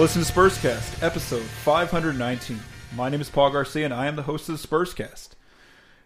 You're 0.00 0.06
listening 0.06 0.24
to 0.24 0.32
Spurscast, 0.32 1.02
episode 1.02 1.42
519. 1.42 2.58
My 2.96 3.10
name 3.10 3.20
is 3.20 3.28
Paul 3.28 3.50
Garcia, 3.50 3.84
and 3.84 3.92
I 3.92 4.06
am 4.06 4.16
the 4.16 4.22
host 4.22 4.48
of 4.48 4.58
the 4.58 4.66
Spurscast. 4.66 5.32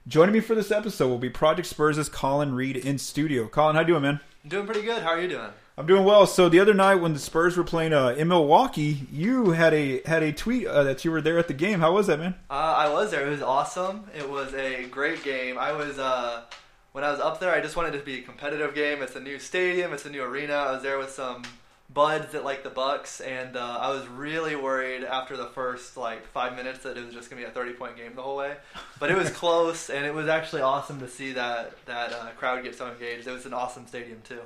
Joining 0.08 0.32
me 0.32 0.40
for 0.40 0.56
this 0.56 0.72
episode 0.72 1.06
will 1.06 1.18
be 1.18 1.30
Project 1.30 1.68
Spurs' 1.68 2.08
Colin 2.08 2.56
Reed 2.56 2.76
in 2.76 2.98
studio. 2.98 3.46
Colin, 3.46 3.76
how 3.76 3.82
you 3.82 3.86
doing, 3.86 4.02
man? 4.02 4.18
I'm 4.42 4.50
doing 4.50 4.66
pretty 4.66 4.82
good. 4.82 5.04
How 5.04 5.10
are 5.10 5.20
you 5.20 5.28
doing? 5.28 5.48
I'm 5.78 5.86
doing 5.86 6.04
well. 6.04 6.26
So 6.26 6.48
the 6.48 6.58
other 6.58 6.74
night 6.74 6.96
when 6.96 7.12
the 7.12 7.20
Spurs 7.20 7.56
were 7.56 7.62
playing 7.62 7.92
uh, 7.92 8.08
in 8.18 8.26
Milwaukee, 8.26 9.06
you 9.12 9.52
had 9.52 9.72
a 9.72 10.02
had 10.06 10.24
a 10.24 10.32
tweet 10.32 10.66
uh, 10.66 10.82
that 10.82 11.04
you 11.04 11.12
were 11.12 11.20
there 11.20 11.38
at 11.38 11.46
the 11.46 11.54
game. 11.54 11.78
How 11.78 11.92
was 11.92 12.08
that, 12.08 12.18
man? 12.18 12.34
Uh, 12.50 12.54
I 12.54 12.92
was 12.92 13.12
there. 13.12 13.24
It 13.24 13.30
was 13.30 13.42
awesome. 13.42 14.10
It 14.12 14.28
was 14.28 14.52
a 14.54 14.88
great 14.88 15.22
game. 15.22 15.56
I 15.56 15.70
was 15.70 16.00
uh, 16.00 16.42
when 16.90 17.04
I 17.04 17.12
was 17.12 17.20
up 17.20 17.38
there. 17.38 17.54
I 17.54 17.60
just 17.60 17.76
wanted 17.76 17.94
it 17.94 17.98
to 17.98 18.04
be 18.04 18.18
a 18.18 18.22
competitive 18.22 18.74
game. 18.74 19.02
It's 19.02 19.14
a 19.14 19.20
new 19.20 19.38
stadium. 19.38 19.92
It's 19.92 20.04
a 20.04 20.10
new 20.10 20.24
arena. 20.24 20.54
I 20.54 20.72
was 20.72 20.82
there 20.82 20.98
with 20.98 21.10
some 21.10 21.44
buds 21.94 22.32
that 22.32 22.44
like 22.44 22.64
the 22.64 22.70
Bucks, 22.70 23.20
and 23.20 23.56
uh, 23.56 23.78
I 23.80 23.90
was 23.90 24.06
really 24.08 24.56
worried 24.56 25.04
after 25.04 25.36
the 25.36 25.46
first 25.46 25.96
like 25.96 26.26
five 26.26 26.56
minutes 26.56 26.80
that 26.80 26.98
it 26.98 27.04
was 27.04 27.14
just 27.14 27.30
gonna 27.30 27.40
be 27.40 27.46
a 27.46 27.50
thirty 27.50 27.72
point 27.72 27.96
game 27.96 28.14
the 28.14 28.22
whole 28.22 28.36
way. 28.36 28.56
But 28.98 29.10
it 29.10 29.16
was 29.16 29.30
close, 29.42 29.88
and 29.88 30.04
it 30.04 30.12
was 30.12 30.26
actually 30.28 30.62
awesome 30.62 31.00
to 31.00 31.08
see 31.08 31.32
that 31.32 31.72
that 31.86 32.12
uh, 32.12 32.30
crowd 32.36 32.62
get 32.64 32.74
so 32.74 32.90
engaged. 32.90 33.26
It 33.26 33.32
was 33.32 33.46
an 33.46 33.54
awesome 33.54 33.86
stadium 33.86 34.20
too. 34.24 34.40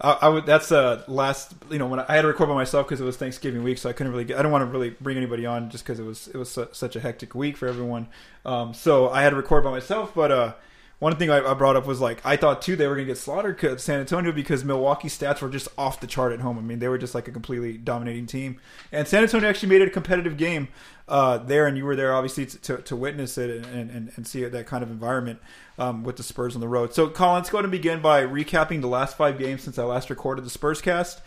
I, 0.00 0.18
I 0.22 0.28
would. 0.28 0.46
That's 0.46 0.70
uh 0.70 1.02
last. 1.08 1.54
You 1.70 1.78
know, 1.78 1.86
when 1.86 2.00
I, 2.00 2.06
I 2.08 2.16
had 2.16 2.22
to 2.22 2.28
record 2.28 2.48
by 2.48 2.54
myself 2.54 2.86
because 2.86 3.00
it 3.00 3.04
was 3.04 3.16
Thanksgiving 3.16 3.62
week, 3.62 3.78
so 3.78 3.88
I 3.88 3.94
couldn't 3.94 4.12
really. 4.12 4.24
Get, 4.24 4.38
I 4.38 4.42
don't 4.42 4.52
want 4.52 4.62
to 4.62 4.70
really 4.70 4.90
bring 4.90 5.16
anybody 5.16 5.46
on 5.46 5.70
just 5.70 5.84
because 5.84 5.98
it 5.98 6.04
was 6.04 6.28
it 6.28 6.36
was 6.36 6.50
su- 6.50 6.68
such 6.72 6.96
a 6.96 7.00
hectic 7.00 7.34
week 7.34 7.56
for 7.56 7.66
everyone. 7.66 8.08
Um, 8.44 8.74
so 8.74 9.08
I 9.08 9.22
had 9.22 9.30
to 9.30 9.36
record 9.36 9.64
by 9.64 9.70
myself, 9.70 10.12
but 10.14 10.30
uh. 10.30 10.52
One 11.00 11.16
thing 11.16 11.30
I, 11.30 11.40
I 11.40 11.54
brought 11.54 11.76
up 11.76 11.86
was 11.86 12.00
like 12.00 12.24
I 12.24 12.36
thought 12.36 12.60
too 12.62 12.76
they 12.76 12.86
were 12.86 12.94
gonna 12.94 13.06
get 13.06 13.18
slaughtered 13.18 13.80
San 13.80 14.00
Antonio 14.00 14.32
because 14.32 14.64
Milwaukee 14.64 15.08
stats 15.08 15.40
were 15.40 15.48
just 15.48 15.66
off 15.76 15.98
the 15.98 16.06
chart 16.06 16.32
at 16.32 16.40
home. 16.40 16.58
I 16.58 16.60
mean 16.60 16.78
they 16.78 16.88
were 16.88 16.98
just 16.98 17.14
like 17.14 17.26
a 17.26 17.32
completely 17.32 17.78
dominating 17.78 18.26
team, 18.26 18.60
and 18.92 19.08
San 19.08 19.22
Antonio 19.22 19.48
actually 19.48 19.70
made 19.70 19.80
it 19.80 19.88
a 19.88 19.90
competitive 19.90 20.36
game 20.36 20.68
uh, 21.08 21.38
there, 21.38 21.66
and 21.66 21.76
you 21.76 21.86
were 21.86 21.96
there 21.96 22.14
obviously 22.14 22.46
to, 22.46 22.58
to, 22.58 22.76
to 22.82 22.96
witness 22.96 23.38
it 23.38 23.64
and, 23.66 23.90
and, 23.90 24.12
and 24.14 24.26
see 24.26 24.44
that 24.44 24.66
kind 24.66 24.82
of 24.82 24.90
environment 24.90 25.40
um, 25.78 26.04
with 26.04 26.16
the 26.16 26.22
Spurs 26.22 26.54
on 26.54 26.60
the 26.60 26.68
road. 26.68 26.94
So 26.94 27.08
Colin, 27.08 27.36
let's 27.36 27.50
go 27.50 27.58
ahead 27.58 27.64
and 27.64 27.72
begin 27.72 28.00
by 28.00 28.22
recapping 28.22 28.82
the 28.82 28.86
last 28.86 29.16
five 29.16 29.38
games 29.38 29.62
since 29.62 29.78
I 29.78 29.84
last 29.84 30.10
recorded 30.10 30.44
the 30.44 30.50
Spurs 30.50 30.82
cast. 30.82 31.22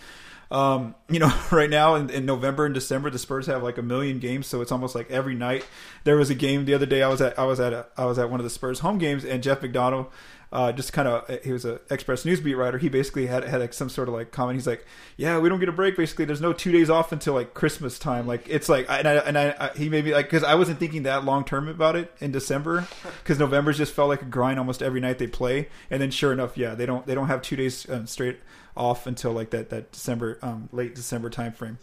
Um, 0.54 0.94
you 1.10 1.18
know, 1.18 1.34
right 1.52 1.70
now 1.70 1.96
in, 1.96 2.12
in 2.12 2.26
November 2.26 2.66
and 2.66 2.76
December, 2.76 3.10
the 3.10 3.18
Spurs 3.18 3.48
have 3.48 3.64
like 3.64 3.80
a 3.80 3.82
million 3.82 4.20
games, 4.20 4.46
so 4.46 4.62
it's 4.62 4.72
almost 4.72 4.94
like 4.94 5.10
every 5.10 5.34
night. 5.34 5.66
There 6.04 6.16
was 6.16 6.30
a 6.30 6.36
game 6.36 6.66
the 6.66 6.76
other 6.76 6.86
day. 6.86 7.02
I 7.02 7.10
was 7.10 7.22
at 7.22 7.38
I 7.38 7.44
was 7.44 7.60
at 7.60 7.74
a, 7.74 7.88
I 7.98 8.06
was 8.06 8.20
at 8.20 8.30
one 8.30 8.40
of 8.40 8.44
the 8.44 8.52
Spurs 8.52 8.80
home 8.80 9.00
games, 9.00 9.26
and 9.26 9.42
Jeff 9.42 9.64
McDonald, 9.64 10.12
uh, 10.52 10.72
just 10.72 10.94
kind 10.94 11.08
of 11.08 11.28
he 11.44 11.52
was 11.52 11.66
an 11.66 11.80
Express 11.90 12.24
News 12.24 12.40
beat 12.40 12.54
writer. 12.54 12.78
He 12.78 12.88
basically 12.88 13.26
had 13.26 13.44
had 13.44 13.62
like 13.62 13.74
some 13.74 13.90
sort 13.90 14.08
of 14.08 14.14
like 14.14 14.32
comment. 14.32 14.56
He's 14.56 14.68
like, 14.68 14.86
"Yeah, 15.18 15.40
we 15.40 15.50
don't 15.50 15.60
get 15.60 15.70
a 15.70 15.74
break. 15.74 15.98
Basically, 15.98 16.26
there's 16.26 16.42
no 16.42 16.54
two 16.54 16.72
days 16.72 16.88
off 16.88 17.12
until 17.12 17.34
like 17.34 17.56
Christmas 17.56 17.98
time. 17.98 18.28
Like 18.28 18.48
it's 18.48 18.70
like 18.70 18.86
and 18.90 19.08
I 19.08 19.16
and 19.16 19.40
I, 19.40 19.56
I 19.60 19.76
he 19.76 19.90
made 19.90 20.06
me 20.06 20.14
like 20.14 20.28
because 20.28 20.44
I 20.44 20.54
wasn't 20.54 20.78
thinking 20.80 21.02
that 21.04 21.26
long 21.26 21.46
term 21.46 21.68
about 21.68 21.96
it 21.96 22.14
in 22.20 22.32
December 22.32 22.88
because 23.24 23.40
November's 23.40 23.80
just 23.80 23.94
felt 23.94 24.10
like 24.10 24.22
a 24.22 24.26
grind 24.26 24.60
almost 24.60 24.84
every 24.84 25.00
night 25.00 25.18
they 25.18 25.26
play. 25.26 25.70
And 25.90 26.00
then 26.00 26.12
sure 26.12 26.32
enough, 26.32 26.56
yeah, 26.56 26.76
they 26.76 26.86
don't 26.86 27.08
they 27.08 27.16
don't 27.16 27.28
have 27.28 27.42
two 27.42 27.56
days 27.56 27.90
um, 27.90 28.06
straight 28.06 28.38
off 28.76 29.08
until 29.08 29.32
like 29.32 29.52
that 29.52 29.70
that 29.70 29.92
December 29.92 30.40
um, 30.42 30.70
late 30.72 30.96
December 30.96 31.30
time 31.30 31.54
frame. 31.54 31.78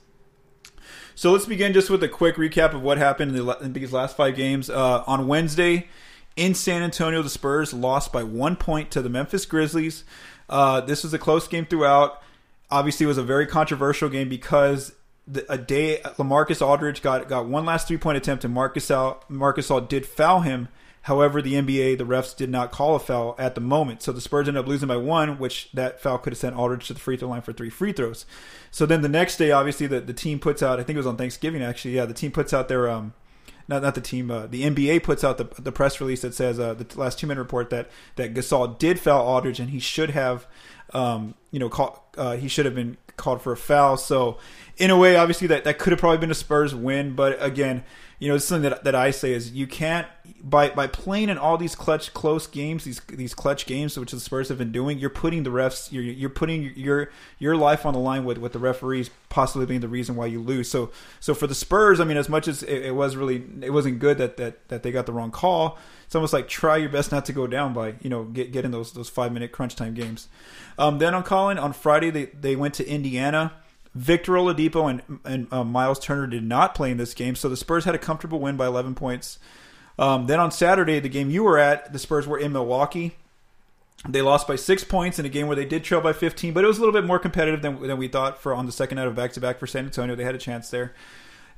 So 1.14 1.32
let's 1.32 1.46
begin 1.46 1.72
just 1.72 1.90
with 1.90 2.02
a 2.02 2.08
quick 2.08 2.36
recap 2.36 2.74
of 2.74 2.82
what 2.82 2.98
happened 2.98 3.36
in, 3.36 3.46
the, 3.46 3.58
in 3.58 3.72
these 3.72 3.92
last 3.92 4.16
five 4.16 4.34
games. 4.34 4.70
Uh, 4.70 5.04
on 5.06 5.26
Wednesday 5.26 5.88
in 6.36 6.54
San 6.54 6.82
Antonio, 6.82 7.22
the 7.22 7.30
Spurs 7.30 7.72
lost 7.72 8.12
by 8.12 8.22
one 8.22 8.56
point 8.56 8.90
to 8.92 9.02
the 9.02 9.08
Memphis 9.08 9.44
Grizzlies. 9.44 10.04
Uh, 10.48 10.80
this 10.80 11.04
was 11.04 11.14
a 11.14 11.18
close 11.18 11.46
game 11.46 11.66
throughout. 11.66 12.22
Obviously, 12.70 13.04
it 13.04 13.08
was 13.08 13.18
a 13.18 13.22
very 13.22 13.46
controversial 13.46 14.08
game 14.08 14.28
because 14.28 14.92
the, 15.26 15.50
a 15.52 15.58
day 15.58 16.00
Lamarcus 16.18 16.64
Aldridge 16.64 17.02
got 17.02 17.28
got 17.28 17.46
one 17.46 17.64
last 17.64 17.88
three 17.88 17.98
point 17.98 18.16
attempt, 18.16 18.44
and 18.44 18.54
Marc 18.54 18.74
Gasol, 18.74 19.18
Marc 19.28 19.58
Gasol 19.58 19.88
did 19.88 20.06
foul 20.06 20.40
him. 20.40 20.68
However, 21.02 21.40
the 21.40 21.54
NBA, 21.54 21.96
the 21.96 22.04
refs 22.04 22.36
did 22.36 22.50
not 22.50 22.72
call 22.72 22.94
a 22.94 22.98
foul 22.98 23.34
at 23.38 23.54
the 23.54 23.60
moment. 23.60 24.02
So 24.02 24.12
the 24.12 24.20
Spurs 24.20 24.48
ended 24.48 24.62
up 24.62 24.68
losing 24.68 24.88
by 24.88 24.98
one, 24.98 25.38
which 25.38 25.70
that 25.72 26.00
foul 26.00 26.18
could 26.18 26.32
have 26.32 26.38
sent 26.38 26.56
Aldridge 26.56 26.88
to 26.88 26.94
the 26.94 27.00
free 27.00 27.16
throw 27.16 27.28
line 27.28 27.40
for 27.40 27.52
three 27.54 27.70
free 27.70 27.92
throws. 27.92 28.26
So 28.70 28.84
then 28.84 29.00
the 29.00 29.08
next 29.08 29.38
day, 29.38 29.50
obviously, 29.50 29.86
the, 29.86 30.00
the 30.00 30.12
team 30.12 30.38
puts 30.38 30.62
out, 30.62 30.78
I 30.78 30.82
think 30.82 30.96
it 30.96 31.00
was 31.00 31.06
on 31.06 31.16
Thanksgiving 31.16 31.62
actually, 31.62 31.96
yeah, 31.96 32.04
the 32.04 32.14
team 32.14 32.32
puts 32.32 32.52
out 32.52 32.68
their, 32.68 32.88
um, 32.88 33.14
not, 33.66 33.82
not 33.82 33.94
the 33.94 34.00
team, 34.02 34.30
uh, 34.30 34.46
the 34.46 34.62
NBA 34.62 35.02
puts 35.02 35.24
out 35.24 35.38
the, 35.38 35.48
the 35.60 35.72
press 35.72 36.00
release 36.00 36.20
that 36.20 36.34
says, 36.34 36.60
uh, 36.60 36.74
the 36.74 36.86
last 36.98 37.18
two 37.18 37.26
minute 37.26 37.40
report 37.40 37.70
that, 37.70 37.88
that 38.16 38.34
Gasol 38.34 38.78
did 38.78 38.98
foul 38.98 39.26
Aldridge 39.26 39.58
and 39.58 39.70
he 39.70 39.78
should 39.78 40.10
have, 40.10 40.46
um, 40.92 41.34
you 41.50 41.58
know, 41.58 41.70
call, 41.70 42.10
uh, 42.18 42.36
he 42.36 42.48
should 42.48 42.66
have 42.66 42.74
been 42.74 42.98
called 43.16 43.40
for 43.40 43.52
a 43.52 43.56
foul. 43.56 43.96
So 43.96 44.38
in 44.80 44.90
a 44.90 44.96
way, 44.96 45.14
obviously, 45.14 45.46
that, 45.48 45.64
that 45.64 45.78
could 45.78 45.92
have 45.92 46.00
probably 46.00 46.18
been 46.18 46.30
a 46.30 46.34
Spurs 46.34 46.74
win. 46.74 47.14
But 47.14 47.40
again, 47.42 47.84
you 48.18 48.28
know, 48.28 48.38
something 48.38 48.70
that, 48.70 48.84
that 48.84 48.94
I 48.94 49.10
say 49.10 49.32
is 49.32 49.52
you 49.52 49.66
can't 49.66 50.06
by 50.42 50.70
by 50.70 50.86
playing 50.86 51.28
in 51.28 51.36
all 51.38 51.58
these 51.58 51.74
clutch 51.74 52.14
close 52.14 52.46
games, 52.46 52.84
these 52.84 53.00
these 53.08 53.34
clutch 53.34 53.66
games, 53.66 53.98
which 53.98 54.10
the 54.10 54.20
Spurs 54.20 54.48
have 54.48 54.56
been 54.58 54.72
doing. 54.72 54.98
You're 54.98 55.10
putting 55.10 55.42
the 55.42 55.50
refs, 55.50 55.92
you're 55.92 56.02
you're 56.02 56.30
putting 56.30 56.72
your 56.76 57.10
your 57.38 57.56
life 57.56 57.84
on 57.84 57.92
the 57.92 58.00
line 58.00 58.24
with 58.24 58.38
with 58.38 58.52
the 58.52 58.58
referees 58.58 59.10
possibly 59.28 59.66
being 59.66 59.80
the 59.80 59.88
reason 59.88 60.16
why 60.16 60.26
you 60.26 60.40
lose. 60.40 60.70
So 60.70 60.90
so 61.18 61.34
for 61.34 61.46
the 61.46 61.54
Spurs, 61.54 62.00
I 62.00 62.04
mean, 62.04 62.16
as 62.16 62.28
much 62.28 62.48
as 62.48 62.62
it, 62.62 62.86
it 62.86 62.94
was 62.94 63.16
really 63.16 63.42
it 63.62 63.70
wasn't 63.70 63.98
good 63.98 64.18
that 64.18 64.38
that 64.38 64.68
that 64.68 64.82
they 64.82 64.92
got 64.92 65.04
the 65.06 65.12
wrong 65.12 65.30
call. 65.30 65.78
It's 66.04 66.14
almost 66.14 66.32
like 66.32 66.48
try 66.48 66.76
your 66.76 66.90
best 66.90 67.12
not 67.12 67.26
to 67.26 67.32
go 67.32 67.46
down 67.46 67.72
by 67.72 67.94
you 68.00 68.10
know 68.10 68.24
get 68.24 68.52
get 68.52 68.64
in 68.64 68.70
those 68.70 68.92
those 68.92 69.08
five 69.08 69.32
minute 69.32 69.52
crunch 69.52 69.76
time 69.76 69.94
games. 69.94 70.28
Um, 70.78 70.98
then 70.98 71.14
on 71.14 71.22
Colin 71.22 71.58
on 71.58 71.72
Friday 71.72 72.10
they 72.10 72.26
they 72.26 72.56
went 72.56 72.74
to 72.74 72.88
Indiana. 72.88 73.52
Victor 73.94 74.32
Oladipo 74.32 74.88
and, 74.88 75.20
and 75.24 75.52
uh, 75.52 75.64
Miles 75.64 75.98
Turner 75.98 76.26
did 76.26 76.44
not 76.44 76.74
play 76.74 76.90
in 76.90 76.96
this 76.96 77.14
game, 77.14 77.34
so 77.34 77.48
the 77.48 77.56
Spurs 77.56 77.84
had 77.84 77.94
a 77.94 77.98
comfortable 77.98 78.38
win 78.38 78.56
by 78.56 78.66
11 78.66 78.94
points. 78.94 79.38
Um, 79.98 80.26
then 80.26 80.40
on 80.40 80.50
Saturday, 80.50 81.00
the 81.00 81.08
game 81.08 81.28
you 81.30 81.42
were 81.42 81.58
at, 81.58 81.92
the 81.92 81.98
Spurs 81.98 82.26
were 82.26 82.38
in 82.38 82.52
Milwaukee. 82.52 83.16
They 84.08 84.22
lost 84.22 84.48
by 84.48 84.56
six 84.56 84.82
points 84.82 85.18
in 85.18 85.26
a 85.26 85.28
game 85.28 85.46
where 85.46 85.56
they 85.56 85.66
did 85.66 85.84
trail 85.84 86.00
by 86.00 86.14
15, 86.14 86.54
but 86.54 86.64
it 86.64 86.66
was 86.66 86.78
a 86.78 86.80
little 86.80 86.94
bit 86.94 87.04
more 87.04 87.18
competitive 87.18 87.60
than, 87.60 87.82
than 87.82 87.98
we 87.98 88.08
thought 88.08 88.40
for 88.40 88.54
on 88.54 88.64
the 88.64 88.72
second 88.72 88.96
night 88.96 89.06
of 89.06 89.14
back 89.14 89.32
to 89.32 89.40
back 89.40 89.58
for 89.58 89.66
San 89.66 89.84
Antonio. 89.84 90.14
They 90.14 90.24
had 90.24 90.34
a 90.34 90.38
chance 90.38 90.70
there. 90.70 90.94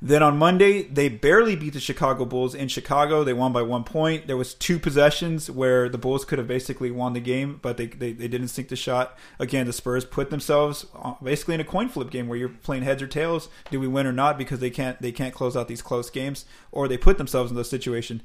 Then 0.05 0.21
on 0.21 0.37
Monday, 0.37 0.83
they 0.83 1.07
barely 1.07 1.55
beat 1.55 1.71
the 1.71 1.79
Chicago 1.79 2.25
Bulls 2.25 2.53
in 2.53 2.67
Chicago. 2.67 3.23
They 3.23 3.31
won 3.31 3.53
by 3.53 3.61
one 3.61 3.85
point. 3.85 4.27
There 4.27 4.35
was 4.35 4.53
two 4.53 4.77
possessions 4.77 5.49
where 5.49 5.87
the 5.87 5.97
Bulls 5.97 6.25
could 6.25 6.39
have 6.39 6.47
basically 6.47 6.91
won 6.91 7.13
the 7.13 7.21
game, 7.21 7.57
but 7.61 7.77
they, 7.77 7.85
they, 7.85 8.11
they 8.11 8.27
didn't 8.27 8.49
sink 8.49 8.67
the 8.67 8.75
shot. 8.75 9.17
Again, 9.39 9.65
the 9.65 9.71
Spurs 9.71 10.03
put 10.03 10.29
themselves 10.29 10.85
uh, 10.93 11.13
basically 11.23 11.55
in 11.55 11.61
a 11.61 11.63
coin 11.63 11.87
flip 11.87 12.09
game 12.09 12.27
where 12.27 12.37
you're 12.37 12.49
playing 12.49 12.83
heads 12.83 13.01
or 13.01 13.07
tails. 13.07 13.47
Do 13.71 13.79
we 13.79 13.87
win 13.87 14.05
or 14.05 14.11
not? 14.11 14.37
Because 14.37 14.59
they 14.59 14.69
can't 14.69 15.01
they 15.01 15.13
can't 15.13 15.33
close 15.33 15.55
out 15.55 15.69
these 15.69 15.81
close 15.81 16.09
games, 16.09 16.43
or 16.73 16.89
they 16.89 16.97
put 16.97 17.17
themselves 17.17 17.49
in 17.49 17.55
this 17.55 17.69
situation. 17.69 18.21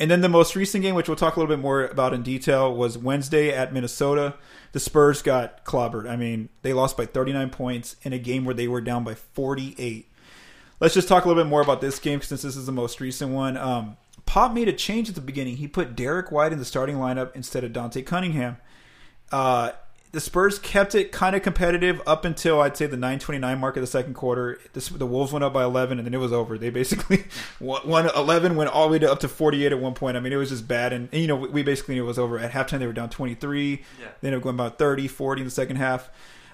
And 0.00 0.10
then 0.10 0.22
the 0.22 0.28
most 0.28 0.56
recent 0.56 0.82
game, 0.82 0.96
which 0.96 1.08
we'll 1.08 1.14
talk 1.14 1.36
a 1.36 1.38
little 1.38 1.54
bit 1.54 1.62
more 1.62 1.84
about 1.84 2.14
in 2.14 2.24
detail, 2.24 2.74
was 2.74 2.98
Wednesday 2.98 3.50
at 3.54 3.72
Minnesota. 3.72 4.34
The 4.72 4.80
Spurs 4.80 5.22
got 5.22 5.64
clobbered. 5.64 6.10
I 6.10 6.16
mean, 6.16 6.48
they 6.62 6.72
lost 6.72 6.96
by 6.96 7.06
39 7.06 7.50
points 7.50 7.94
in 8.02 8.12
a 8.12 8.18
game 8.18 8.44
where 8.44 8.56
they 8.56 8.66
were 8.66 8.80
down 8.80 9.04
by 9.04 9.14
48 9.14 10.08
let's 10.82 10.94
just 10.94 11.06
talk 11.06 11.24
a 11.24 11.28
little 11.28 11.42
bit 11.42 11.48
more 11.48 11.62
about 11.62 11.80
this 11.80 12.00
game 12.00 12.20
since 12.20 12.42
this 12.42 12.56
is 12.56 12.66
the 12.66 12.72
most 12.72 13.00
recent 13.00 13.32
one. 13.32 13.56
Um, 13.56 13.96
Pop 14.26 14.52
made 14.52 14.68
a 14.68 14.72
change 14.72 15.08
at 15.08 15.14
the 15.14 15.20
beginning. 15.20 15.56
He 15.56 15.68
put 15.68 15.94
Derek 15.94 16.32
White 16.32 16.52
in 16.52 16.58
the 16.58 16.64
starting 16.64 16.96
lineup 16.96 17.34
instead 17.36 17.62
of 17.62 17.72
Dante 17.72 18.02
Cunningham. 18.02 18.56
Uh, 19.30 19.70
the 20.10 20.20
Spurs 20.20 20.58
kept 20.58 20.94
it 20.94 21.12
kind 21.12 21.36
of 21.36 21.42
competitive 21.42 22.02
up 22.04 22.24
until 22.24 22.60
I'd 22.60 22.76
say 22.76 22.86
the 22.86 22.96
9:29 22.96 23.58
mark 23.58 23.76
of 23.76 23.80
the 23.80 23.86
second 23.86 24.14
quarter. 24.14 24.58
This, 24.72 24.88
the 24.88 25.06
Wolves 25.06 25.32
went 25.32 25.44
up 25.44 25.52
by 25.52 25.62
11, 25.62 25.98
and 25.98 26.06
then 26.06 26.12
it 26.12 26.18
was 26.18 26.32
over. 26.32 26.58
They 26.58 26.68
basically 26.68 27.24
won 27.60 28.10
11, 28.14 28.56
went 28.56 28.68
all 28.68 28.88
the 28.88 28.92
way 28.92 28.98
to 28.98 29.10
up 29.10 29.20
to 29.20 29.28
48 29.28 29.72
at 29.72 29.78
one 29.78 29.94
point. 29.94 30.16
I 30.16 30.20
mean, 30.20 30.32
it 30.32 30.36
was 30.36 30.50
just 30.50 30.66
bad, 30.66 30.92
and, 30.92 31.08
and 31.12 31.22
you 31.22 31.28
know 31.28 31.36
we 31.36 31.62
basically 31.62 31.94
knew 31.94 32.04
it 32.04 32.08
was 32.08 32.18
over 32.18 32.38
at 32.38 32.50
halftime. 32.50 32.80
They 32.80 32.86
were 32.86 32.92
down 32.92 33.08
23. 33.08 33.70
Yeah. 33.70 34.08
They 34.20 34.28
ended 34.28 34.38
up 34.38 34.42
going 34.42 34.56
about 34.56 34.78
30, 34.78 35.06
40 35.06 35.42
in 35.42 35.46
the 35.46 35.50
second 35.50 35.76
half. 35.76 36.10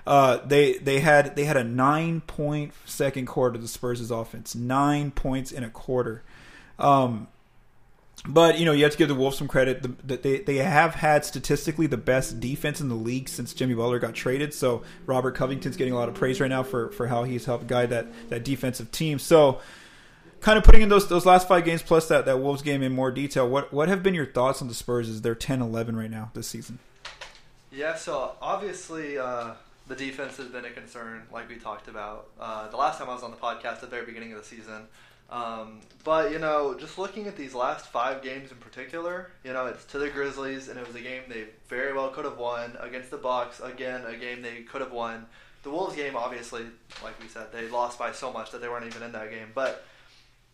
Uh, 0.08 0.38
they 0.46 0.78
they 0.78 1.00
had 1.00 1.36
they 1.36 1.44
had 1.44 1.58
a 1.58 1.62
nine 1.62 2.22
point 2.22 2.72
second 2.86 3.26
quarter. 3.26 3.58
The 3.58 3.68
Spurs' 3.68 4.10
offense 4.10 4.54
nine 4.54 5.10
points 5.10 5.52
in 5.52 5.62
a 5.62 5.68
quarter. 5.68 6.22
Um, 6.78 7.28
but 8.26 8.58
you 8.58 8.64
know 8.64 8.72
you 8.72 8.84
have 8.84 8.92
to 8.92 8.98
give 8.98 9.08
the 9.08 9.14
Wolves 9.14 9.36
some 9.36 9.48
credit. 9.48 9.82
The, 9.82 9.88
the, 10.02 10.16
they 10.16 10.38
they 10.38 10.56
have 10.56 10.94
had 10.94 11.26
statistically 11.26 11.86
the 11.86 11.98
best 11.98 12.40
defense 12.40 12.80
in 12.80 12.88
the 12.88 12.94
league 12.94 13.28
since 13.28 13.52
Jimmy 13.52 13.74
Butler 13.74 13.98
got 13.98 14.14
traded. 14.14 14.54
So 14.54 14.82
Robert 15.04 15.34
Covington's 15.34 15.76
getting 15.76 15.92
a 15.92 15.96
lot 15.96 16.08
of 16.08 16.14
praise 16.14 16.40
right 16.40 16.48
now 16.48 16.62
for 16.62 16.90
for 16.92 17.08
how 17.08 17.24
he's 17.24 17.44
helped 17.44 17.66
guide 17.66 17.90
that 17.90 18.06
that 18.30 18.44
defensive 18.44 18.90
team. 18.90 19.18
So 19.18 19.60
kind 20.40 20.56
of 20.56 20.64
putting 20.64 20.80
in 20.80 20.88
those 20.88 21.06
those 21.10 21.26
last 21.26 21.46
five 21.48 21.66
games 21.66 21.82
plus 21.82 22.08
that 22.08 22.24
that 22.24 22.40
Wolves 22.40 22.62
game 22.62 22.82
in 22.82 22.92
more 22.92 23.10
detail. 23.10 23.46
What 23.46 23.74
what 23.74 23.90
have 23.90 24.02
been 24.02 24.14
your 24.14 24.24
thoughts 24.24 24.62
on 24.62 24.68
the 24.68 24.74
Spurs? 24.74 25.10
Is 25.10 25.20
they're 25.20 25.34
10-11 25.34 25.98
right 25.98 26.10
now 26.10 26.30
this 26.32 26.46
season? 26.46 26.78
Yeah, 27.70 27.94
so 27.96 28.36
obviously 28.40 29.18
uh, 29.18 29.52
the 29.88 29.96
defense 29.96 30.36
has 30.36 30.48
been 30.48 30.64
a 30.64 30.70
concern, 30.70 31.22
like 31.32 31.48
we 31.48 31.56
talked 31.56 31.88
about 31.88 32.28
uh, 32.38 32.68
the 32.68 32.76
last 32.76 32.98
time 32.98 33.08
I 33.08 33.14
was 33.14 33.22
on 33.22 33.30
the 33.30 33.36
podcast 33.36 33.64
at 33.64 33.80
the 33.80 33.86
very 33.86 34.04
beginning 34.04 34.32
of 34.32 34.38
the 34.38 34.44
season. 34.44 34.86
Um, 35.30 35.80
but 36.04 36.30
you 36.30 36.38
know, 36.38 36.74
just 36.78 36.98
looking 36.98 37.26
at 37.26 37.36
these 37.36 37.54
last 37.54 37.86
five 37.86 38.22
games 38.22 38.50
in 38.50 38.58
particular, 38.58 39.30
you 39.44 39.52
know, 39.52 39.66
it's 39.66 39.84
to 39.86 39.98
the 39.98 40.08
Grizzlies, 40.08 40.68
and 40.68 40.78
it 40.78 40.86
was 40.86 40.94
a 40.96 41.00
game 41.00 41.22
they 41.28 41.46
very 41.68 41.92
well 41.92 42.08
could 42.10 42.24
have 42.24 42.38
won 42.38 42.76
against 42.80 43.10
the 43.10 43.18
Bucks. 43.18 43.60
Again, 43.60 44.04
a 44.06 44.16
game 44.16 44.42
they 44.42 44.62
could 44.62 44.80
have 44.80 44.92
won. 44.92 45.26
the 45.62 45.70
Wolves 45.70 45.96
game, 45.96 46.16
obviously, 46.16 46.64
like 47.02 47.20
we 47.20 47.28
said, 47.28 47.52
they 47.52 47.68
lost 47.68 47.98
by 47.98 48.12
so 48.12 48.32
much 48.32 48.50
that 48.52 48.60
they 48.60 48.68
weren't 48.68 48.86
even 48.86 49.02
in 49.02 49.12
that 49.12 49.30
game. 49.30 49.48
But 49.54 49.84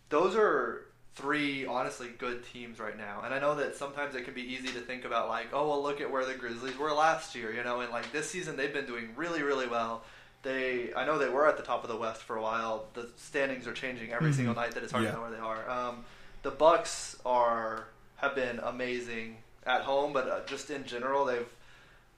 those 0.09 0.35
are 0.35 0.85
three 1.15 1.65
honestly 1.65 2.09
good 2.17 2.43
teams 2.51 2.79
right 2.79 2.97
now. 2.97 3.21
And 3.23 3.33
I 3.33 3.39
know 3.39 3.55
that 3.55 3.75
sometimes 3.75 4.15
it 4.15 4.25
can 4.25 4.33
be 4.33 4.41
easy 4.41 4.67
to 4.67 4.79
think 4.81 5.05
about 5.05 5.29
like, 5.29 5.47
oh 5.53 5.67
well, 5.69 5.81
look 5.81 6.01
at 6.01 6.11
where 6.11 6.25
the 6.25 6.33
Grizzlies 6.33 6.77
were 6.77 6.91
last 6.91 7.35
year, 7.35 7.53
you 7.53 7.63
know, 7.63 7.79
and 7.81 7.89
like 7.91 8.11
this 8.11 8.29
season 8.29 8.57
they've 8.57 8.73
been 8.73 8.85
doing 8.85 9.09
really 9.15 9.41
really 9.41 9.67
well. 9.67 10.03
They, 10.43 10.93
I 10.93 11.05
know 11.05 11.17
they 11.17 11.29
were 11.29 11.47
at 11.47 11.57
the 11.57 11.63
top 11.63 11.83
of 11.83 11.89
the 11.89 11.95
West 11.95 12.21
for 12.21 12.35
a 12.35 12.41
while. 12.41 12.85
The 12.93 13.09
standings 13.17 13.65
are 13.65 13.73
changing 13.73 14.11
every 14.11 14.29
Mhm. 14.29 14.35
single 14.35 14.53
night. 14.55 14.71
That 14.71 14.83
it's 14.83 14.91
hard 14.91 15.05
Yeah. 15.05 15.11
to 15.11 15.15
know 15.15 15.21
where 15.23 15.31
they 15.31 15.39
are. 15.39 15.67
Um, 15.69 16.05
the 16.43 16.51
Bucks 16.51 17.15
are 17.25 17.87
have 18.17 18.35
been 18.35 18.59
amazing 18.59 19.37
at 19.65 19.81
home, 19.81 20.13
but 20.13 20.27
uh, 20.29 20.39
just 20.45 20.69
in 20.69 20.85
general, 20.85 21.25
they've. 21.25 21.47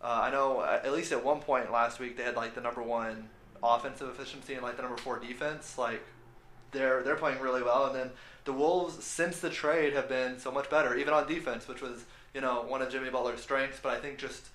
Uh, 0.02 0.20
I 0.24 0.32
know 0.32 0.60
uh, 0.60 0.80
at 0.84 0.92
least 0.92 1.12
at 1.12 1.24
one 1.24 1.40
point 1.40 1.72
last 1.72 2.00
week 2.00 2.18
they 2.18 2.24
had 2.24 2.36
like 2.36 2.54
the 2.54 2.62
number 2.62 2.84
one 2.84 3.30
offensive 3.64 4.10
efficiency 4.10 4.54
and 4.56 4.62
like 4.62 4.76
the 4.76 4.82
number 4.84 4.98
four 4.98 5.20
defense. 5.20 5.78
Like 5.78 6.04
they're 6.72 7.04
they're 7.04 7.16
playing 7.16 7.40
really 7.40 7.64
well, 7.64 7.86
and 7.86 7.96
then 7.96 8.12
the 8.46 8.54
Wolves 8.54 9.04
since 9.04 9.40
the 9.40 9.50
trade 9.50 9.94
have 9.94 10.08
been 10.08 10.40
so 10.40 10.52
much 10.52 10.70
better, 10.70 10.96
even 10.96 11.14
on 11.14 11.28
defense, 11.28 11.68
which 11.68 11.82
was 11.82 12.06
you 12.34 12.42
know 12.42 12.64
one 12.68 12.82
of 12.82 12.90
Jimmy 12.90 13.10
Butler's 13.10 13.42
strengths. 13.42 13.80
But 13.82 13.94
I 13.94 14.00
think 14.00 14.18
just 14.18 14.48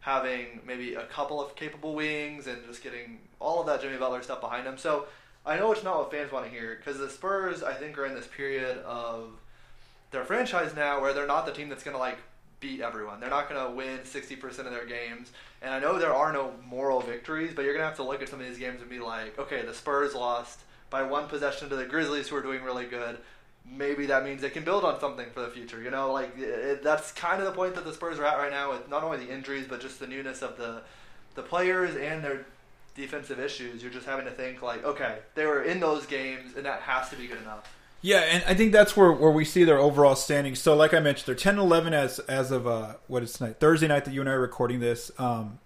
having 0.00 0.60
maybe 0.66 0.94
a 0.94 1.04
couple 1.06 1.40
of 1.40 1.54
capable 1.54 1.94
wings 1.94 2.46
and 2.46 2.58
just 2.66 2.82
getting 2.82 3.20
all 3.38 3.60
of 3.60 3.66
that 3.66 3.80
Jimmy 3.80 3.96
Butler 3.96 4.22
stuff 4.22 4.40
behind 4.40 4.66
him. 4.66 4.76
So 4.76 5.06
I 5.46 5.56
know 5.56 5.72
it's 5.72 5.84
not 5.84 5.96
what 5.98 6.10
fans 6.10 6.32
want 6.32 6.44
to 6.44 6.50
hear 6.50 6.76
because 6.76 6.98
the 6.98 7.08
Spurs 7.08 7.62
I 7.62 7.74
think 7.74 7.96
are 7.98 8.06
in 8.06 8.14
this 8.14 8.26
period 8.26 8.78
of 8.78 9.30
their 10.10 10.24
franchise 10.24 10.74
now 10.74 11.00
where 11.00 11.12
they're 11.12 11.26
not 11.26 11.46
the 11.46 11.52
team 11.52 11.68
that's 11.68 11.82
going 11.84 11.94
to 11.94 12.00
like 12.00 12.18
beat 12.60 12.80
everyone. 12.80 13.20
They're 13.20 13.30
not 13.30 13.48
going 13.48 13.64
to 13.64 13.74
win 13.74 13.98
60% 13.98 14.44
of 14.60 14.70
their 14.70 14.86
games. 14.86 15.32
And 15.60 15.74
I 15.74 15.80
know 15.80 15.98
there 15.98 16.14
are 16.14 16.32
no 16.32 16.52
moral 16.64 17.00
victories, 17.00 17.52
but 17.54 17.64
you're 17.64 17.74
going 17.74 17.82
to 17.82 17.88
have 17.88 17.96
to 17.96 18.04
look 18.04 18.22
at 18.22 18.28
some 18.28 18.40
of 18.40 18.46
these 18.46 18.58
games 18.58 18.80
and 18.80 18.88
be 18.88 19.00
like, 19.00 19.38
okay, 19.38 19.62
the 19.62 19.74
Spurs 19.74 20.14
lost 20.14 20.60
by 20.92 21.02
one 21.02 21.26
possession 21.26 21.68
to 21.70 21.74
the 21.74 21.84
Grizzlies 21.84 22.28
who 22.28 22.36
are 22.36 22.42
doing 22.42 22.62
really 22.62 22.86
good. 22.86 23.18
Maybe 23.68 24.06
that 24.06 24.24
means 24.24 24.42
they 24.42 24.50
can 24.50 24.62
build 24.62 24.84
on 24.84 25.00
something 25.00 25.26
for 25.32 25.40
the 25.40 25.48
future. 25.48 25.82
You 25.82 25.90
know, 25.90 26.12
like 26.12 26.38
it, 26.38 26.84
that's 26.84 27.10
kind 27.12 27.40
of 27.40 27.46
the 27.46 27.52
point 27.52 27.74
that 27.74 27.84
the 27.84 27.92
Spurs 27.92 28.18
are 28.20 28.24
at 28.24 28.38
right 28.38 28.50
now 28.50 28.70
with 28.70 28.88
not 28.88 29.02
only 29.02 29.18
the 29.18 29.32
injuries 29.32 29.66
but 29.68 29.80
just 29.80 29.98
the 29.98 30.06
newness 30.06 30.42
of 30.42 30.56
the 30.56 30.82
the 31.34 31.42
players 31.42 31.96
and 31.96 32.22
their 32.22 32.46
defensive 32.94 33.40
issues. 33.40 33.82
You're 33.82 33.92
just 33.92 34.06
having 34.06 34.26
to 34.26 34.30
think 34.30 34.62
like, 34.62 34.84
okay, 34.84 35.18
they 35.34 35.46
were 35.46 35.62
in 35.62 35.80
those 35.80 36.06
games 36.06 36.56
and 36.56 36.66
that 36.66 36.82
has 36.82 37.08
to 37.10 37.16
be 37.16 37.26
good 37.26 37.40
enough. 37.40 37.72
Yeah, 38.04 38.18
and 38.18 38.44
I 38.48 38.54
think 38.54 38.72
that's 38.72 38.96
where, 38.96 39.12
where 39.12 39.30
we 39.30 39.44
see 39.44 39.62
their 39.62 39.78
overall 39.78 40.16
standing. 40.16 40.56
So, 40.56 40.74
like 40.74 40.92
I 40.92 40.98
mentioned, 40.98 41.26
they're 41.26 41.36
10 41.36 41.58
11 41.58 41.94
as 41.94 42.18
as 42.20 42.50
of 42.50 42.66
uh, 42.66 42.94
what 43.06 43.22
is 43.22 43.32
tonight, 43.32 43.60
Thursday 43.60 43.86
night 43.86 44.04
that 44.04 44.12
you 44.12 44.20
and 44.20 44.28
I 44.28 44.32
are 44.32 44.40
recording 44.40 44.80
this. 44.80 45.12
Um, 45.18 45.60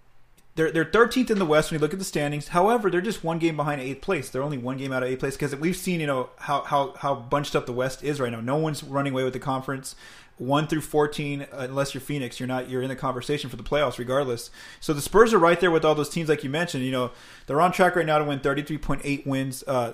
they're 0.57 0.71
they're 0.71 0.83
13th 0.83 1.29
in 1.29 1.37
the 1.37 1.45
West 1.45 1.69
when 1.69 1.79
you 1.79 1.81
look 1.81 1.93
at 1.93 1.99
the 1.99 2.05
standings. 2.05 2.49
However, 2.49 2.89
they're 2.89 2.99
just 2.99 3.23
one 3.23 3.37
game 3.37 3.55
behind 3.55 3.79
eighth 3.79 4.01
place. 4.01 4.29
They're 4.29 4.41
only 4.41 4.57
one 4.57 4.77
game 4.77 4.91
out 4.91 5.03
of 5.03 5.09
eighth 5.09 5.19
place 5.19 5.35
because 5.35 5.55
we've 5.55 5.77
seen 5.77 6.01
you 6.01 6.07
know 6.07 6.31
how 6.37 6.63
how 6.63 6.93
how 6.97 7.13
bunched 7.13 7.55
up 7.55 7.67
the 7.67 7.73
West 7.73 8.03
is 8.03 8.19
right 8.19 8.31
now. 8.31 8.41
No 8.41 8.57
one's 8.57 8.83
running 8.83 9.13
away 9.13 9.23
with 9.23 9.33
the 9.33 9.39
conference. 9.39 9.95
One 10.37 10.67
through 10.67 10.81
fourteen, 10.81 11.45
unless 11.51 11.93
you're 11.93 12.01
Phoenix, 12.01 12.39
you're 12.39 12.47
not. 12.47 12.69
You're 12.69 12.81
in 12.81 12.89
the 12.89 12.95
conversation 12.95 13.51
for 13.51 13.55
the 13.55 13.63
playoffs, 13.63 13.99
regardless. 13.99 14.49
So 14.79 14.93
the 14.93 15.01
Spurs 15.01 15.31
are 15.31 15.39
right 15.39 15.59
there 15.59 15.71
with 15.71 15.85
all 15.85 15.95
those 15.95 16.09
teams, 16.09 16.27
like 16.27 16.43
you 16.43 16.49
mentioned. 16.49 16.83
You 16.83 16.91
know, 16.91 17.11
they're 17.45 17.61
on 17.61 17.71
track 17.71 17.95
right 17.95 18.05
now 18.05 18.17
to 18.17 18.25
win 18.25 18.39
33.8 18.39 19.25
wins. 19.27 19.63
Uh, 19.65 19.93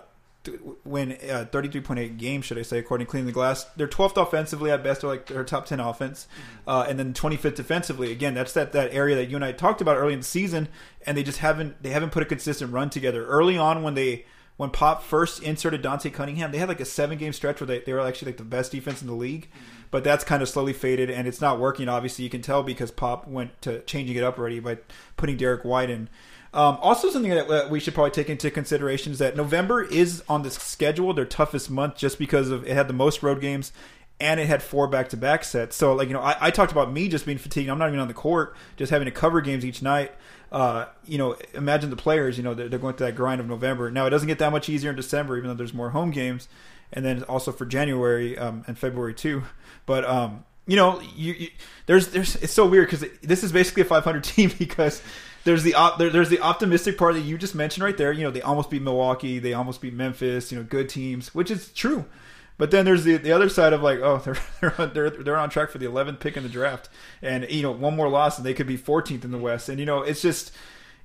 win 0.84 1.13
uh, 1.13 1.45
33.8 1.51 2.18
games, 2.18 2.45
should 2.45 2.57
I 2.57 2.63
say, 2.63 2.78
according 2.78 3.07
to 3.07 3.12
Clean 3.12 3.25
the 3.25 3.31
Glass. 3.31 3.66
They're 3.75 3.88
12th 3.88 4.22
offensively 4.22 4.72
at 4.72 4.84
best, 4.84 5.04
or 5.04 5.07
like 5.07 5.28
their 5.28 5.44
top 5.44 5.66
10 5.66 5.80
offense, 5.80 6.28
uh, 6.68 6.86
and 6.88 7.00
then 7.00 7.13
25th 7.13 7.56
defensively. 7.56 8.12
Again, 8.12 8.34
that's 8.34 8.54
that, 8.54 8.74
that 8.74 8.94
area 8.94 9.16
that 9.16 9.30
you 9.30 9.36
and 9.36 9.45
I 9.45 9.51
talked 9.51 9.81
about 9.81 9.98
early 9.98 10.13
in 10.13 10.19
the 10.19 10.25
season, 10.25 10.68
and 11.06 11.18
they 11.18 11.24
just 11.24 11.40
haven't 11.40 11.81
they 11.81 11.90
haven't 11.90 12.12
put 12.12 12.24
a 12.24 12.25
consistent 12.25 12.72
run 12.74 12.90
together. 12.90 13.25
Early 13.25 13.57
on, 13.57 13.84
when 13.84 13.94
they 13.94 14.25
when 14.57 14.69
Pop 14.69 15.01
first 15.01 15.42
inserted 15.42 15.81
Dante 15.81 16.10
Cunningham, 16.10 16.51
they 16.51 16.60
had 16.60 16.69
like 16.69 16.80
a 16.80 16.86
seven 16.86 17.18
game 17.18 17.34
stretch 17.34 17.60
where 17.60 17.68
they, 17.68 17.80
they 17.80 17.94
were 17.94 18.01
actually 18.01 18.28
like 18.28 18.38
the 18.38 18.44
best 18.44 18.72
defense 18.72 19.01
in 19.01 19.07
the 19.07 19.13
league, 19.13 19.50
but 19.92 20.04
that's 20.04 20.24
kind 20.24 20.44
of 20.44 20.50
slowly 20.50 20.74
faded, 20.74 21.10
and 21.10 21.28
it's 21.28 21.42
not 21.42 21.60
working. 21.60 21.90
Obviously, 21.90 22.24
you 22.24 22.30
can 22.30 22.42
tell 22.42 22.63
because 22.63 22.92
Pop 22.92 23.28
went 23.28 23.60
to 23.62 23.81
changing 23.81 24.16
it 24.16 24.24
up 24.24 24.38
already 24.38 24.60
by 24.60 24.78
putting 25.18 25.38
Derek 25.38 25.63
White 25.63 25.90
in. 25.90 26.10
Um, 26.53 26.77
also, 26.81 27.09
something 27.09 27.31
that 27.31 27.50
uh, 27.50 27.67
we 27.69 27.79
should 27.79 27.95
probably 27.95 28.11
take 28.11 28.29
into 28.29 28.51
consideration 28.51 29.11
is 29.11 29.19
that 29.19 29.35
November 29.35 29.83
is 29.83 30.23
on 30.29 30.44
the 30.44 30.51
schedule 30.51 31.13
their 31.13 31.25
toughest 31.25 31.71
month 31.71 31.97
just 31.97 32.19
because 32.19 32.50
of 32.51 32.67
it 32.67 32.73
had 32.73 32.88
the 32.88 32.94
most 32.94 33.23
road 33.23 33.41
games 33.41 33.71
and 34.19 34.39
it 34.39 34.45
had 34.45 34.61
four 34.61 34.88
back 34.88 35.09
to 35.09 35.17
back 35.17 35.44
sets. 35.44 35.75
So, 35.75 35.94
like 35.94 36.07
you 36.07 36.13
know, 36.13 36.21
I, 36.21 36.35
I 36.39 36.51
talked 36.51 36.71
about 36.71 36.91
me 36.91 37.07
just 37.07 37.25
being 37.25 37.38
fatigued. 37.38 37.69
I'm 37.69 37.79
not 37.79 37.88
even 37.88 38.00
on 38.00 38.07
the 38.07 38.13
court, 38.13 38.55
just 38.77 38.91
having 38.91 39.05
to 39.05 39.11
cover 39.11 39.41
games 39.41 39.65
each 39.65 39.81
night. 39.81 40.11
Uh, 40.51 40.85
you 41.05 41.17
know, 41.17 41.35
imagine 41.55 41.89
the 41.89 41.95
players. 41.95 42.38
You 42.38 42.44
know, 42.44 42.53
they're, 42.53 42.69
they're 42.69 42.79
going 42.79 42.95
through 42.95 43.07
that 43.07 43.15
grind 43.15 43.41
of 43.41 43.47
November. 43.47 43.89
Now, 43.89 44.06
it 44.06 44.11
doesn't 44.11 44.27
get 44.27 44.39
that 44.39 44.51
much 44.51 44.69
easier 44.69 44.91
in 44.91 44.95
December, 44.95 45.38
even 45.38 45.49
though 45.49 45.56
there's 45.56 45.73
more 45.73 45.89
home 45.89 46.11
games, 46.11 46.47
and 46.91 47.03
then 47.03 47.23
also 47.23 47.51
for 47.51 47.65
January 47.65 48.38
um, 48.38 48.63
and 48.67 48.77
February 48.77 49.15
too. 49.15 49.44
But 49.85 50.06
um, 50.06 50.45
you 50.67 50.75
know, 50.75 51.01
you, 51.15 51.33
you 51.33 51.49
there's 51.88 52.09
there's 52.09 52.35
it's 52.38 52.53
so 52.53 52.67
weird 52.67 52.89
because 52.89 53.06
this 53.21 53.44
is 53.44 53.51
basically 53.51 53.81
a 53.81 53.85
500 53.85 54.23
team 54.23 54.51
because 54.57 55.01
there's 55.44 55.63
the 55.63 55.75
op, 55.75 55.98
there, 55.98 56.10
there's 56.10 56.30
the 56.30 56.40
optimistic 56.40 56.98
part 56.98 57.16
that 57.16 57.22
you 57.22 57.38
just 57.38 57.56
mentioned 57.56 57.84
right 57.84 57.98
there. 57.98 58.12
You 58.12 58.24
know, 58.24 58.31
they 58.31 58.42
almost 58.42 58.69
beat 58.69 58.81
Milwaukee, 58.81 59.40
they 59.40 59.54
almost 59.54 59.81
beat 59.81 59.94
Memphis. 59.94 60.51
You 60.51 60.60
know, 60.60 60.63
good 60.63 60.90
teams, 60.90 61.34
which 61.36 61.51
is 61.51 61.72
true. 61.74 62.06
But 62.57 62.72
then 62.72 62.86
there's 62.86 63.04
the 63.04 63.18
the 63.18 63.31
other 63.31 63.50
side 63.50 63.74
of 63.74 63.81
like, 63.81 64.00
oh, 64.00 64.18
they're 64.25 64.38
they're 64.62 64.88
they're, 64.88 65.10
they're 65.10 65.38
on 65.38 65.50
track 65.50 65.69
for 65.69 65.78
the 65.78 65.86
11th 65.86 66.19
pick 66.19 66.38
in 66.38 66.44
the 66.44 66.50
draft, 66.50 66.90
and 67.22 67.50
you 67.50 67.62
know, 67.62 67.72
one 67.72 67.95
more 67.95 68.10
loss 68.10 68.38
and 68.38 68.45
they 68.45 68.54
could 68.54 68.68
be 68.68 68.78
14th 68.78 69.24
in 69.24 69.31
the 69.31 69.38
West. 69.38 69.69
And 69.69 69.80
you 69.80 69.86
know, 69.86 70.01
it's 70.01 70.22
just 70.22 70.54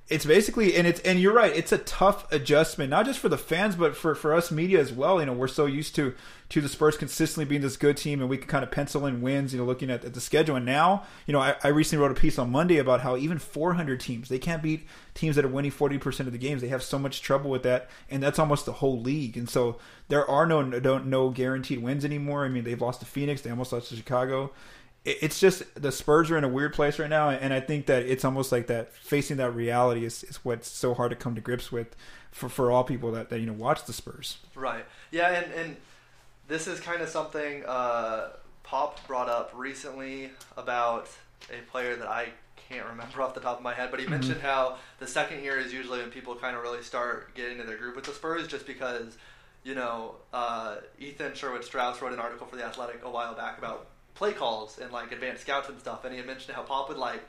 it's 0.09 0.25
basically 0.25 0.75
and 0.75 0.87
it's 0.87 0.99
and 1.01 1.19
you're 1.19 1.33
right 1.33 1.55
it's 1.55 1.71
a 1.71 1.77
tough 1.77 2.29
adjustment 2.31 2.89
not 2.89 3.05
just 3.05 3.19
for 3.19 3.29
the 3.29 3.37
fans 3.37 3.75
but 3.75 3.95
for 3.95 4.15
for 4.15 4.33
us 4.33 4.51
media 4.51 4.79
as 4.79 4.91
well. 4.91 5.19
You 5.19 5.27
know 5.27 5.33
we're 5.33 5.47
so 5.47 5.67
used 5.67 5.95
to 5.95 6.15
to 6.49 6.61
the 6.61 6.69
spurs 6.69 6.97
consistently 6.97 7.45
being 7.45 7.61
this 7.61 7.77
good 7.77 7.95
team 7.95 8.19
and 8.19 8.27
we 8.27 8.37
can 8.37 8.47
kind 8.47 8.63
of 8.63 8.71
pencil 8.71 9.05
in 9.05 9.21
wins 9.21 9.53
you 9.53 9.59
know 9.59 9.65
looking 9.65 9.91
at, 9.91 10.03
at 10.03 10.15
the 10.15 10.21
schedule. 10.21 10.55
And 10.55 10.65
now 10.65 11.03
you 11.27 11.31
know 11.31 11.39
I, 11.39 11.55
I 11.63 11.67
recently 11.67 12.01
wrote 12.01 12.17
a 12.17 12.19
piece 12.19 12.39
on 12.39 12.51
monday 12.51 12.77
about 12.77 13.01
how 13.01 13.17
even 13.17 13.37
400 13.37 13.99
teams 13.99 14.29
they 14.29 14.39
can't 14.39 14.63
beat 14.63 14.87
teams 15.13 15.35
that 15.35 15.45
are 15.45 15.49
winning 15.49 15.71
40% 15.71 16.21
of 16.21 16.31
the 16.31 16.37
games. 16.37 16.61
They 16.61 16.69
have 16.69 16.83
so 16.83 16.97
much 16.97 17.21
trouble 17.21 17.51
with 17.51 17.63
that 17.63 17.89
and 18.09 18.21
that's 18.23 18.39
almost 18.39 18.65
the 18.65 18.73
whole 18.73 18.99
league. 18.99 19.37
And 19.37 19.49
so 19.49 19.77
there 20.07 20.27
are 20.27 20.47
no 20.47 20.63
no, 20.63 20.97
no 20.97 21.29
guaranteed 21.29 21.83
wins 21.83 22.03
anymore. 22.03 22.45
I 22.45 22.49
mean 22.49 22.63
they've 22.63 22.81
lost 22.81 23.01
to 23.01 23.05
phoenix. 23.05 23.41
They 23.41 23.51
almost 23.51 23.71
lost 23.71 23.89
to 23.89 23.95
chicago 23.95 24.51
it's 25.05 25.39
just 25.39 25.63
the 25.81 25.91
Spurs 25.91 26.29
are 26.29 26.37
in 26.37 26.43
a 26.43 26.49
weird 26.49 26.73
place 26.73 26.99
right 26.99 27.09
now, 27.09 27.29
and 27.29 27.53
I 27.53 27.59
think 27.61 27.85
that 27.87 28.03
it's 28.03 28.25
almost 28.25 28.51
like 28.51 28.67
that 28.67 28.93
facing 28.93 29.37
that 29.37 29.51
reality 29.55 30.05
is, 30.05 30.23
is 30.23 30.43
what's 30.45 30.67
so 30.69 30.93
hard 30.93 31.09
to 31.11 31.15
come 31.15 31.35
to 31.35 31.41
grips 31.41 31.71
with 31.71 31.95
for, 32.31 32.49
for 32.49 32.69
all 32.71 32.83
people 32.83 33.11
that, 33.13 33.29
that 33.29 33.39
you 33.39 33.45
know 33.45 33.53
watch 33.53 33.85
the 33.85 33.93
Spurs. 33.93 34.37
Right. 34.55 34.85
Yeah, 35.11 35.29
and 35.31 35.51
and 35.53 35.77
this 36.47 36.67
is 36.67 36.79
kind 36.79 37.01
of 37.01 37.09
something 37.09 37.63
uh, 37.65 38.29
Pop 38.63 39.05
brought 39.07 39.29
up 39.29 39.51
recently 39.55 40.31
about 40.57 41.09
a 41.49 41.61
player 41.71 41.95
that 41.95 42.07
I 42.07 42.27
can't 42.67 42.85
remember 42.87 43.21
off 43.23 43.33
the 43.33 43.39
top 43.39 43.57
of 43.57 43.63
my 43.63 43.73
head, 43.73 43.89
but 43.91 43.99
he 43.99 44.05
Mhm. 44.05 44.09
mentioned 44.11 44.41
how 44.41 44.77
the 44.99 45.07
second 45.07 45.43
year 45.43 45.57
is 45.57 45.71
usually 45.73 45.99
when 45.99 46.11
people 46.11 46.35
kind 46.35 46.55
of 46.55 46.61
really 46.61 46.83
start 46.83 47.33
getting 47.35 47.53
into 47.53 47.65
their 47.67 47.77
group 47.77 47.95
with 47.95 48.05
the 48.05 48.11
Spurs, 48.11 48.47
just 48.47 48.67
because 48.67 49.17
you 49.63 49.75
know 49.75 50.15
uh, 50.33 50.75
Ethan 50.99 51.33
Sherwood 51.35 51.63
Strauss 51.63 52.01
wrote 52.01 52.13
an 52.13 52.19
article 52.19 52.45
for 52.45 52.57
the 52.57 52.65
Athletic 52.65 53.01
a 53.03 53.09
while 53.09 53.33
back 53.33 53.57
about 53.57 53.87
play 54.19 54.33
calls 54.33 54.77
and 54.77 54.91
like 54.91 55.11
advanced 55.11 55.41
scouts 55.41 55.69
and 55.69 55.79
stuff, 55.79 56.03
and 56.03 56.11
he 56.13 56.17
had 56.17 56.27
mentioned 56.27 56.55
how 56.55 56.61
Pop 56.61 56.89
would 56.89 56.97
like 56.97 57.21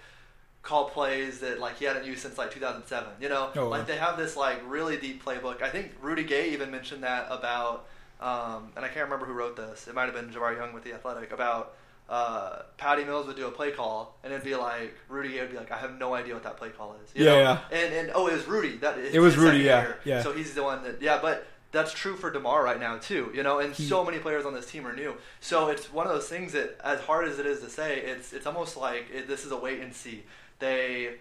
call 0.63 0.91
plays 0.91 1.39
that 1.41 1.59
like 1.59 1.79
he 1.79 1.87
hadn't 1.87 2.05
used 2.05 2.21
since 2.21 2.37
like 2.37 2.51
2007. 2.51 3.09
You 3.21 3.29
know, 3.31 3.51
Oh, 3.57 3.65
wow. 3.65 3.71
like 3.71 3.87
they 3.87 3.97
have 3.97 4.19
this 4.19 4.37
like 4.37 4.61
really 4.67 4.97
deep 4.99 5.25
playbook. 5.25 5.63
I 5.63 5.71
think 5.71 5.93
Rudy 6.03 6.25
Gay 6.25 6.51
even 6.51 6.71
mentioned 6.71 7.03
that 7.05 7.29
about, 7.31 7.87
um, 8.21 8.73
and 8.77 8.85
I 8.85 8.89
can't 8.89 9.05
remember 9.05 9.25
who 9.25 9.33
wrote 9.33 9.57
this. 9.57 9.89
It 9.89 9.95
might 9.95 10.07
have 10.07 10.15
been 10.15 10.29
Jabari 10.31 10.57
Young 10.59 10.75
with 10.75 10.85
the 10.85 10.93
Athletic 10.93 11.33
about. 11.33 11.75
Uh, 12.09 12.63
Patty 12.77 13.05
Mills 13.05 13.29
would 13.29 13.37
do 13.37 13.47
a 13.47 13.53
play 13.53 13.71
call, 13.71 14.19
and 14.25 14.33
it'd 14.33 14.45
be 14.45 14.57
like 14.57 14.93
Rudy 15.09 15.29
Gay 15.35 15.43
would 15.43 15.53
be 15.53 15.57
like, 15.57 15.71
"I 15.71 15.79
have 15.79 15.97
no 15.97 16.13
idea 16.13 16.35
what 16.35 16.43
that 16.43 16.57
play 16.57 16.71
call 16.71 16.97
is." 17.05 17.11
You 17.15 17.25
Yeah, 17.25 17.31
know? 17.31 17.41
yeah. 17.41 17.61
And 17.79 17.95
and 17.95 18.11
oh, 18.17 18.27
it 18.27 18.33
was 18.33 18.47
Rudy. 18.49 18.79
That 18.79 18.99
It 18.99 19.21
was 19.21 19.37
Rudy, 19.37 19.59
yeah, 19.61 19.83
year. 19.83 19.99
yeah. 20.05 20.23
So 20.25 20.33
he's 20.33 20.53
the 20.55 20.65
one 20.65 20.83
that 20.83 21.01
yeah, 21.01 21.21
but 21.23 21.47
that's 21.73 21.93
true 21.93 22.17
for 22.17 22.31
Demar 22.31 22.65
right 22.65 22.81
now 22.81 22.99
too. 22.99 23.31
You 23.35 23.43
know, 23.43 23.59
and 23.61 23.75
so 23.75 24.05
many 24.05 24.19
players 24.19 24.45
on 24.45 24.55
this 24.55 24.71
team 24.71 24.87
are 24.87 24.95
new. 24.95 25.15
So 25.41 25.69
it's 25.69 25.93
one 25.93 26.07
of 26.07 26.13
those 26.13 26.29
things 26.29 26.53
that, 26.53 26.79
as 26.85 27.01
hard 27.01 27.29
as 27.29 27.39
it 27.39 27.47
is 27.47 27.61
to 27.61 27.71
say, 27.71 28.01
it's 28.01 28.33
it's 28.33 28.47
almost 28.47 28.77
like 28.77 29.07
it, 29.13 29.29
this 29.29 29.45
is 29.45 29.53
a 29.53 29.57
wait 29.57 29.81
and 29.81 29.95
see. 29.95 30.25
They 30.59 31.15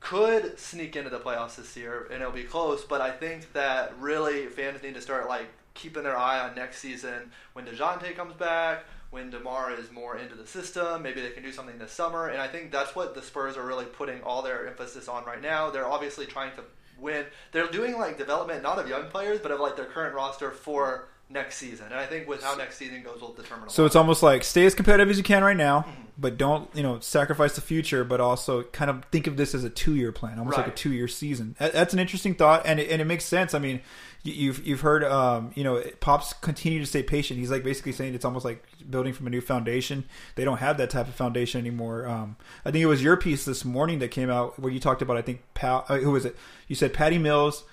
could 0.00 0.58
sneak 0.58 0.94
into 0.94 1.10
the 1.10 1.18
playoffs 1.18 1.56
this 1.56 1.76
year, 1.76 2.06
and 2.12 2.20
it'll 2.20 2.32
be 2.32 2.44
close. 2.44 2.84
But 2.84 3.00
I 3.00 3.10
think 3.10 3.52
that 3.52 3.98
really 3.98 4.46
fans 4.46 4.82
need 4.82 4.94
to 4.94 5.00
start 5.00 5.28
like 5.28 5.48
keeping 5.74 6.04
their 6.04 6.16
eye 6.16 6.40
on 6.40 6.54
next 6.54 6.78
season 6.78 7.30
when 7.52 7.66
Dejounte 7.66 8.14
comes 8.16 8.34
back. 8.34 8.84
When 9.10 9.30
Demar 9.30 9.72
is 9.72 9.90
more 9.90 10.18
into 10.18 10.34
the 10.34 10.46
system, 10.46 11.02
maybe 11.02 11.22
they 11.22 11.30
can 11.30 11.42
do 11.42 11.50
something 11.50 11.78
this 11.78 11.92
summer, 11.92 12.28
and 12.28 12.42
I 12.42 12.46
think 12.46 12.70
that's 12.70 12.94
what 12.94 13.14
the 13.14 13.22
Spurs 13.22 13.56
are 13.56 13.66
really 13.66 13.86
putting 13.86 14.20
all 14.20 14.42
their 14.42 14.68
emphasis 14.68 15.08
on 15.08 15.24
right 15.24 15.40
now. 15.40 15.70
They're 15.70 15.88
obviously 15.88 16.26
trying 16.26 16.54
to 16.56 16.62
win. 17.00 17.26
They're 17.52 17.68
doing 17.68 17.98
like 17.98 18.18
development 18.18 18.62
not 18.62 18.78
of 18.78 18.88
young 18.88 19.08
players, 19.08 19.40
but 19.40 19.50
of 19.50 19.60
like 19.60 19.76
their 19.76 19.84
current 19.86 20.14
roster 20.14 20.50
for 20.50 21.08
next 21.30 21.56
season. 21.56 21.86
And 21.86 21.96
I 21.96 22.06
think 22.06 22.26
with 22.28 22.42
how 22.42 22.54
next 22.54 22.76
season 22.76 23.02
goes 23.02 23.20
will 23.20 23.32
determine. 23.32 23.68
So 23.68 23.82
lot. 23.82 23.86
it's 23.86 23.96
almost 23.96 24.22
like 24.22 24.44
stay 24.44 24.64
as 24.66 24.74
competitive 24.74 25.10
as 25.10 25.18
you 25.18 25.24
can 25.24 25.42
right 25.44 25.56
now. 25.56 25.84
but 26.20 26.36
don't 26.36 26.68
you 26.74 26.82
know 26.82 26.98
sacrifice 27.00 27.54
the 27.54 27.60
future, 27.60 28.02
but 28.04 28.20
also 28.20 28.62
kind 28.64 28.90
of 28.90 29.04
think 29.12 29.26
of 29.26 29.36
this 29.36 29.54
as 29.54 29.62
a 29.64 29.70
two 29.70 29.94
year 29.94 30.10
plan, 30.12 30.38
almost 30.38 30.56
like 30.56 30.66
a 30.66 30.72
two 30.72 30.92
year 30.92 31.08
season. 31.08 31.54
That's 31.58 31.92
an 31.92 31.98
interesting 31.98 32.34
thought, 32.34 32.62
and 32.66 32.80
it, 32.80 32.90
and 32.90 33.00
it 33.00 33.04
makes 33.04 33.24
sense. 33.24 33.54
I 33.54 33.58
mean, 33.58 33.80
you- 34.24 34.32
you've 34.32 34.66
you've 34.66 34.80
heard 34.80 35.04
um, 35.04 35.52
you 35.54 35.62
know 35.62 35.80
pops 36.00 36.32
continue 36.32 36.80
to 36.80 36.86
stay 36.86 37.02
patient. 37.04 37.38
He's 37.38 37.50
like 37.52 37.62
basically 37.62 37.92
saying 37.92 38.14
it's 38.14 38.24
almost 38.24 38.44
like 38.44 38.64
building 38.90 39.12
from 39.12 39.26
a 39.28 39.30
new 39.30 39.40
foundation. 39.40 40.04
They 40.34 40.44
don't 40.44 40.58
have 40.58 40.76
that 40.78 40.90
type 40.90 41.06
of 41.08 41.14
foundation 41.14 41.60
anymore. 41.60 42.06
Um, 42.08 42.36
I 42.64 42.72
think 42.72 42.82
it 42.82 42.86
was 42.86 43.02
your 43.02 43.16
piece 43.16 43.44
this 43.44 43.64
morning 43.64 44.00
that 44.00 44.08
came 44.08 44.28
out 44.28 44.58
where 44.58 44.72
you 44.72 44.80
talked 44.80 45.02
about 45.02 45.16
I 45.16 45.22
think 45.22 45.42
Pal, 45.54 45.84
uh, 45.88 45.98
who 45.98 46.10
was 46.10 46.24
it? 46.24 46.34
You 46.66 46.74
said 46.74 46.92
Patty 46.92 47.18
Mills. 47.18 47.64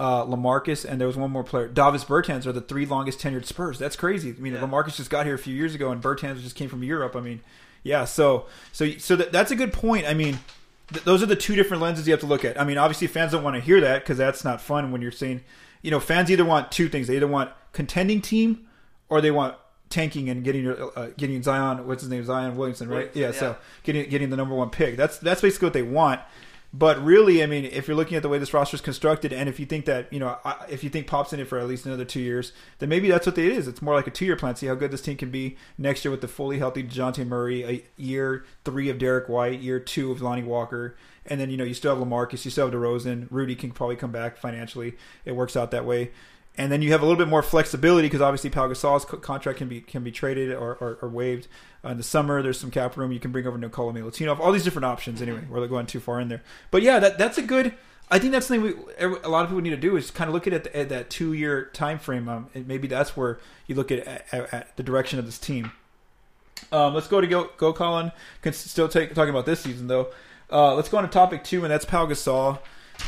Uh, 0.00 0.24
Lamarcus 0.24 0.86
and 0.86 0.98
there 0.98 1.06
was 1.06 1.18
one 1.18 1.30
more 1.30 1.44
player. 1.44 1.68
Davis 1.68 2.04
Bertans 2.06 2.46
are 2.46 2.52
the 2.52 2.62
three 2.62 2.86
longest 2.86 3.18
tenured 3.18 3.44
Spurs. 3.44 3.78
That's 3.78 3.96
crazy. 3.96 4.30
I 4.30 4.40
mean, 4.40 4.54
Yeah. 4.54 4.60
Lamarcus 4.60 4.96
just 4.96 5.10
got 5.10 5.26
here 5.26 5.34
a 5.34 5.38
few 5.38 5.54
years 5.54 5.74
ago, 5.74 5.90
and 5.92 6.02
Bertans 6.02 6.40
just 6.40 6.56
came 6.56 6.70
from 6.70 6.82
Europe. 6.82 7.14
I 7.14 7.20
mean, 7.20 7.40
yeah. 7.82 8.06
So, 8.06 8.46
so, 8.72 8.90
so 8.92 9.14
that, 9.16 9.30
that's 9.30 9.50
a 9.50 9.56
good 9.56 9.74
point. 9.74 10.06
I 10.06 10.14
mean, 10.14 10.38
th- 10.90 11.04
those 11.04 11.22
are 11.22 11.26
the 11.26 11.36
two 11.36 11.54
different 11.54 11.82
lenses 11.82 12.06
you 12.08 12.14
have 12.14 12.20
to 12.20 12.26
look 12.26 12.46
at. 12.46 12.58
I 12.58 12.64
mean, 12.64 12.78
obviously, 12.78 13.08
fans 13.08 13.32
don't 13.32 13.44
want 13.44 13.56
to 13.56 13.60
hear 13.60 13.78
that 13.82 14.02
because 14.02 14.16
that's 14.16 14.42
not 14.42 14.62
fun 14.62 14.90
when 14.90 15.02
you're 15.02 15.12
saying, 15.12 15.42
you 15.82 15.90
know, 15.90 16.00
fans 16.00 16.30
either 16.30 16.46
want 16.46 16.72
two 16.72 16.88
things: 16.88 17.06
they 17.06 17.16
either 17.16 17.26
want 17.28 17.50
contending 17.74 18.22
team 18.22 18.66
or 19.10 19.20
they 19.20 19.30
want 19.30 19.54
tanking 19.90 20.30
and 20.30 20.44
getting 20.44 20.64
your 20.64 20.98
uh, 20.98 21.08
getting 21.18 21.42
Zion. 21.42 21.86
What's 21.86 22.00
his 22.00 22.10
name? 22.10 22.24
Zion 22.24 22.56
Williamson, 22.56 22.88
right? 22.88 23.14
Williamson, 23.14 23.20
yeah, 23.20 23.54
So 23.54 23.56
getting 23.82 24.08
getting 24.08 24.30
the 24.30 24.36
number 24.38 24.54
one 24.54 24.70
pick. 24.70 24.96
That's 24.96 25.18
that's 25.18 25.42
basically 25.42 25.66
what 25.66 25.74
they 25.74 25.82
want. 25.82 26.20
But 26.72 27.02
really, 27.04 27.42
I 27.42 27.46
mean, 27.46 27.64
if 27.64 27.88
you're 27.88 27.96
looking 27.96 28.16
at 28.16 28.22
the 28.22 28.28
way 28.28 28.38
this 28.38 28.54
roster 28.54 28.76
is 28.76 28.80
constructed, 28.80 29.32
and 29.32 29.48
if 29.48 29.58
you 29.58 29.66
think 29.66 29.86
that 29.86 30.12
you 30.12 30.20
know, 30.20 30.38
if 30.68 30.84
you 30.84 30.90
think 30.90 31.08
Pop's 31.08 31.32
in 31.32 31.40
it 31.40 31.48
for 31.48 31.58
at 31.58 31.66
least 31.66 31.84
another 31.84 32.04
two 32.04 32.20
years, 32.20 32.52
then 32.78 32.88
maybe 32.88 33.08
that's 33.08 33.26
what 33.26 33.36
it 33.36 33.52
is. 33.52 33.66
It's 33.66 33.82
more 33.82 33.94
like 33.94 34.06
a 34.06 34.10
two-year 34.12 34.36
plan. 34.36 34.54
See 34.54 34.66
how 34.66 34.76
good 34.76 34.92
this 34.92 35.02
team 35.02 35.16
can 35.16 35.30
be 35.30 35.56
next 35.76 36.04
year 36.04 36.12
with 36.12 36.20
the 36.20 36.28
fully 36.28 36.58
healthy 36.58 36.84
Dejounte 36.84 37.26
Murray, 37.26 37.64
a 37.64 37.84
year 38.00 38.44
three 38.64 38.88
of 38.88 38.98
Derek 38.98 39.28
White, 39.28 39.60
year 39.60 39.80
two 39.80 40.12
of 40.12 40.22
Lonnie 40.22 40.44
Walker, 40.44 40.96
and 41.26 41.40
then 41.40 41.50
you 41.50 41.56
know 41.56 41.64
you 41.64 41.74
still 41.74 41.96
have 41.96 42.06
Lamarcus, 42.06 42.44
you 42.44 42.52
still 42.52 42.66
have 42.66 42.74
DeRozan, 42.74 43.26
Rudy 43.30 43.56
can 43.56 43.72
probably 43.72 43.96
come 43.96 44.12
back 44.12 44.36
financially. 44.36 44.94
It 45.24 45.32
works 45.32 45.56
out 45.56 45.72
that 45.72 45.84
way. 45.84 46.12
And 46.60 46.70
then 46.70 46.82
you 46.82 46.92
have 46.92 47.00
a 47.00 47.06
little 47.06 47.16
bit 47.16 47.26
more 47.26 47.42
flexibility 47.42 48.06
because 48.06 48.20
obviously 48.20 48.50
Pau 48.50 48.68
Gasol's 48.68 49.06
co- 49.06 49.16
contract 49.16 49.56
can 49.56 49.66
be 49.66 49.80
can 49.80 50.04
be 50.04 50.12
traded 50.12 50.52
or, 50.52 50.74
or, 50.74 50.98
or 51.00 51.08
waived 51.08 51.48
uh, 51.82 51.88
in 51.88 51.96
the 51.96 52.02
summer. 52.02 52.42
There's 52.42 52.60
some 52.60 52.70
cap 52.70 52.98
room. 52.98 53.12
You 53.12 53.18
can 53.18 53.32
bring 53.32 53.46
over 53.46 53.56
Nikola 53.56 53.94
Milutinov. 53.94 54.38
All 54.38 54.52
these 54.52 54.62
different 54.62 54.84
options. 54.84 55.22
Anyway, 55.22 55.40
we're 55.48 55.66
going 55.68 55.86
too 55.86 56.00
far 56.00 56.20
in 56.20 56.28
there. 56.28 56.42
But 56.70 56.82
yeah, 56.82 56.98
that 56.98 57.16
that's 57.16 57.38
a 57.38 57.42
good. 57.42 57.72
I 58.10 58.18
think 58.18 58.32
that's 58.32 58.46
something 58.46 58.62
we 58.62 58.74
a 59.00 59.30
lot 59.30 59.44
of 59.44 59.48
people 59.48 59.62
need 59.62 59.70
to 59.70 59.78
do 59.78 59.96
is 59.96 60.10
kind 60.10 60.28
of 60.28 60.34
look 60.34 60.46
at 60.46 60.52
it 60.52 60.66
at, 60.66 60.74
at 60.74 60.88
that 60.90 61.08
two 61.08 61.32
year 61.32 61.70
time 61.72 61.98
frame. 61.98 62.28
Um, 62.28 62.48
and 62.54 62.68
maybe 62.68 62.86
that's 62.86 63.16
where 63.16 63.38
you 63.66 63.74
look 63.74 63.90
at, 63.90 64.06
at, 64.30 64.52
at 64.52 64.76
the 64.76 64.82
direction 64.82 65.18
of 65.18 65.24
this 65.24 65.38
team. 65.38 65.72
Um, 66.70 66.92
let's 66.92 67.08
go 67.08 67.22
to 67.22 67.26
go 67.26 67.48
go 67.56 67.72
Colin. 67.72 68.12
Can 68.42 68.52
still 68.52 68.86
take, 68.86 69.14
talking 69.14 69.30
about 69.30 69.46
this 69.46 69.60
season 69.60 69.86
though. 69.86 70.08
Uh, 70.52 70.74
let's 70.74 70.90
go 70.90 70.98
on 70.98 71.04
to 71.04 71.08
topic 71.08 71.42
two, 71.42 71.64
and 71.64 71.70
that's 71.70 71.86
Pau 71.86 72.04
Gasol. 72.04 72.58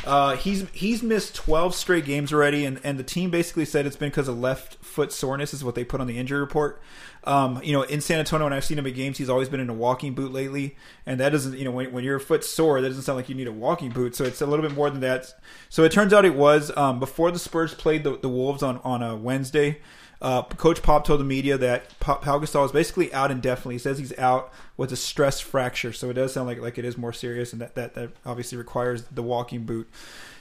Uh, 0.05 0.35
he's 0.35 0.67
he's 0.71 1.01
missed 1.01 1.35
12 1.35 1.73
straight 1.73 2.05
games 2.05 2.33
already, 2.33 2.65
and, 2.65 2.79
and 2.83 2.99
the 2.99 3.03
team 3.03 3.29
basically 3.29 3.65
said 3.65 3.85
it's 3.85 3.95
been 3.95 4.09
because 4.09 4.27
of 4.27 4.37
left 4.37 4.75
foot 4.83 5.11
soreness, 5.11 5.53
is 5.53 5.63
what 5.63 5.75
they 5.75 5.83
put 5.83 6.01
on 6.01 6.07
the 6.07 6.17
injury 6.17 6.39
report. 6.39 6.81
Um, 7.25 7.61
you 7.63 7.71
know, 7.71 7.83
in 7.83 8.01
San 8.01 8.19
Antonio, 8.19 8.45
when 8.45 8.53
I've 8.53 8.65
seen 8.65 8.77
him 8.77 8.85
at 8.85 8.95
games, 8.95 9.17
he's 9.17 9.29
always 9.29 9.47
been 9.47 9.61
in 9.61 9.69
a 9.69 9.73
walking 9.73 10.13
boot 10.13 10.33
lately, 10.33 10.75
and 11.05 11.19
that 11.19 11.29
doesn't, 11.29 11.57
you 11.57 11.63
know, 11.63 11.71
when, 11.71 11.91
when 11.93 12.03
your 12.03 12.19
foot's 12.19 12.49
sore, 12.49 12.81
that 12.81 12.89
doesn't 12.89 13.03
sound 13.03 13.15
like 13.15 13.29
you 13.29 13.35
need 13.35 13.47
a 13.47 13.51
walking 13.51 13.91
boot. 13.91 14.15
So 14.15 14.25
it's 14.25 14.41
a 14.41 14.45
little 14.45 14.67
bit 14.67 14.75
more 14.75 14.89
than 14.89 14.99
that. 15.01 15.33
So 15.69 15.83
it 15.83 15.91
turns 15.91 16.11
out 16.11 16.25
it 16.25 16.35
was 16.35 16.75
um, 16.75 16.99
before 16.99 17.31
the 17.31 17.39
Spurs 17.39 17.73
played 17.73 18.03
the, 18.03 18.17
the 18.17 18.29
Wolves 18.29 18.61
on 18.61 18.79
on 18.83 19.01
a 19.01 19.15
Wednesday. 19.15 19.79
Uh, 20.21 20.43
Coach 20.43 20.81
Pop 20.81 21.05
told 21.05 21.19
the 21.19 21.25
media 21.25 21.57
that 21.57 21.99
Pa- 21.99 22.17
Pau 22.17 22.39
Gasol 22.39 22.65
is 22.65 22.71
basically 22.71 23.13
out 23.13 23.29
indefinitely. 23.29 23.75
He 23.75 23.79
says 23.79 23.97
he's 23.97 24.17
out 24.17 24.53
with 24.77 24.91
a 24.91 24.95
stress 24.95 25.39
fracture, 25.39 25.91
so 25.91 26.09
it 26.09 26.13
does 26.13 26.33
sound 26.33 26.47
like 26.47 26.59
like 26.61 26.77
it 26.77 26.85
is 26.85 26.97
more 26.97 27.11
serious, 27.11 27.51
and 27.51 27.61
that 27.61 27.75
that, 27.75 27.93
that 27.95 28.11
obviously 28.25 28.57
requires 28.57 29.03
the 29.03 29.21
walking 29.21 29.63
boot. 29.65 29.89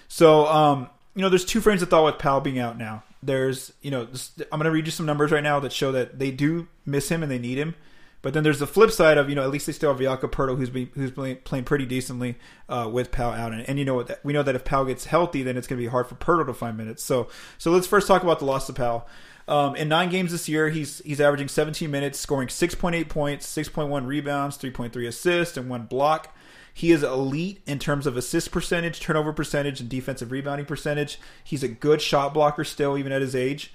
So, 0.08 0.46
um, 0.46 0.88
you 1.14 1.22
know, 1.22 1.28
there's 1.28 1.44
two 1.44 1.60
frames 1.60 1.82
of 1.82 1.88
thought 1.88 2.04
with 2.04 2.18
Powell 2.18 2.40
being 2.40 2.58
out 2.58 2.76
now. 2.76 3.02
There's, 3.22 3.72
you 3.82 3.90
know, 3.90 4.04
this, 4.04 4.32
I'm 4.52 4.58
going 4.58 4.64
to 4.64 4.70
read 4.70 4.86
you 4.86 4.92
some 4.92 5.06
numbers 5.06 5.32
right 5.32 5.42
now 5.42 5.58
that 5.60 5.72
show 5.72 5.92
that 5.92 6.18
they 6.18 6.30
do 6.30 6.68
miss 6.84 7.08
him 7.08 7.22
and 7.22 7.32
they 7.32 7.38
need 7.38 7.56
him. 7.56 7.74
But 8.20 8.34
then 8.34 8.44
there's 8.44 8.60
the 8.60 8.66
flip 8.66 8.90
side 8.92 9.18
of, 9.18 9.28
you 9.28 9.34
know, 9.34 9.42
at 9.42 9.50
least 9.50 9.66
they 9.66 9.72
still 9.72 9.90
have 9.90 10.00
Jakob 10.00 10.32
Poeltl, 10.32 10.56
who's 10.56 10.70
been, 10.70 10.90
who's 10.94 11.10
playing, 11.10 11.38
playing 11.44 11.64
pretty 11.64 11.86
decently 11.86 12.36
uh, 12.68 12.88
with 12.92 13.10
Powell 13.10 13.32
out. 13.32 13.52
And, 13.52 13.68
and 13.68 13.78
you 13.78 13.84
know 13.84 13.94
what? 13.94 14.20
We 14.22 14.32
know 14.32 14.42
that 14.42 14.54
if 14.54 14.64
Powell 14.64 14.84
gets 14.84 15.06
healthy, 15.06 15.42
then 15.42 15.56
it's 15.56 15.66
going 15.66 15.78
to 15.78 15.84
be 15.84 15.90
hard 15.90 16.06
for 16.06 16.14
Poeltl 16.14 16.46
to 16.46 16.54
find 16.54 16.76
minutes. 16.76 17.02
So, 17.02 17.28
so 17.58 17.70
let's 17.70 17.86
first 17.86 18.06
talk 18.06 18.22
about 18.22 18.38
the 18.38 18.44
loss 18.44 18.68
of 18.68 18.76
Powell. 18.76 19.08
Um, 19.48 19.74
in 19.76 19.88
nine 19.88 20.08
games 20.08 20.32
this 20.32 20.48
year, 20.48 20.68
he's 20.70 20.98
he's 21.00 21.20
averaging 21.20 21.48
17 21.48 21.90
minutes, 21.90 22.18
scoring 22.18 22.48
6.8 22.48 23.08
points, 23.08 23.46
6.1 23.46 24.06
rebounds, 24.06 24.56
3.3 24.56 25.06
assists, 25.06 25.56
and 25.56 25.68
one 25.68 25.86
block. 25.86 26.34
He 26.74 26.90
is 26.90 27.02
elite 27.02 27.60
in 27.66 27.78
terms 27.78 28.06
of 28.06 28.16
assist 28.16 28.50
percentage, 28.50 29.00
turnover 29.00 29.32
percentage, 29.32 29.80
and 29.80 29.88
defensive 29.88 30.32
rebounding 30.32 30.66
percentage. 30.66 31.18
He's 31.44 31.62
a 31.62 31.68
good 31.68 32.00
shot 32.00 32.32
blocker 32.32 32.64
still, 32.64 32.96
even 32.96 33.12
at 33.12 33.20
his 33.20 33.36
age. 33.36 33.74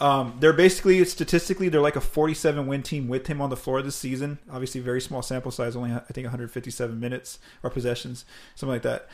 Um, 0.00 0.36
they're 0.38 0.52
basically 0.52 1.04
statistically 1.04 1.68
they're 1.68 1.80
like 1.80 1.96
a 1.96 2.00
47 2.00 2.66
win 2.66 2.82
team 2.82 3.08
with 3.08 3.26
him 3.26 3.40
on 3.40 3.50
the 3.50 3.56
floor 3.56 3.82
this 3.82 3.96
season. 3.96 4.38
Obviously, 4.50 4.80
very 4.80 5.00
small 5.00 5.22
sample 5.22 5.50
size, 5.50 5.74
only 5.74 5.92
I 5.92 5.98
think 6.12 6.24
157 6.24 6.98
minutes 6.98 7.38
or 7.62 7.70
possessions, 7.70 8.24
something 8.54 8.74
like 8.74 8.82
that. 8.82 9.08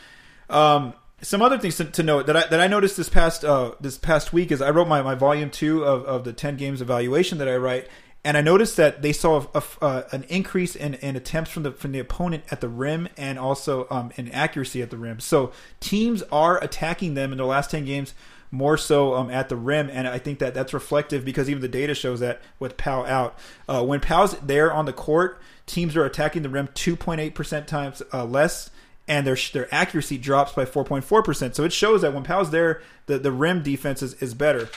Um, 0.51 0.95
some 1.25 1.43
other 1.43 1.59
things 1.59 1.77
to, 1.79 1.85
to 1.87 2.03
note 2.03 2.27
that 2.27 2.37
I 2.37 2.47
that 2.47 2.61
I 2.61 2.67
noticed 2.67 2.97
this 2.97 3.09
past 3.09 3.45
uh, 3.45 3.73
this 3.81 3.99
past 3.99 4.33
week 4.33 4.53
is 4.53 4.61
I 4.61 4.71
wrote 4.71 4.87
my, 4.87 5.03
my 5.03 5.15
volume 5.15 5.51
two 5.51 5.83
of, 5.85 6.05
of 6.05 6.25
the 6.25 6.33
10 6.33 6.57
games 6.57 6.81
evaluation 6.81 7.39
that 7.39 7.49
I 7.49 7.57
write, 7.57 7.89
and 8.23 8.37
I 8.37 8.43
noticed 8.43 8.77
that 8.77 9.03
they 9.03 9.13
saw 9.13 9.47
a, 9.55 9.59
a- 9.59 9.85
uh, 9.85 10.03
an 10.13 10.25
increase 10.25 10.77
in, 10.77 10.95
in 10.95 11.17
attempts 11.17 11.51
from 11.51 11.63
the 11.63 11.73
from 11.73 11.93
the 11.93 11.99
opponent 11.99 12.45
at 12.51 12.61
the 12.61 12.69
rim 12.69 13.09
and 13.17 13.39
also 13.39 13.87
um, 13.91 14.13
in 14.17 14.31
accuracy 14.31 14.83
at 14.83 14.91
the 14.91 14.99
rim. 14.99 15.19
So 15.19 15.53
teams 15.81 16.23
are 16.31 16.63
attacking 16.63 17.15
them 17.15 17.33
in 17.33 17.39
the 17.39 17.47
last 17.47 17.71
10 17.71 17.85
games 17.87 18.15
more 18.51 18.77
so 18.77 19.15
um, 19.15 19.31
at 19.31 19.49
the 19.49 19.57
rim, 19.57 19.91
and 19.93 20.07
I 20.07 20.19
think 20.19 20.39
that 20.39 20.55
that's 20.55 20.73
reflective 20.73 21.25
because 21.25 21.51
even 21.51 21.61
the 21.61 21.69
data 21.69 21.95
shows 21.95 22.21
that 22.21 22.41
with 22.61 22.77
Powell 22.77 23.05
out, 23.07 23.37
uh, 23.69 23.83
when 23.83 23.99
Powell's 23.99 24.39
there 24.39 24.73
on 24.73 24.85
the 24.85 24.93
court, 24.93 25.41
teams 25.67 25.97
are 25.97 26.05
attacking 26.05 26.43
the 26.43 26.49
rim 26.49 26.69
2.8 26.69 27.35
percent 27.35 27.67
times 27.67 28.03
uh, 28.13 28.25
less, 28.25 28.71
and 29.07 29.27
their 29.27 29.37
their 29.53 29.73
accuracy 29.75 30.19
drops 30.19 30.53
by 30.53 30.65
4.4 30.65 31.25
percent. 31.25 31.57
So 31.57 31.65
it 31.65 31.73
shows 31.73 32.03
that 32.03 32.15
when 32.15 32.25
Powell's 32.25 32.51
there, 32.51 32.83
the 33.07 33.19
the 33.19 33.33
rim 33.33 33.63
defense 33.63 34.03
is, 34.03 34.15
is 34.15 34.35
better. 34.35 34.69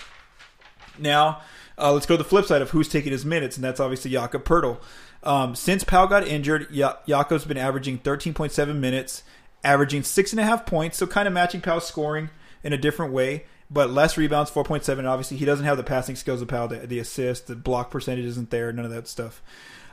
Now, 1.00 1.41
uh, 1.77 1.93
let's 1.93 2.05
go 2.05 2.15
to 2.15 2.24
the 2.24 2.27
flip 2.27 2.46
side 2.46 2.62
of 2.62 2.72
who's 2.72 2.89
taking 2.89 3.12
his 3.12 3.25
minutes, 3.25 3.55
and 3.55 3.63
that's 3.63 3.79
obviously 3.79 4.12
Jakob 4.12 4.43
Poeltl. 4.43 4.79
Um, 5.24 5.55
since 5.55 5.84
Powell 5.84 6.07
got 6.07 6.27
injured, 6.27 6.67
ja- 6.72 6.98
Jakob's 7.07 7.46
been 7.46 7.57
averaging 7.57 8.00
13.7 8.00 8.75
minutes, 8.75 9.24
averaging 9.63 10.03
six 10.03 10.31
and 10.31 10.39
a 10.39 10.43
half 10.43 10.65
points, 10.65 10.98
so 10.98 11.07
kind 11.07 11.27
of 11.27 11.34
matching 11.34 11.62
Powell's 11.62 11.88
scoring 11.88 12.29
in 12.63 12.74
a 12.74 12.77
different 12.77 13.13
way, 13.13 13.46
but 13.69 13.89
less 13.91 14.17
rebounds, 14.17 14.50
4.7. 14.50 15.07
Obviously, 15.07 15.38
he 15.38 15.46
doesn't 15.46 15.65
have 15.65 15.77
the 15.77 15.84
passing 15.84 16.15
skills 16.15 16.41
of 16.41 16.48
Powell, 16.48 16.67
the, 16.67 16.88
the 16.88 17.00
assist, 17.00 17.48
the 17.48 17.55
block 17.55 17.91
percentage 17.91 18.25
isn't 18.25 18.50
there, 18.50 18.72
none 18.72 18.86
of 18.86 18.91
that 18.91 19.07
stuff. 19.07 19.41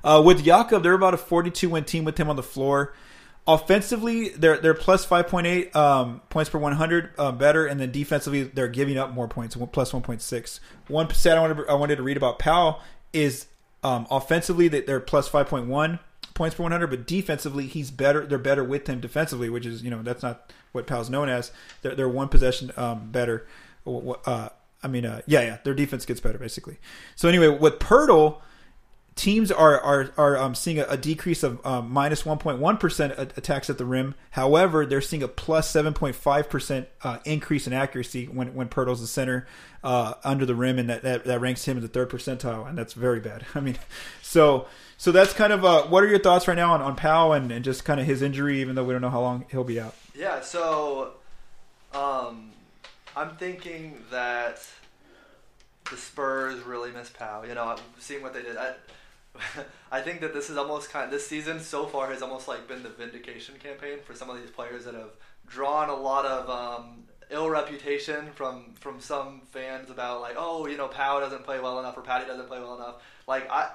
Uh, 0.02 0.22
with 0.24 0.44
Jakob, 0.44 0.82
they're 0.82 0.92
about 0.92 1.14
a 1.14 1.18
42 1.18 1.70
win 1.70 1.84
team 1.84 2.04
with 2.04 2.18
him 2.18 2.28
on 2.28 2.36
the 2.36 2.42
floor. 2.42 2.94
Offensively, 3.46 4.30
they're 4.30 4.56
they're 4.56 4.72
plus 4.72 5.04
5.8 5.04 5.76
um, 5.76 6.22
points 6.30 6.48
per 6.48 6.58
100 6.58 7.10
uh, 7.18 7.30
better, 7.32 7.66
and 7.66 7.78
then 7.78 7.92
defensively, 7.92 8.44
they're 8.44 8.68
giving 8.68 8.96
up 8.96 9.12
more 9.12 9.28
points, 9.28 9.54
plus 9.54 9.92
1.6. 9.92 10.60
One 10.88 11.12
stat 11.12 11.36
I 11.36 11.40
wanted, 11.40 11.68
I 11.68 11.74
wanted 11.74 11.96
to 11.96 12.02
read 12.02 12.16
about 12.16 12.38
Powell 12.38 12.80
is 13.12 13.46
um, 13.82 14.06
offensively 14.10 14.68
that 14.68 14.86
they're 14.86 14.98
plus 14.98 15.28
5.1 15.28 15.98
points 16.32 16.56
per 16.56 16.62
100, 16.62 16.86
but 16.88 17.06
defensively 17.06 17.66
he's 17.66 17.90
better. 17.90 18.24
They're 18.24 18.38
better 18.38 18.64
with 18.64 18.86
him 18.86 19.00
defensively, 19.00 19.50
which 19.50 19.66
is 19.66 19.82
you 19.82 19.90
know 19.90 20.02
that's 20.02 20.22
not 20.22 20.50
what 20.72 20.86
Powell's 20.86 21.10
known 21.10 21.28
as. 21.28 21.52
They're, 21.82 21.94
they're 21.94 22.08
one 22.08 22.28
possession 22.28 22.72
um, 22.78 23.10
better. 23.10 23.46
Uh, 23.86 24.48
I 24.82 24.88
mean, 24.88 25.04
uh, 25.04 25.20
yeah, 25.26 25.42
yeah, 25.42 25.58
their 25.64 25.74
defense 25.74 26.06
gets 26.06 26.20
better 26.20 26.38
basically. 26.38 26.78
So 27.14 27.28
anyway, 27.28 27.48
with 27.48 27.78
Poeltl 27.78 28.40
teams 29.16 29.52
are 29.52 29.80
are 29.80 30.10
are 30.16 30.36
um, 30.36 30.54
seeing 30.54 30.78
a, 30.78 30.84
a 30.84 30.96
decrease 30.96 31.42
of 31.42 31.64
um, 31.64 31.90
minus 31.90 32.22
1.1 32.22 32.80
percent 32.80 33.14
attacks 33.18 33.70
at 33.70 33.78
the 33.78 33.84
rim. 33.84 34.14
However, 34.30 34.84
they're 34.86 35.00
seeing 35.00 35.22
a 35.22 35.28
plus 35.28 35.72
7.5 35.72 36.48
percent 36.48 36.88
uh, 37.02 37.18
increase 37.24 37.66
in 37.66 37.72
accuracy 37.72 38.26
when 38.26 38.54
when 38.54 38.68
Poeltl's 38.68 39.00
the 39.00 39.06
center 39.06 39.46
uh, 39.82 40.14
under 40.24 40.46
the 40.46 40.54
rim, 40.54 40.78
and 40.78 40.88
that, 40.88 41.02
that 41.02 41.24
that 41.24 41.40
ranks 41.40 41.64
him 41.64 41.76
in 41.76 41.82
the 41.82 41.88
third 41.88 42.10
percentile, 42.10 42.68
and 42.68 42.76
that's 42.76 42.94
very 42.94 43.20
bad. 43.20 43.44
I 43.54 43.60
mean, 43.60 43.78
so 44.22 44.66
so 44.96 45.12
that's 45.12 45.32
kind 45.32 45.52
of 45.52 45.64
uh, 45.64 45.82
what 45.84 46.02
are 46.02 46.08
your 46.08 46.18
thoughts 46.18 46.48
right 46.48 46.56
now 46.56 46.72
on 46.72 46.80
on 46.80 46.96
Powell 46.96 47.32
and, 47.34 47.50
and 47.52 47.64
just 47.64 47.84
kind 47.84 48.00
of 48.00 48.06
his 48.06 48.22
injury, 48.22 48.60
even 48.60 48.74
though 48.74 48.84
we 48.84 48.92
don't 48.92 49.02
know 49.02 49.10
how 49.10 49.20
long 49.20 49.44
he'll 49.50 49.64
be 49.64 49.78
out. 49.78 49.94
Yeah, 50.14 50.40
so 50.40 51.12
um, 51.92 52.50
I'm 53.16 53.36
thinking 53.36 53.98
that 54.10 54.66
the 55.90 55.96
Spurs 55.96 56.62
really 56.62 56.90
miss 56.90 57.10
Powell. 57.10 57.46
You 57.46 57.54
know, 57.54 57.76
seeing 57.98 58.22
what 58.22 58.34
they 58.34 58.42
did. 58.42 58.56
I, 58.56 58.72
I 59.92 60.00
think 60.00 60.20
that 60.20 60.32
this 60.32 60.50
is 60.50 60.56
almost 60.56 60.90
kind. 60.90 61.12
This 61.12 61.26
season 61.26 61.60
so 61.60 61.86
far 61.86 62.10
has 62.10 62.22
almost 62.22 62.48
like 62.48 62.68
been 62.68 62.82
the 62.82 62.88
vindication 62.88 63.56
campaign 63.56 63.98
for 64.04 64.14
some 64.14 64.30
of 64.30 64.40
these 64.40 64.50
players 64.50 64.84
that 64.84 64.94
have 64.94 65.10
drawn 65.46 65.90
a 65.90 65.94
lot 65.94 66.24
of 66.24 66.48
um, 66.48 67.04
ill 67.30 67.50
reputation 67.50 68.30
from 68.34 68.74
from 68.80 69.00
some 69.00 69.42
fans 69.50 69.90
about 69.90 70.20
like, 70.20 70.34
oh, 70.38 70.66
you 70.66 70.76
know, 70.76 70.88
Powell 70.88 71.20
doesn't 71.20 71.44
play 71.44 71.60
well 71.60 71.78
enough 71.80 71.96
or 71.96 72.02
Patty 72.02 72.26
doesn't 72.26 72.46
play 72.46 72.60
well 72.60 72.76
enough. 72.76 73.02
Like 73.26 73.50
I, 73.50 73.70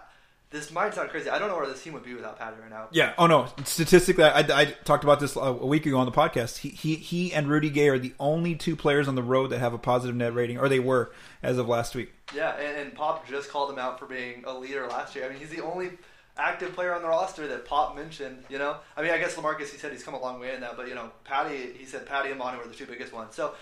this 0.51 0.71
might 0.71 0.93
sound 0.93 1.09
crazy. 1.09 1.29
I 1.29 1.37
don't 1.37 1.47
know 1.47 1.55
where 1.55 1.67
this 1.67 1.83
team 1.83 1.93
would 1.93 2.03
be 2.03 2.15
without 2.15 2.39
Patty 2.39 2.55
right 2.59 2.69
now. 2.69 2.87
Yeah. 2.91 3.13
Oh 3.17 3.27
no. 3.27 3.49
Statistically, 3.65 4.23
I, 4.23 4.39
I 4.39 4.65
talked 4.83 5.03
about 5.03 5.19
this 5.19 5.35
a 5.35 5.53
week 5.53 5.85
ago 5.85 5.99
on 5.99 6.05
the 6.05 6.11
podcast. 6.11 6.57
He, 6.57 6.69
he 6.69 6.95
he 6.95 7.33
and 7.33 7.47
Rudy 7.47 7.69
Gay 7.69 7.89
are 7.89 7.99
the 7.99 8.13
only 8.19 8.55
two 8.55 8.75
players 8.75 9.07
on 9.07 9.15
the 9.15 9.23
road 9.23 9.47
that 9.51 9.59
have 9.59 9.73
a 9.73 9.77
positive 9.77 10.15
net 10.15 10.33
rating, 10.33 10.57
or 10.57 10.67
they 10.67 10.79
were 10.79 11.11
as 11.41 11.57
of 11.57 11.67
last 11.67 11.95
week. 11.95 12.13
Yeah, 12.35 12.55
and, 12.57 12.77
and 12.77 12.95
Pop 12.95 13.27
just 13.27 13.49
called 13.49 13.71
him 13.71 13.79
out 13.79 13.99
for 13.99 14.05
being 14.05 14.43
a 14.45 14.57
leader 14.57 14.87
last 14.87 15.15
year. 15.15 15.25
I 15.25 15.29
mean, 15.29 15.39
he's 15.39 15.49
the 15.49 15.63
only 15.63 15.91
active 16.37 16.73
player 16.73 16.93
on 16.93 17.01
the 17.01 17.07
roster 17.07 17.47
that 17.47 17.65
Pop 17.65 17.95
mentioned. 17.95 18.43
You 18.49 18.57
know, 18.57 18.77
I 18.95 19.01
mean, 19.01 19.11
I 19.11 19.17
guess 19.17 19.35
Lamarcus 19.35 19.71
he 19.71 19.77
said 19.77 19.91
he's 19.91 20.03
come 20.03 20.13
a 20.13 20.21
long 20.21 20.39
way 20.39 20.53
in 20.53 20.61
that, 20.61 20.77
but 20.77 20.87
you 20.87 20.95
know, 20.95 21.11
Patty 21.23 21.73
he 21.77 21.85
said 21.85 22.05
Patty 22.05 22.29
and 22.29 22.39
Monty 22.39 22.59
were 22.59 22.67
the 22.67 22.73
two 22.73 22.85
biggest 22.85 23.13
ones. 23.13 23.35
So, 23.35 23.53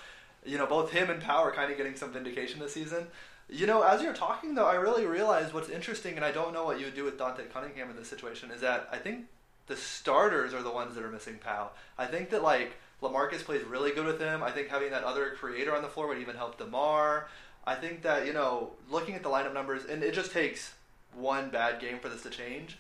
you 0.46 0.58
know, 0.58 0.66
both 0.66 0.92
him 0.92 1.10
and 1.10 1.22
Pau 1.22 1.50
kind 1.52 1.72
of 1.72 1.78
getting 1.78 1.96
some 1.96 2.12
vindication 2.12 2.60
this 2.60 2.74
season. 2.74 3.08
You 3.50 3.66
know, 3.66 3.82
as 3.82 4.02
you're 4.02 4.14
talking 4.14 4.56
though, 4.56 4.68
I 4.68 4.76
really 4.76 5.06
realized 5.06 5.54
what's 5.54 5.70
interesting, 5.70 6.16
and 6.16 6.26
I 6.26 6.32
don't 6.32 6.54
know 6.54 6.66
what 6.66 6.80
you 6.80 6.86
would 6.86 6.96
do 6.96 7.04
with 7.04 7.18
Dante 7.18 7.46
Cunningham 7.46 7.90
in 7.90 7.96
this 7.96 8.10
situation. 8.10 8.52
Is 8.52 8.62
that 8.62 8.90
I 8.92 8.98
think 8.98 9.26
the 9.68 9.76
starters 9.76 10.54
are 10.54 10.64
the 10.64 10.72
ones 10.72 10.96
that 10.96 11.04
are 11.04 11.12
missing 11.12 11.40
Pau. 11.44 11.72
I 11.98 12.06
think 12.06 12.30
that 12.32 12.44
like 12.44 12.74
Lamarcus 13.02 13.44
plays 13.44 13.64
really 13.64 13.92
good 13.92 14.06
with 14.06 14.20
him. 14.20 14.42
I 14.42 14.52
think 14.52 14.70
having 14.70 14.92
that 14.92 15.04
other 15.04 15.32
creator 15.32 15.76
on 15.76 15.82
the 15.82 15.88
floor 15.88 16.08
would 16.08 16.18
even 16.18 16.36
help 16.36 16.58
Demar. 16.58 17.30
I 17.68 17.76
think 17.76 18.02
that 18.02 18.26
you 18.26 18.34
know, 18.34 18.72
looking 18.90 19.14
at 19.14 19.22
the 19.22 19.30
lineup 19.30 19.54
numbers, 19.54 19.86
and 19.86 20.02
it 20.02 20.16
just 20.16 20.32
takes 20.32 20.74
one 21.14 21.50
bad 21.50 21.80
game 21.80 22.00
for 22.00 22.10
this 22.10 22.24
to 22.24 22.30
change 22.32 22.78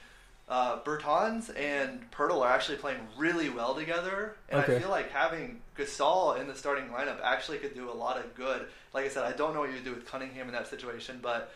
uh, 0.50 0.80
Bertans 0.80 1.50
and 1.58 2.10
Poeltl 2.12 2.42
are 2.42 2.52
actually 2.52 2.78
playing 2.78 3.00
really 3.18 3.50
well 3.50 3.76
together, 3.76 4.36
and 4.50 4.62
okay. 4.62 4.78
I 4.78 4.80
feel 4.80 4.90
like 4.90 5.12
having 5.12 5.62
Gasol 5.78 6.40
in 6.40 6.48
the 6.48 6.56
starting 6.56 6.86
lineup 6.86 7.20
actually 7.22 7.58
could 7.58 7.76
do 7.76 7.90
a 7.90 7.92
lot 7.92 8.18
of 8.18 8.34
good. 8.34 8.68
Like 8.94 9.06
I 9.06 9.10
said, 9.10 9.24
I 9.26 9.34
don't 9.34 9.54
know 9.54 9.60
what 9.60 9.72
you'd 9.72 9.84
do 9.84 9.94
with 9.94 10.06
Cunningham 10.06 10.48
in 10.48 10.54
that 10.54 10.68
situation, 10.68 11.20
but 11.22 11.52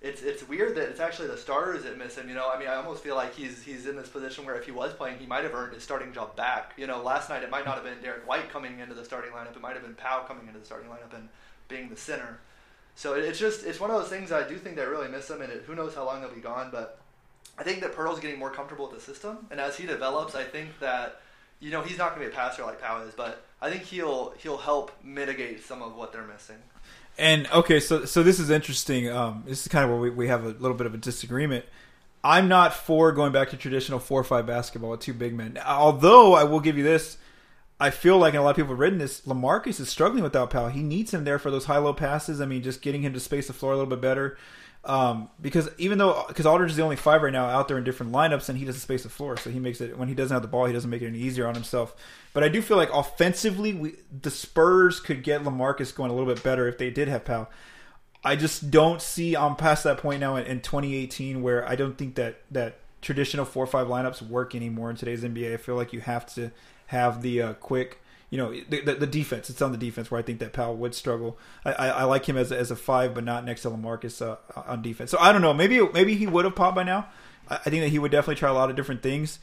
it's 0.00 0.22
it's 0.22 0.46
weird 0.46 0.76
that 0.76 0.88
it's 0.90 1.00
actually 1.00 1.26
the 1.26 1.36
starters 1.36 1.82
that 1.82 1.98
miss 1.98 2.16
him. 2.16 2.28
You 2.28 2.36
know, 2.36 2.48
I 2.48 2.56
mean, 2.56 2.68
I 2.68 2.76
almost 2.76 3.02
feel 3.02 3.16
like 3.16 3.34
he's 3.34 3.64
he's 3.64 3.86
in 3.86 3.96
this 3.96 4.08
position 4.08 4.44
where 4.44 4.54
if 4.54 4.64
he 4.64 4.70
was 4.70 4.92
playing, 4.94 5.18
he 5.18 5.26
might 5.26 5.42
have 5.42 5.54
earned 5.54 5.74
his 5.74 5.82
starting 5.82 6.12
job 6.12 6.36
back. 6.36 6.72
You 6.76 6.86
know, 6.86 7.02
last 7.02 7.28
night 7.28 7.42
it 7.42 7.50
might 7.50 7.64
not 7.64 7.74
have 7.74 7.84
been 7.84 8.00
Derek 8.00 8.28
White 8.28 8.48
coming 8.48 8.78
into 8.78 8.94
the 8.94 9.04
starting 9.04 9.32
lineup; 9.32 9.56
it 9.56 9.60
might 9.60 9.74
have 9.74 9.82
been 9.82 9.94
Pau 9.94 10.22
coming 10.22 10.46
into 10.46 10.60
the 10.60 10.66
starting 10.66 10.88
lineup 10.88 11.12
and 11.16 11.28
being 11.66 11.88
the 11.88 11.96
center. 11.96 12.38
So 12.96 13.12
it's 13.12 13.38
just 13.38 13.64
it's 13.64 13.78
one 13.78 13.90
of 13.90 14.00
those 14.00 14.08
things 14.08 14.32
I 14.32 14.48
do 14.48 14.56
think 14.56 14.74
they 14.74 14.84
really 14.86 15.08
miss 15.08 15.30
him, 15.30 15.42
and 15.42 15.52
it, 15.52 15.64
who 15.66 15.74
knows 15.74 15.94
how 15.94 16.04
long 16.04 16.22
they'll 16.22 16.34
be 16.34 16.40
gone, 16.40 16.70
but 16.72 16.98
I 17.58 17.62
think 17.62 17.82
that 17.82 17.94
Poeltl's 17.94 18.20
getting 18.20 18.38
more 18.38 18.50
comfortable 18.50 18.88
with 18.88 18.98
the 18.98 19.00
system, 19.00 19.46
and 19.50 19.60
as 19.60 19.76
he 19.76 19.86
develops, 19.86 20.34
I 20.34 20.44
think 20.44 20.78
that 20.80 21.20
you 21.60 21.70
know 21.70 21.82
he's 21.82 21.98
not 21.98 22.14
going 22.14 22.22
to 22.22 22.30
be 22.30 22.34
a 22.34 22.36
passer 22.36 22.64
like 22.64 22.80
Powell 22.80 23.06
is, 23.06 23.14
but 23.14 23.44
I 23.60 23.70
think 23.70 23.82
he'll 23.82 24.32
he'll 24.38 24.56
help 24.56 24.92
mitigate 25.04 25.62
some 25.62 25.82
of 25.82 25.94
what 25.94 26.10
they're 26.12 26.26
missing. 26.26 26.56
And 27.18 27.46
okay, 27.52 27.80
so 27.80 28.06
so 28.06 28.22
this 28.22 28.40
is 28.40 28.48
interesting. 28.48 29.10
Um, 29.10 29.44
this 29.46 29.60
is 29.60 29.68
kind 29.68 29.84
of 29.84 29.90
where 29.90 30.00
we, 30.00 30.10
we 30.10 30.28
have 30.28 30.44
a 30.44 30.48
little 30.48 30.76
bit 30.76 30.86
of 30.86 30.94
a 30.94 30.98
disagreement. 30.98 31.66
I'm 32.24 32.48
not 32.48 32.72
for 32.72 33.12
going 33.12 33.32
back 33.32 33.50
to 33.50 33.58
traditional 33.58 33.98
four 33.98 34.18
or 34.18 34.24
five 34.24 34.46
basketball 34.46 34.90
with 34.90 35.00
two 35.00 35.14
big 35.14 35.34
men. 35.34 35.58
Although 35.64 36.34
I 36.34 36.44
will 36.44 36.60
give 36.60 36.78
you 36.78 36.82
this, 36.82 37.18
I 37.78 37.90
feel 37.90 38.16
like 38.16 38.32
and 38.32 38.40
a 38.40 38.42
lot 38.42 38.50
of 38.50 38.56
people 38.56 38.70
have 38.70 38.78
written 38.78 38.98
this. 38.98 39.20
Lamarcus 39.22 39.80
is 39.80 39.88
struggling 39.88 40.22
without 40.22 40.50
Pau. 40.50 40.68
He 40.68 40.82
needs 40.82 41.12
him 41.12 41.24
there 41.24 41.38
for 41.38 41.50
those 41.50 41.66
high 41.66 41.76
low 41.78 41.92
passes. 41.92 42.40
I 42.40 42.46
mean, 42.46 42.62
just 42.62 42.80
getting 42.80 43.02
him 43.02 43.12
to 43.12 43.20
space 43.20 43.48
the 43.48 43.52
floor 43.52 43.72
a 43.72 43.76
little 43.76 43.90
bit 43.90 44.00
better. 44.00 44.38
Um, 44.86 45.30
because 45.40 45.68
even 45.78 45.98
though 45.98 46.24
because 46.28 46.46
Aldridge 46.46 46.70
is 46.70 46.76
the 46.76 46.84
only 46.84 46.96
five 46.96 47.20
right 47.20 47.32
now 47.32 47.46
out 47.46 47.66
there 47.66 47.76
in 47.76 47.84
different 47.84 48.12
lineups, 48.12 48.48
and 48.48 48.56
he 48.56 48.64
doesn't 48.64 48.80
space 48.80 49.02
the 49.02 49.08
floor, 49.08 49.36
so 49.36 49.50
he 49.50 49.58
makes 49.58 49.80
it 49.80 49.98
when 49.98 50.08
he 50.08 50.14
doesn't 50.14 50.34
have 50.34 50.42
the 50.42 50.48
ball, 50.48 50.66
he 50.66 50.72
doesn't 50.72 50.88
make 50.88 51.02
it 51.02 51.08
any 51.08 51.18
easier 51.18 51.46
on 51.46 51.54
himself. 51.54 51.94
But 52.32 52.44
I 52.44 52.48
do 52.48 52.62
feel 52.62 52.76
like 52.76 52.92
offensively, 52.92 53.72
we, 53.74 53.94
the 54.22 54.30
Spurs 54.30 55.00
could 55.00 55.24
get 55.24 55.42
Lamarcus 55.42 55.94
going 55.94 56.10
a 56.10 56.14
little 56.14 56.32
bit 56.32 56.42
better 56.44 56.68
if 56.68 56.78
they 56.78 56.90
did 56.90 57.08
have 57.08 57.24
Pau. 57.24 57.48
I 58.24 58.36
just 58.36 58.70
don't 58.70 59.02
see. 59.02 59.36
I'm 59.36 59.56
past 59.56 59.84
that 59.84 59.98
point 59.98 60.20
now 60.20 60.36
in, 60.36 60.46
in 60.46 60.60
2018 60.60 61.42
where 61.42 61.68
I 61.68 61.74
don't 61.74 61.98
think 61.98 62.14
that 62.14 62.42
that 62.52 62.78
traditional 63.02 63.44
four 63.44 63.64
or 63.64 63.68
five 63.68 63.88
lineups 63.88 64.22
work 64.22 64.54
anymore 64.54 64.90
in 64.90 64.96
today's 64.96 65.24
NBA. 65.24 65.52
I 65.52 65.56
feel 65.56 65.74
like 65.74 65.92
you 65.92 66.00
have 66.00 66.26
to 66.34 66.52
have 66.86 67.22
the 67.22 67.42
uh, 67.42 67.52
quick 67.54 68.00
you 68.30 68.38
know 68.38 68.52
the, 68.68 68.80
the, 68.80 68.94
the, 68.94 69.06
defense. 69.06 69.50
It's 69.50 69.62
on 69.62 69.72
the 69.72 69.78
defense 69.78 70.10
where 70.10 70.18
I 70.18 70.22
think 70.22 70.40
that 70.40 70.52
Powell 70.52 70.76
would 70.76 70.94
struggle. 70.94 71.38
I, 71.64 71.72
I, 71.72 71.88
I 71.88 72.04
like 72.04 72.26
him 72.28 72.36
as 72.36 72.50
a, 72.50 72.58
as 72.58 72.70
a 72.70 72.76
five, 72.76 73.14
but 73.14 73.24
not 73.24 73.44
next 73.44 73.62
to 73.62 73.70
Lamarcus 73.70 74.20
uh, 74.20 74.36
on 74.66 74.82
defense. 74.82 75.10
So 75.10 75.18
I 75.20 75.32
don't 75.32 75.42
know. 75.42 75.54
Maybe 75.54 75.80
maybe 75.92 76.16
he 76.16 76.26
would 76.26 76.44
have 76.44 76.56
popped 76.56 76.74
by 76.74 76.82
now. 76.82 77.06
I, 77.48 77.56
I 77.56 77.70
think 77.70 77.82
that 77.82 77.90
he 77.90 77.98
would 77.98 78.10
definitely 78.10 78.36
try 78.36 78.50
a 78.50 78.54
lot 78.54 78.68
of 78.68 78.76
different 78.76 79.02
things. 79.02 79.38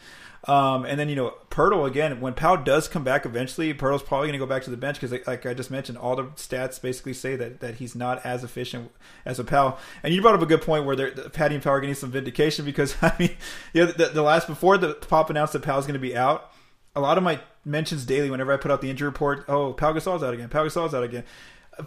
Um, 0.46 0.84
and 0.84 1.00
then 1.00 1.08
you 1.08 1.16
know 1.16 1.36
Poeltl 1.50 1.88
again. 1.88 2.20
When 2.20 2.34
Powell 2.34 2.58
does 2.58 2.90
come 2.90 3.06
back 3.06 3.26
eventually, 3.26 3.74
Poeltl's 3.74 4.04
probably 4.04 4.28
going 4.28 4.40
to 4.40 4.46
go 4.46 4.46
back 4.46 4.64
to 4.64 4.70
the 4.70 4.78
bench 4.78 4.98
because, 4.98 5.14
like, 5.14 5.26
like, 5.26 5.46
I 5.46 5.54
just 5.54 5.72
mentioned, 5.72 5.98
all 5.98 6.18
the 6.18 6.26
stats 6.36 6.82
basically 6.82 7.14
say 7.14 7.38
that, 7.38 7.62
that 7.62 7.76
he's 7.76 7.96
not 7.96 8.26
as 8.26 8.44
efficient 8.44 8.92
as 9.26 9.40
a 9.40 9.46
Powell. 9.46 9.80
And 10.04 10.14
you 10.14 10.22
brought 10.22 10.36
up 10.36 10.42
a 10.42 10.46
good 10.46 10.62
point 10.62 10.84
where 10.84 11.12
Patty 11.12 11.56
and 11.56 11.64
Powell 11.64 11.78
are 11.78 11.80
getting 11.80 11.96
some 11.96 12.12
vindication 12.12 12.66
because 12.66 12.96
I 13.02 13.16
mean, 13.18 13.38
you 13.74 13.86
know, 13.86 13.92
the, 13.94 14.08
the 14.08 14.22
last 14.22 14.48
before 14.48 14.78
the 14.78 14.96
Pop 14.96 15.30
announced 15.30 15.54
that 15.54 15.62
Powell's 15.62 15.86
going 15.86 15.94
to 15.94 16.00
be 16.00 16.18
out, 16.18 16.53
a 16.96 17.02
lot 17.02 17.18
of 17.18 17.24
my 17.24 17.40
mentions 17.66 18.06
daily 18.06 18.30
whenever 18.30 18.52
I 18.54 18.58
put 18.58 18.72
out 18.72 18.82
the 18.82 18.90
injury 18.90 19.08
report. 19.08 19.46
Oh, 19.48 19.74
Pau 19.74 19.94
Gasol's 19.94 20.24
out 20.24 20.34
again. 20.34 20.50
Pau 20.50 20.66
Gasol's 20.66 20.94
out 20.94 21.04
again. 21.04 21.24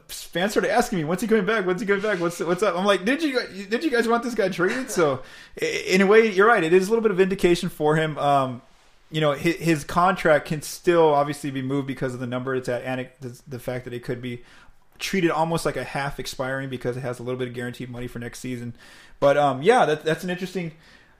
Fans 0.09 0.51
started 0.51 0.73
asking 0.73 0.99
me, 0.99 1.05
"When's 1.05 1.21
he 1.21 1.29
coming 1.29 1.47
back? 1.47 1.65
When's 1.65 1.81
he 1.81 1.87
coming 1.87 2.03
back? 2.03 2.19
What's 2.19 2.41
what's 2.41 2.63
up?" 2.63 2.77
I'm 2.77 2.85
like, 2.85 3.05
"Did 3.05 3.23
you 3.23 3.41
did 3.69 3.85
you 3.85 3.91
guys 3.91 4.09
want 4.09 4.25
this 4.25 4.35
guy 4.35 4.49
traded?" 4.49 4.91
So, 4.91 5.23
in 5.61 6.01
a 6.01 6.07
way, 6.07 6.29
you're 6.33 6.49
right. 6.49 6.65
It 6.65 6.73
is 6.73 6.89
a 6.89 6.91
little 6.91 7.03
bit 7.03 7.13
of 7.13 7.21
indication 7.21 7.69
for 7.69 7.95
him. 7.95 8.19
Um, 8.19 8.63
you 9.13 9.21
know, 9.21 9.33
his, 9.33 9.55
his, 9.57 9.85
contract 9.85 10.49
can 10.49 10.63
still 10.63 11.15
obviously 11.15 11.53
be 11.53 11.63
moved 11.63 11.87
because 11.87 12.13
of 12.13 12.19
the 12.19 12.27
number 12.27 12.57
it's 12.57 12.69
at, 12.69 12.83
and 12.83 13.09
the, 13.21 13.41
the 13.47 13.61
fact 13.61 13.85
that 13.85 13.95
it 13.95 14.03
could 14.03 14.21
be 14.21 14.43
treated 14.99 15.31
almost 15.31 15.65
like 15.65 15.77
a 15.77 15.85
half 15.85 16.19
expiring 16.19 16.69
because 16.69 16.97
it 16.97 17.01
has 17.01 17.21
a 17.21 17.23
little 17.23 17.39
bit 17.39 17.47
of 17.47 17.55
guaranteed 17.55 17.89
money 17.89 18.09
for 18.09 18.19
next 18.19 18.41
season. 18.41 18.75
But 19.21 19.37
um, 19.37 19.63
yeah, 19.63 19.85
that, 19.87 20.05
that's 20.05 20.25
an 20.25 20.31
interesting 20.31 20.73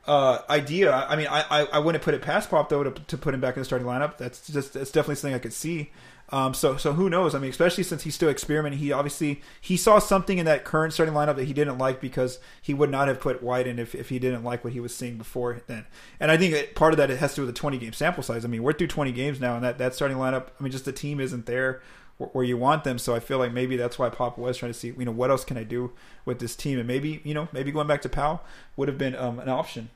uh, 0.07 0.43
idea. 0.49 0.95
I 0.95 1.17
mean, 1.17 1.27
I, 1.29 1.45
I, 1.51 1.65
I, 1.73 1.79
wouldn't 1.79 2.05
put 2.05 2.15
it 2.15 2.23
past 2.23 2.49
Pop 2.51 2.69
though 2.69 2.85
to, 2.85 2.91
to 2.91 3.19
put 3.19 3.35
him 3.35 3.41
back 3.41 3.57
in 3.57 3.61
the 3.61 3.65
starting 3.65 3.87
lineup. 3.87 4.19
That's 4.19 4.47
just 4.47 4.75
that's 4.75 4.91
definitely 4.91 5.17
something 5.17 5.35
I 5.35 5.39
could 5.39 5.53
see. 5.53 5.91
Um, 6.31 6.55
so 6.55 6.77
so 6.77 6.93
who 6.93 7.09
knows? 7.09 7.35
I 7.35 7.39
mean, 7.39 7.51
especially 7.51 7.85
since 7.85 8.03
he's 8.03 8.15
still 8.15 8.29
experimenting. 8.29 8.79
He 8.79 8.93
obviously 8.93 9.43
he 9.61 9.77
saw 9.77 9.99
something 9.99 10.39
in 10.39 10.47
that 10.47 10.65
current 10.65 10.93
starting 10.93 11.15
lineup 11.15 11.37
that 11.37 11.45
he 11.45 11.53
didn't 11.53 11.79
like 11.79 12.01
because 12.01 12.39
he 12.61 12.75
would 12.75 12.91
not 12.91 13.09
have 13.09 13.21
put 13.21 13.43
White 13.43 13.67
in 13.67 13.79
if, 13.79 13.95
if 13.95 14.09
he 14.09 14.19
didn't 14.19 14.45
like 14.45 14.65
what 14.65 14.73
he 14.73 14.81
was 14.81 14.95
seeing 14.95 15.19
before 15.19 15.61
then. 15.67 15.87
And 16.19 16.31
I 16.31 16.37
think 16.37 16.75
part 16.75 16.93
of 16.93 16.99
that 16.99 17.11
it 17.11 17.19
has 17.19 17.33
to 17.33 17.37
do 17.37 17.47
with 17.47 17.55
the 17.55 17.59
20 17.59 17.79
game 17.79 17.93
sample 17.93 18.23
size. 18.23 18.45
I 18.45 18.49
mean, 18.49 18.63
we're 18.63 18.73
through 18.73 18.89
20 18.89 19.13
games 19.13 19.41
now, 19.41 19.55
and 19.55 19.65
that 19.65 19.79
that 19.79 19.95
starting 19.95 20.17
lineup. 20.17 20.49
I 20.59 20.63
mean, 20.63 20.73
just 20.73 20.85
the 20.85 20.93
team 20.93 21.21
isn't 21.21 21.47
there 21.47 21.81
where 22.19 22.45
you 22.45 22.57
want 22.57 22.85
them. 22.85 22.99
So 22.99 23.15
I 23.15 23.21
feel 23.21 23.39
like 23.39 23.53
maybe 23.53 23.77
that's 23.77 23.99
why 23.99 24.09
Pop 24.09 24.39
was 24.39 24.57
trying 24.57 24.73
to 24.73 24.79
see, 24.79 24.89
you 24.89 25.05
know, 25.05 25.13
what 25.13 25.31
else 25.31 25.45
can 25.45 25.57
I 25.57 25.65
do 25.65 25.93
with 26.25 26.39
this 26.39 26.57
team, 26.57 26.79
and 26.79 26.89
maybe 26.89 27.21
you 27.25 27.35
know 27.35 27.49
maybe 27.53 27.71
going 27.71 27.87
back 27.87 28.03
to 28.03 28.09
Powell 28.09 28.43
would 28.77 28.89
have 28.89 28.99
been 28.99 29.15
um, 29.15 29.39
an 29.39 29.49
option. 29.49 29.91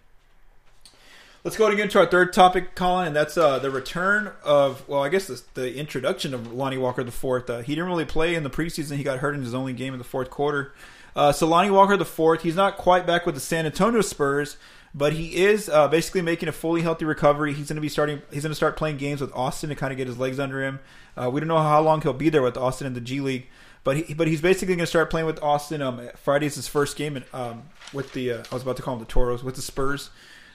Let's 1.42 1.57
go 1.57 1.66
again 1.68 1.88
to 1.88 2.00
our 2.00 2.07
third 2.07 2.35
topic, 2.35 2.74
Colin, 2.74 3.07
and 3.07 3.16
that's 3.16 3.38
uh, 3.38 3.59
the 3.59 3.70
return 3.70 4.33
of, 4.44 4.87
well, 4.87 5.03
I 5.03 5.09
guess 5.09 5.26
the, 5.26 5.42
the 5.55 5.74
introduction 5.74 6.35
of 6.35 6.53
Lonnie 6.53 6.76
Walker 6.76 7.03
the 7.03 7.11
fourth. 7.11 7.48
Uh, 7.48 7.61
he 7.61 7.74
didn't 7.74 7.88
really 7.88 8.05
play 8.05 8.35
in 8.35 8.42
the 8.42 8.50
preseason. 8.50 8.98
He 8.98 9.03
got 9.03 9.20
hurt 9.20 9.35
in 9.35 9.40
his 9.40 9.55
only 9.55 9.72
game 9.72 9.94
in 9.94 9.98
the 9.98 10.05
fourth 10.05 10.29
quarter. 10.29 10.74
Uh, 11.16 11.33
so 11.33 11.46
Lonnie 11.46 11.70
Walker 11.70 11.96
the 11.96 12.05
fourth, 12.05 12.42
he's 12.42 12.57
not 12.57 12.76
quite 12.76 13.07
back 13.07 13.24
with 13.24 13.35
the 13.35 13.40
San 13.40 13.64
Antonio 13.64 14.03
Spurs, 14.03 14.59
but 14.94 15.14
he 15.14 15.42
is 15.42 15.70
uh, 15.70 15.88
basically 15.88 16.20
making 16.20 16.50
a 16.50 16.53
fully 16.53 16.83
healthy 16.83 17.07
recovery. 17.07 17.55
He's 17.55 17.68
going 17.68 17.76
to 17.76 17.81
be 17.81 17.88
starting. 17.88 18.20
He's 18.31 18.42
going 18.42 18.50
to 18.50 18.57
start 18.57 18.76
playing 18.76 18.98
games 18.98 19.22
with 19.22 19.33
Austin 19.35 19.70
to 19.70 19.74
kind 19.74 19.92
of 19.92 19.96
get 19.96 20.09
his 20.09 20.18
legs 20.18 20.38
under 20.38 20.62
him. 20.62 20.81
Uh, 21.16 21.31
we 21.31 21.40
don't 21.40 21.48
know 21.48 21.57
how 21.57 21.81
long 21.81 22.03
he'll 22.03 22.12
be 22.12 22.29
there 22.29 22.42
with 22.42 22.59
Austin 22.59 22.87
in 22.87 22.92
the 22.92 23.00
G 23.00 23.22
League, 23.22 23.46
but 23.83 23.96
he, 23.96 24.12
but 24.12 24.29
he's 24.29 24.42
basically 24.42 24.74
going 24.74 24.81
to 24.81 24.87
start 24.87 25.09
playing 25.09 25.26
with 25.26 25.42
Austin. 25.42 25.81
Um, 25.81 26.07
Friday 26.16 26.44
is 26.44 26.57
his 26.57 26.68
first 26.68 26.98
game 26.98 27.24
um, 27.33 27.62
with 27.94 28.12
the 28.12 28.33
uh, 28.33 28.44
I 28.53 28.55
was 28.55 28.62
about 28.62 28.76
to 28.76 28.83
call 28.83 28.92
him 28.92 29.00
the 29.00 29.07
Toros 29.07 29.42
with 29.42 29.55
the 29.55 29.62
Spurs, 29.62 30.11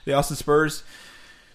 the 0.06 0.14
Austin 0.14 0.36
Spurs. 0.36 0.82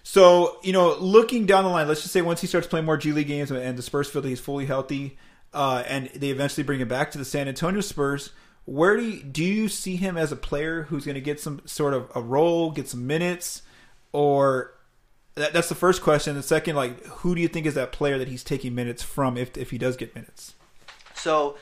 So, 0.04 0.58
you 0.62 0.72
know, 0.72 0.96
looking 0.98 1.46
down 1.46 1.64
the 1.64 1.70
line, 1.70 1.88
let's 1.88 2.02
just 2.02 2.12
say 2.12 2.22
once 2.22 2.40
he 2.40 2.46
starts 2.46 2.68
playing 2.68 2.86
more 2.86 2.96
G 2.96 3.12
League 3.12 3.26
games 3.26 3.50
and 3.50 3.76
the 3.76 3.82
Spurs 3.82 4.08
feel 4.08 4.22
that 4.22 4.28
he's 4.28 4.40
fully 4.40 4.66
healthy, 4.66 5.18
uh, 5.52 5.82
and 5.86 6.08
they 6.14 6.30
eventually 6.30 6.62
bring 6.62 6.80
him 6.80 6.88
back 6.88 7.10
to 7.12 7.18
the 7.18 7.24
San 7.24 7.48
Antonio 7.48 7.80
Spurs, 7.80 8.30
where 8.64 8.96
do 8.96 9.04
you, 9.04 9.22
do 9.22 9.44
you 9.44 9.68
see 9.68 9.96
him 9.96 10.16
as 10.16 10.30
a 10.30 10.36
player 10.36 10.84
who's 10.84 11.04
going 11.04 11.16
to 11.16 11.20
get 11.20 11.40
some 11.40 11.60
sort 11.64 11.94
of 11.94 12.10
a 12.14 12.20
role, 12.20 12.70
get 12.70 12.88
some 12.88 13.06
minutes, 13.06 13.62
or 14.12 14.74
that, 15.34 15.52
that's 15.52 15.68
the 15.68 15.74
first 15.74 16.02
question. 16.02 16.34
The 16.34 16.42
second, 16.42 16.76
like, 16.76 17.04
who 17.06 17.34
do 17.34 17.40
you 17.40 17.48
think 17.48 17.66
is 17.66 17.74
that 17.74 17.92
player 17.92 18.18
that 18.18 18.28
he's 18.28 18.44
taking 18.44 18.74
minutes 18.74 19.02
from 19.02 19.36
if 19.36 19.56
if 19.56 19.70
he 19.70 19.78
does 19.78 19.96
get 19.96 20.14
minutes? 20.14 20.54
So, 21.14 21.56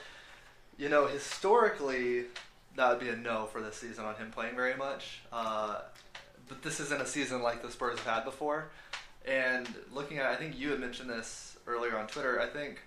you 0.78 0.88
know, 0.88 1.06
historically, 1.06 2.24
that 2.76 2.88
would 2.88 3.00
be 3.00 3.08
a 3.08 3.16
no 3.16 3.46
for 3.46 3.60
this 3.60 3.76
season 3.76 4.04
on 4.04 4.14
him 4.16 4.30
playing 4.30 4.56
very 4.56 4.76
much. 4.76 5.20
Uh, 5.32 5.80
but 6.50 6.62
this 6.62 6.80
isn't 6.80 7.00
a 7.00 7.06
season 7.06 7.40
like 7.40 7.62
the 7.62 7.70
Spurs 7.70 7.98
have 8.00 8.16
had 8.16 8.24
before. 8.24 8.68
And 9.24 9.68
looking 9.92 10.18
at, 10.18 10.26
I 10.26 10.34
think 10.34 10.58
you 10.58 10.70
had 10.70 10.80
mentioned 10.80 11.08
this 11.08 11.56
earlier 11.66 11.96
on 11.96 12.08
Twitter. 12.08 12.40
I 12.40 12.46
think 12.46 12.80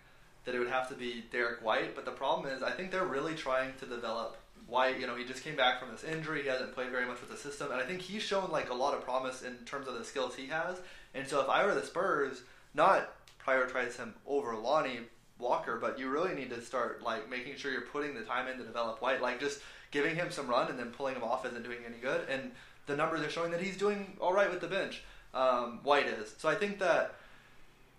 that 0.46 0.54
it 0.54 0.60
would 0.60 0.70
have 0.70 0.90
to 0.90 0.96
be 0.96 1.24
Derek 1.32 1.64
White, 1.64 1.96
but 1.96 2.04
the 2.04 2.12
problem 2.12 2.52
is, 2.54 2.62
I 2.62 2.72
think 2.72 2.92
they're 2.92 3.06
really 3.06 3.34
trying 3.34 3.74
to 3.80 3.86
develop 3.86 4.38
White. 4.68 5.00
You 5.00 5.08
know, 5.08 5.16
he 5.16 5.24
just 5.24 5.44
came 5.44 5.56
back 5.56 5.80
from 5.80 5.92
this 5.92 6.04
injury. 6.04 6.44
He 6.44 6.50
hasn't 6.50 6.74
played 6.74 6.90
very 6.90 7.06
much 7.06 7.22
with 7.22 7.32
the 7.32 7.38
system, 7.38 7.72
and 7.72 7.80
I 7.80 7.86
think 7.86 8.02
he's 8.02 8.22
shown 8.22 8.52
like 8.52 8.70
a 8.70 8.74
lot 8.74 8.94
of 8.94 9.06
promise 9.06 9.42
in 9.42 9.56
terms 9.66 9.88
of 9.88 9.98
the 9.98 10.04
skills 10.04 10.36
he 10.36 10.48
has. 10.48 10.80
And 11.14 11.26
so, 11.26 11.40
if 11.40 11.48
I 11.48 11.66
were 11.66 11.74
the 11.74 11.86
Spurs, 11.86 12.42
not 12.74 13.14
prioritize 13.46 13.96
him 13.96 14.14
over 14.28 14.56
Lonnie 14.56 15.00
Walker, 15.40 15.78
but 15.80 15.98
you 15.98 16.10
really 16.10 16.34
need 16.34 16.50
to 16.50 16.62
start 16.62 17.02
like 17.04 17.30
making 17.30 17.56
sure 17.56 17.72
you're 17.72 17.82
putting 17.82 18.14
the 18.14 18.22
time 18.22 18.48
in 18.48 18.58
to 18.58 18.64
develop 18.64 19.02
White, 19.02 19.22
like 19.22 19.40
just 19.40 19.62
giving 19.92 20.16
him 20.16 20.32
some 20.32 20.48
run 20.48 20.70
and 20.70 20.80
then 20.80 20.92
pulling 20.92 21.16
him 21.16 21.24
off 21.24 21.46
isn't 21.46 21.64
doing 21.64 21.80
any 21.86 21.98
good. 21.98 22.28
And 22.30 22.52
the 22.86 22.96
numbers 22.96 23.22
are 23.22 23.30
showing 23.30 23.52
that 23.52 23.62
he's 23.62 23.78
doing 23.78 24.18
all 24.20 24.34
right 24.34 24.50
with 24.50 24.62
the 24.62 24.68
bench. 24.68 25.02
Um, 25.34 25.80
White 25.84 26.08
is. 26.08 26.34
So 26.38 26.48
I 26.50 26.56
think 26.56 26.80
that 26.80 27.16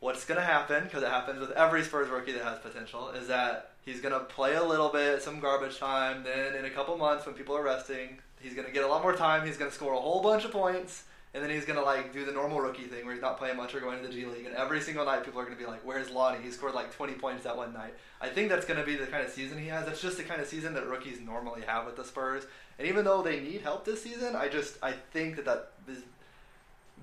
what's 0.01 0.25
going 0.25 0.39
to 0.39 0.47
happen, 0.47 0.85
because 0.85 1.03
it 1.03 1.09
happens 1.09 1.41
with 1.41 1.51
every 1.53 1.83
Spurs 1.83 2.09
rookie 2.09 2.33
that 2.33 2.43
has 2.43 2.59
potential, 2.59 3.11
is 3.11 3.27
that 3.29 3.71
he's 3.85 4.01
going 4.01 4.13
to 4.13 4.21
play 4.21 4.55
a 4.55 4.63
little 4.63 4.91
bit, 4.91 5.23
some 5.23 5.41
garbage 5.41 5.79
time. 5.79 6.23
Then 6.23 6.55
in 6.55 6.65
a 6.65 6.71
couple 6.71 6.97
months, 6.97 7.27
when 7.27 7.35
people 7.35 7.57
are 7.57 7.63
resting, 7.63 8.19
he's 8.41 8.55
going 8.55 8.67
to 8.67 8.73
get 8.73 8.85
a 8.85 8.87
lot 8.87 9.03
more 9.03 9.17
time. 9.17 9.47
He's 9.47 9.57
going 9.57 9.71
to 9.71 9.75
score 9.75 9.95
a 9.95 9.99
whole 9.99 10.23
bunch 10.23 10.45
of 10.45 10.53
points. 10.53 11.05
And 11.35 11.43
then 11.43 11.51
he's 11.51 11.65
gonna 11.65 11.83
like 11.83 12.13
do 12.13 12.25
the 12.25 12.33
normal 12.33 12.61
rookie 12.61 12.85
thing 12.85 13.05
where 13.05 13.13
he's 13.13 13.23
not 13.23 13.39
playing 13.39 13.57
much 13.57 13.75
or 13.75 13.81
going 13.81 14.01
to 14.01 14.07
the 14.07 14.13
G 14.13 14.25
League, 14.25 14.47
and 14.47 14.55
every 14.55 14.81
single 14.81 15.05
night 15.05 15.25
people 15.25 15.41
are 15.41 15.45
gonna 15.45 15.57
be 15.57 15.67
like, 15.67 15.81
"Where's 15.85 16.09
Lonnie? 16.09 16.43
He 16.43 16.51
scored 16.51 16.75
like 16.75 16.95
20 16.95 17.15
points 17.15 17.43
that 17.43 17.57
one 17.57 17.73
night." 17.73 17.95
I 18.21 18.29
think 18.29 18.49
that's 18.49 18.65
gonna 18.65 18.85
be 18.85 18.95
the 18.95 19.07
kind 19.07 19.25
of 19.25 19.31
season 19.31 19.59
he 19.59 19.67
has. 19.67 19.85
That's 19.85 20.01
just 20.01 20.17
the 20.17 20.23
kind 20.23 20.41
of 20.41 20.47
season 20.47 20.75
that 20.75 20.87
rookies 20.87 21.21
normally 21.21 21.63
have 21.63 21.87
with 21.87 21.97
the 21.97 22.05
Spurs. 22.05 22.45
And 22.79 22.87
even 22.87 23.05
though 23.05 23.23
they 23.23 23.41
need 23.41 23.63
help 23.63 23.85
this 23.85 24.03
season, 24.03 24.37
I 24.37 24.49
just 24.49 24.77
I 24.83 24.93
think 24.93 25.37
that 25.37 25.45
that 25.47 25.73
is 25.89 26.03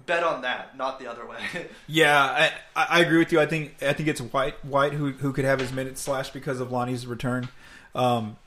bet 0.06 0.24
on 0.24 0.42
that, 0.42 0.78
not 0.78 1.00
the 1.00 1.08
other 1.08 1.26
way. 1.26 1.40
yeah, 1.88 2.52
I, 2.76 2.86
I 2.90 3.00
agree 3.02 3.20
with 3.20 3.32
you. 3.32 3.40
I 3.40 3.46
think 3.46 3.76
I 3.82 3.94
think 3.94 4.10
it's 4.10 4.22
White 4.22 4.64
White 4.66 4.94
who 4.94 5.12
who 5.12 5.34
could 5.34 5.46
have 5.46 5.60
his 5.60 5.72
minutes 5.72 6.02
slashed 6.02 6.34
because 6.34 6.60
of 6.60 6.72
Lonnie's 6.72 7.06
return. 7.06 7.50
Um, 7.94 8.38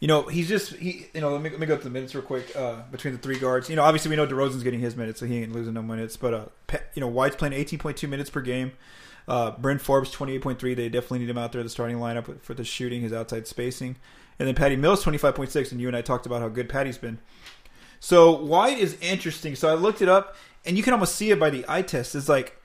you 0.00 0.08
know, 0.08 0.22
he's 0.22 0.48
just 0.48 0.72
he. 0.72 1.06
You 1.14 1.20
know, 1.20 1.30
let 1.30 1.42
me 1.42 1.50
let 1.50 1.60
me 1.60 1.66
go 1.66 1.76
to 1.76 1.84
the 1.84 1.90
minutes 1.90 2.14
real 2.14 2.24
quick 2.24 2.56
uh, 2.56 2.82
between 2.90 3.14
the 3.14 3.20
three 3.20 3.38
guards. 3.38 3.68
You 3.68 3.76
know, 3.76 3.82
obviously 3.82 4.08
we 4.08 4.16
know 4.16 4.26
DeRozan's 4.26 4.62
getting 4.62 4.80
his 4.80 4.96
minutes, 4.96 5.20
so 5.20 5.26
he 5.26 5.42
ain't 5.42 5.52
losing 5.52 5.74
no 5.74 5.82
minutes. 5.82 6.16
But 6.16 6.34
uh, 6.34 6.46
you 6.94 7.00
know, 7.00 7.06
White's 7.06 7.36
playing 7.36 7.52
eighteen 7.52 7.78
point 7.78 7.98
two 7.98 8.08
minutes 8.08 8.30
per 8.30 8.40
game. 8.40 8.72
Uh, 9.28 9.50
Bryn 9.52 9.78
Forbes 9.78 10.10
twenty 10.10 10.34
eight 10.34 10.42
point 10.42 10.58
three. 10.58 10.72
They 10.72 10.88
definitely 10.88 11.20
need 11.20 11.28
him 11.28 11.38
out 11.38 11.52
there 11.52 11.62
the 11.62 11.68
starting 11.68 11.98
lineup 11.98 12.40
for 12.40 12.54
the 12.54 12.64
shooting, 12.64 13.02
his 13.02 13.12
outside 13.12 13.46
spacing, 13.46 13.96
and 14.38 14.48
then 14.48 14.54
Patty 14.54 14.74
Mills 14.74 15.02
twenty 15.02 15.18
five 15.18 15.34
point 15.34 15.50
six. 15.50 15.70
And 15.70 15.80
you 15.80 15.86
and 15.86 15.96
I 15.96 16.00
talked 16.00 16.24
about 16.24 16.40
how 16.40 16.48
good 16.48 16.70
Patty's 16.70 16.98
been. 16.98 17.18
So 18.00 18.34
White 18.34 18.78
is 18.78 18.96
interesting. 19.02 19.54
So 19.54 19.68
I 19.68 19.74
looked 19.74 20.00
it 20.00 20.08
up, 20.08 20.34
and 20.64 20.78
you 20.78 20.82
can 20.82 20.94
almost 20.94 21.14
see 21.14 21.30
it 21.30 21.38
by 21.38 21.50
the 21.50 21.66
eye 21.68 21.82
test. 21.82 22.14
It's 22.14 22.28
like 22.28 22.59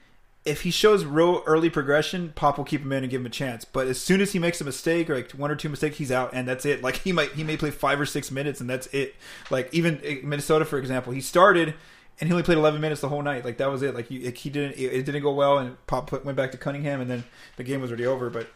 if 0.45 0.61
he 0.61 0.69
shows 0.69 1.03
real 1.05 1.41
early 1.47 1.71
progression, 1.71 2.31
Pop 2.35 2.57
will 2.57 2.65
keep 2.65 2.81
him 2.81 2.91
in 2.91 3.03
and 3.03 3.09
give 3.09 3.19
him 3.19 3.25
a 3.25 3.31
chance. 3.31 3.65
But 3.65 3.87
as 3.87 3.99
soon 3.99 4.21
as 4.21 4.31
he 4.31 4.39
makes 4.39 4.61
a 4.61 4.63
mistake 4.63 5.09
or 5.09 5.15
like 5.15 5.31
one 5.31 5.49
or 5.49 5.55
two 5.55 5.69
mistakes, 5.69 5.97
he's 5.97 6.11
out 6.11 6.31
and 6.33 6.47
that's 6.47 6.65
it. 6.65 6.83
Like 6.83 6.97
he 6.97 7.11
might 7.11 7.31
he 7.31 7.43
may 7.43 7.57
play 7.57 7.71
five 7.71 7.99
or 7.99 8.05
six 8.05 8.29
minutes 8.29 8.61
and 8.61 8.69
that's 8.69 8.85
it. 8.87 9.15
Like 9.49 9.73
even 9.73 9.99
Minnesota, 10.23 10.63
for 10.63 10.77
example, 10.77 11.13
he 11.13 11.21
started 11.21 11.73
and 12.21 12.29
he 12.29 12.31
only 12.31 12.43
played 12.43 12.59
11 12.59 12.79
minutes 12.79 13.01
the 13.01 13.09
whole 13.09 13.23
night. 13.23 13.43
Like 13.43 13.57
that 13.57 13.71
was 13.71 13.81
it. 13.81 13.95
Like 13.95 14.07
he, 14.07 14.29
he 14.29 14.49
didn't 14.51 14.77
it 14.77 15.03
didn't 15.03 15.23
go 15.23 15.33
well 15.33 15.57
and 15.57 15.83
Pop 15.87 16.11
went 16.11 16.37
back 16.37 16.51
to 16.51 16.57
Cunningham 16.57 17.01
and 17.01 17.09
then 17.09 17.23
the 17.57 17.63
game 17.63 17.81
was 17.81 17.89
already 17.89 18.05
over. 18.05 18.29
But 18.29 18.47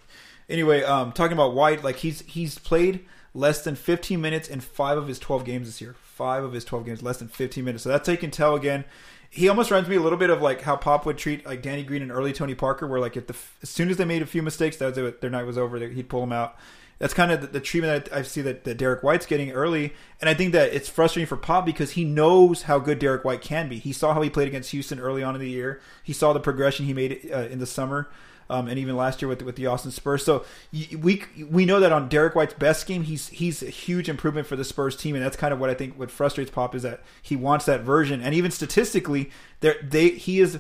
anyway, 0.48 0.84
um, 0.84 1.12
talking 1.12 1.34
about 1.34 1.56
White, 1.56 1.84
like 1.84 1.98
he's 1.98 2.22
he's 2.22 2.60
played 2.60 3.04
less 3.34 3.64
than 3.64 3.76
15 3.76 4.22
minutes 4.22 4.48
in 4.48 4.60
five 4.60 4.98
of 4.98 5.08
his 5.08 5.18
12 5.18 5.44
games 5.44 5.68
this 5.68 5.82
year. 5.82 5.96
Five 6.04 6.44
of 6.44 6.54
his 6.54 6.66
12 6.66 6.86
games, 6.86 7.02
less 7.02 7.18
than 7.18 7.30
15 7.30 7.64
minutes. 7.64 7.84
So 7.84 7.90
that's 7.90 8.06
how 8.06 8.12
you 8.12 8.18
can 8.20 8.30
tell 8.30 8.54
again 8.54 8.86
he 9.30 9.48
almost 9.48 9.70
reminds 9.70 9.90
me 9.90 9.96
a 9.96 10.02
little 10.02 10.18
bit 10.18 10.30
of 10.30 10.42
like 10.42 10.62
how 10.62 10.76
Pop 10.76 11.06
would 11.06 11.18
treat 11.18 11.46
like 11.46 11.62
Danny 11.62 11.84
Green 11.84 12.02
and 12.02 12.12
early 12.12 12.34
Tony 12.34 12.56
Parker, 12.56 12.88
where 12.88 13.00
like 13.00 13.14
the 13.14 13.36
as 13.62 13.70
soon 13.70 13.90
as 13.90 13.98
they 13.98 14.06
made 14.06 14.22
a 14.22 14.28
few 14.28 14.42
mistakes, 14.42 14.78
that 14.78 14.88
was 14.88 14.98
it, 14.98 15.22
their 15.22 15.30
night 15.30 15.46
was 15.46 15.58
over. 15.58 15.78
He'd 15.78 16.10
pull 16.10 16.22
them 16.22 16.32
out. 16.32 16.58
That's 16.98 17.14
kind 17.14 17.32
of 17.32 17.40
the, 17.40 17.48
the 17.48 17.60
treatment 17.62 18.06
that 18.06 18.14
I 18.14 18.24
see 18.24 18.42
that, 18.42 18.66
that 18.66 18.78
Derek 18.78 19.04
White's 19.04 19.26
getting 19.26 19.52
early, 19.52 19.94
and 20.20 20.30
I 20.30 20.34
think 20.34 20.52
that 20.52 20.74
it's 20.74 20.90
frustrating 20.90 21.28
for 21.28 21.38
Pop 21.38 21.66
because 21.66 21.92
he 21.92 22.04
knows 22.04 22.64
how 22.64 22.80
good 22.80 23.00
Derek 23.00 23.24
White 23.24 23.42
can 23.42 23.70
be. 23.70 23.80
He 23.80 23.94
saw 23.94 24.14
how 24.14 24.22
he 24.22 24.30
played 24.30 24.50
against 24.50 24.72
Houston 24.72 25.00
early 25.00 25.24
on 25.24 25.36
in 25.36 25.40
the 25.40 25.50
year. 25.50 25.80
He 26.04 26.12
saw 26.12 26.34
the 26.34 26.42
progression 26.42 26.86
he 26.86 26.94
made 26.94 27.30
uh, 27.32 27.44
in 27.44 27.60
the 27.60 27.66
summer 27.66 28.10
um, 28.50 28.68
and 28.68 28.80
even 28.80 28.96
last 28.96 29.22
year 29.22 29.30
with 29.30 29.42
with 29.42 29.56
the 29.56 29.68
Austin 29.68 29.92
Spurs. 29.92 30.24
So 30.24 30.46
we 30.72 31.24
we 31.50 31.66
know 31.66 31.80
that 31.80 31.92
on 31.92 32.10
Derek 32.10 32.36
White's 32.36 32.54
best 32.54 32.88
game, 32.88 33.04
he's 33.04 33.28
he's 33.30 33.62
a 33.62 33.70
huge 33.70 34.10
improvement 34.10 34.48
for 34.48 34.56
the 34.56 34.66
Spurs 34.66 34.96
team, 34.96 35.16
and 35.16 35.24
that's 35.24 35.38
kind 35.38 35.54
of 35.54 35.60
what 35.60 35.70
I 35.70 35.74
think 35.74 35.98
what 35.98 36.12
frustrates 36.12 36.52
Pop 36.52 36.76
is 36.76 36.84
that 36.84 37.02
he 37.22 37.36
wants 37.36 37.66
that 37.66 37.82
version, 37.82 38.22
and 38.22 38.34
even 38.34 38.52
statistically, 38.52 39.30
they 39.60 39.76
they 39.84 40.10
he 40.10 40.40
is 40.40 40.60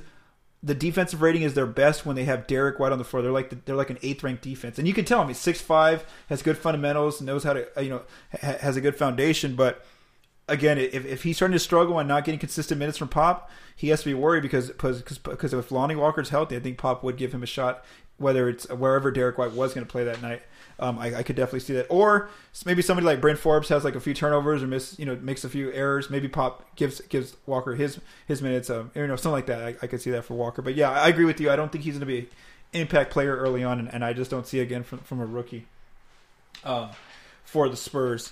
the 0.61 0.75
defensive 0.75 1.21
rating 1.21 1.43
is 1.43 1.53
their 1.53 1.65
best 1.65 2.05
when 2.05 2.15
they 2.15 2.25
have 2.25 2.45
Derek 2.45 2.79
White 2.79 2.91
on 2.91 2.97
the 2.97 3.05
floor. 3.05 3.23
They're 3.23 3.31
like 3.31 3.49
the, 3.49 3.57
they're 3.65 3.75
like 3.75 3.89
an 3.89 3.99
eighth 4.01 4.23
ranked 4.23 4.43
defense, 4.43 4.77
and 4.77 4.87
you 4.87 4.93
can 4.93 5.05
tell 5.05 5.21
him 5.21 5.27
he's 5.27 5.37
six 5.37 5.61
five, 5.61 6.05
has 6.27 6.41
good 6.41 6.57
fundamentals, 6.57 7.21
knows 7.21 7.43
how 7.43 7.53
to 7.53 7.67
you 7.81 7.89
know 7.89 8.01
ha- 8.41 8.57
has 8.59 8.77
a 8.77 8.81
good 8.81 8.95
foundation, 8.95 9.55
but 9.55 9.85
again, 10.49 10.77
if, 10.77 11.05
if 11.05 11.23
he's 11.23 11.37
starting 11.37 11.53
to 11.53 11.59
struggle 11.59 11.99
and 11.99 12.07
not 12.07 12.25
getting 12.25 12.39
consistent 12.39 12.79
minutes 12.79 12.97
from 12.97 13.07
Pop, 13.07 13.49
he 13.75 13.89
has 13.89 14.01
to 14.01 14.05
be 14.05 14.13
worried 14.13 14.41
because 14.41 14.67
because 14.67 15.01
because 15.17 15.53
if 15.53 15.71
Lonnie 15.71 15.95
Walker's 15.95 16.29
healthy, 16.29 16.55
I 16.55 16.59
think 16.59 16.77
Pop 16.77 17.03
would 17.03 17.17
give 17.17 17.33
him 17.33 17.43
a 17.43 17.47
shot, 17.47 17.83
whether 18.17 18.49
it's 18.49 18.69
wherever 18.69 19.11
Derek 19.11 19.37
White 19.37 19.53
was 19.53 19.73
going 19.73 19.85
to 19.85 19.91
play 19.91 20.03
that 20.03 20.21
night. 20.21 20.41
Um, 20.81 20.97
I, 20.97 21.15
I, 21.17 21.23
could 21.23 21.35
definitely 21.35 21.59
see 21.59 21.73
that. 21.73 21.87
Or 21.89 22.29
maybe 22.65 22.81
somebody 22.81 23.05
like 23.05 23.19
Bryn 23.19 23.35
Forbes 23.35 23.67
has 23.67 23.83
like 23.83 23.95
a 23.95 23.99
few 23.99 24.13
turnovers 24.13 24.63
or 24.63 24.67
miss, 24.67 24.97
you 24.97 25.05
know, 25.05 25.17
makes 25.17 25.43
a 25.43 25.49
few 25.49 25.73
errors. 25.73 26.09
Maybe 26.09 26.29
Pop 26.29 26.73
gives 26.77 27.01
gives 27.01 27.35
Walker 27.45 27.75
his 27.75 27.99
his 28.27 28.41
minutes. 28.41 28.69
Um, 28.69 28.91
you 28.95 29.05
know, 29.05 29.17
something 29.17 29.31
like 29.33 29.47
that. 29.47 29.61
I, 29.61 29.75
I 29.81 29.87
could 29.87 30.01
see 30.01 30.11
that 30.11 30.23
for 30.23 30.35
Walker. 30.35 30.61
But 30.61 30.75
yeah, 30.75 30.89
I 30.89 31.09
agree 31.09 31.25
with 31.25 31.41
you. 31.41 31.49
I 31.49 31.57
don't 31.57 31.69
think 31.69 31.83
he's 31.83 31.95
going 31.95 32.01
to 32.01 32.05
be 32.05 32.29
impact 32.71 33.11
player 33.11 33.35
early 33.35 33.63
on, 33.63 33.79
and, 33.79 33.93
and, 33.93 34.05
I 34.05 34.13
just 34.13 34.29
don't 34.29 34.45
see 34.45 34.59
again 34.59 34.83
from 34.83 34.99
from 34.99 35.19
a 35.19 35.25
rookie. 35.25 35.65
Um, 36.63 36.89
for 37.49 37.67
the 37.67 37.77
Spurs. 37.77 38.31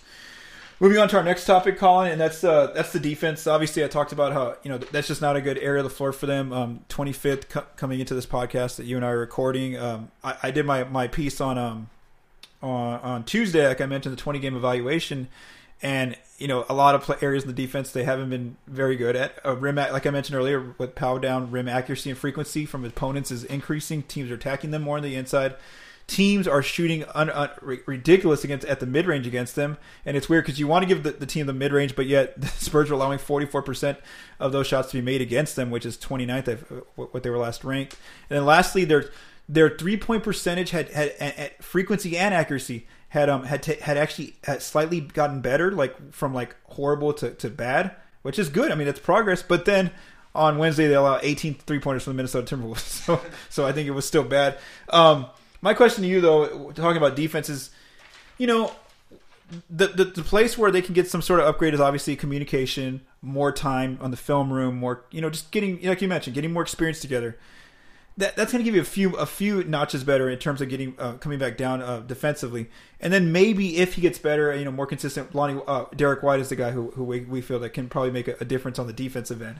Moving 0.80 1.00
on 1.00 1.10
to 1.10 1.18
our 1.18 1.24
next 1.24 1.46
topic, 1.46 1.80
Colin, 1.80 2.12
and 2.12 2.22
that's 2.22 2.44
uh, 2.44 2.68
that's 2.68 2.94
the 2.94 3.00
defense. 3.00 3.48
Obviously, 3.48 3.84
I 3.84 3.88
talked 3.88 4.12
about 4.12 4.34
how 4.34 4.58
you 4.62 4.70
know 4.70 4.78
that's 4.78 5.08
just 5.08 5.24
not 5.24 5.36
a 5.36 5.42
good 5.42 5.58
area 5.58 5.80
of 5.80 5.90
the 5.90 5.96
floor 5.96 6.14
for 6.14 6.28
them. 6.28 6.54
Um, 6.54 6.82
25th 6.90 7.50
co- 7.50 7.66
coming 7.78 8.00
into 8.00 8.14
this 8.14 8.28
podcast 8.28 8.76
that 8.76 8.86
you 8.86 8.96
and 8.96 9.04
I 9.04 9.10
are 9.10 9.18
recording. 9.18 9.76
Um, 9.76 10.12
I, 10.24 10.38
I, 10.44 10.52
did 10.52 10.68
my, 10.68 10.84
my 10.84 11.08
piece 11.08 11.42
on 11.42 11.58
um 11.58 11.90
on, 12.62 13.00
on 13.00 13.24
Tuesday, 13.24 13.68
like 13.68 13.82
I 13.82 13.88
mentioned, 13.88 14.16
the 14.16 14.22
20 14.22 14.38
game 14.38 14.56
evaluation, 14.56 15.30
and 15.82 16.16
you 16.38 16.48
know 16.48 16.64
a 16.70 16.76
lot 16.76 16.94
of 16.94 17.24
areas 17.24 17.44
in 17.44 17.50
the 17.50 17.56
defense 17.56 17.92
they 17.92 18.04
haven't 18.04 18.30
been 18.30 18.58
very 18.68 18.96
good 18.96 19.16
at. 19.16 19.44
Uh, 19.44 19.56
rim, 19.56 19.78
like 19.78 20.06
I 20.06 20.12
mentioned 20.12 20.38
earlier, 20.38 20.76
with 20.78 20.94
power 20.94 21.20
down, 21.20 21.50
rim 21.50 21.68
accuracy 21.68 22.12
and 22.12 22.20
frequency 22.20 22.68
from 22.68 22.86
opponents 22.86 23.32
is 23.32 23.44
increasing. 23.46 24.04
Teams 24.04 24.30
are 24.30 24.36
attacking 24.36 24.70
them 24.70 24.84
more 24.84 24.98
on 24.98 25.04
the 25.04 25.16
inside 25.16 25.56
teams 26.08 26.48
are 26.48 26.64
shooting 26.64 27.04
un, 27.14 27.30
un, 27.30 27.50
ridiculous 27.86 28.44
against 28.44 28.66
at 28.66 28.80
the 28.80 28.86
mid 28.86 29.06
range 29.06 29.28
against 29.28 29.56
them, 29.56 29.78
and 30.06 30.18
it's 30.18 30.30
weird 30.30 30.46
because 30.46 30.60
you 30.60 30.68
want 30.68 30.84
to 30.84 30.88
give 30.88 31.04
the, 31.04 31.12
the 31.12 31.26
team 31.26 31.46
the 31.46 31.54
mid 31.54 31.72
range, 31.72 31.96
but 31.96 32.08
yet 32.08 32.40
the 32.42 32.48
Spurs 32.48 32.90
are 32.90 32.94
allowing 32.94 33.20
44 33.20 33.62
percent 33.62 34.00
of 34.40 34.52
those 34.52 34.68
shots 34.68 34.92
to 34.92 34.98
be 34.98 35.02
made 35.02 35.22
against 35.22 35.56
them, 35.56 35.70
which 35.70 35.86
is 35.86 35.98
29th 35.98 36.48
of 36.48 36.72
uh, 36.72 36.76
what 36.96 37.24
they 37.24 37.30
were 37.30 37.38
last 37.38 37.64
ranked. 37.64 37.96
And 38.30 38.38
then 38.38 38.46
lastly, 38.46 38.86
their 38.86 39.10
their 39.50 39.70
three 39.70 39.98
point 39.98 40.24
percentage 40.24 40.72
had 40.72 40.90
had 40.90 41.10
at 41.20 41.64
frequency 41.64 42.18
and 42.18 42.34
accuracy 42.34 42.88
had 43.10 43.30
um 43.30 43.44
had 43.44 43.64
t- 43.64 43.80
had 43.82 43.98
actually 43.98 44.36
had 44.44 44.62
slightly 44.62 45.02
gotten 45.02 45.42
better, 45.42 45.72
like 45.72 46.14
from 46.14 46.34
like 46.34 46.56
horrible 46.66 47.14
to, 47.14 47.32
to 47.32 47.50
bad, 47.50 47.96
which 48.22 48.40
is 48.40 48.50
good. 48.50 48.72
I 48.72 48.76
mean, 48.76 48.88
it's 48.88 49.00
progress, 49.00 49.42
but 49.42 49.66
then 49.66 49.92
on 50.36 50.58
Wednesday 50.58 50.88
they 50.88 50.94
allowed 50.94 51.22
18 51.24 51.56
three 51.56 51.80
pointers 51.80 52.04
from 52.04 52.14
the 52.14 52.18
Minnesota 52.18 52.56
Timberwolves, 52.56 52.80
so 53.06 53.20
so 53.50 53.66
I 53.66 53.72
think 53.72 53.88
it 53.88 53.92
was 53.92 54.06
still 54.06 54.24
bad. 54.24 54.58
Um, 54.90 55.28
my 55.62 55.74
question 55.74 56.04
to 56.04 56.10
you, 56.10 56.22
though, 56.22 56.72
talking 56.72 56.98
about 56.98 57.16
defense 57.16 57.50
is, 57.50 57.72
you 58.38 58.48
know, 58.48 58.72
the, 59.70 59.88
the, 59.88 60.06
the 60.06 60.24
place 60.24 60.58
where 60.58 60.72
they 60.72 60.82
can 60.82 60.94
get 60.94 61.10
some 61.10 61.22
sort 61.22 61.40
of 61.40 61.46
upgrade 61.46 61.74
is 61.74 61.80
obviously 61.80 62.16
communication, 62.16 63.02
more 63.22 63.52
time 63.52 63.98
on 64.02 64.12
the 64.12 64.18
film 64.18 64.52
room, 64.52 64.76
more 64.76 65.06
you 65.12 65.22
know, 65.22 65.30
just 65.30 65.52
getting 65.52 65.82
like 65.84 66.02
you 66.02 66.08
mentioned, 66.08 66.34
getting 66.34 66.52
more 66.52 66.62
experience 66.62 67.00
together. 67.00 67.38
That 68.18 68.36
that's 68.36 68.52
going 68.52 68.64
to 68.64 68.66
give 68.66 68.76
you 68.76 68.82
a 68.82 68.86
few 68.86 69.16
a 69.16 69.26
few 69.26 69.64
notches 69.64 70.04
better 70.04 70.30
in 70.30 70.40
terms 70.40 70.60
of 70.60 70.70
getting 70.70 70.96
uh, 70.98 71.14
coming 71.14 71.38
back 71.38 71.56
down 71.56 71.82
uh, 71.82 72.00
defensively, 72.00 72.68
and 73.00 73.14
then 73.14 73.32
maybe 73.32 73.78
if 73.78 73.94
he 73.94 74.02
gets 74.02 74.18
better, 74.18 74.54
you 74.56 74.66
know, 74.66 74.72
more 74.72 74.88
consistent. 74.88 75.36
Lonnie 75.36 75.62
uh, 75.68 75.86
Derek 75.96 76.24
White 76.24 76.40
is 76.40 76.50
the 76.50 76.56
guy 76.56 76.72
who 76.72 76.92
who 76.92 77.04
we, 77.04 77.22
we 77.22 77.42
feel 77.42 77.60
that 77.60 77.70
can 77.70 77.88
probably 77.88 78.12
make 78.12 78.28
a, 78.28 78.36
a 78.42 78.46
difference 78.46 78.80
on 78.80 78.88
the 78.88 78.94
defensive 78.94 79.42
end. 79.42 79.60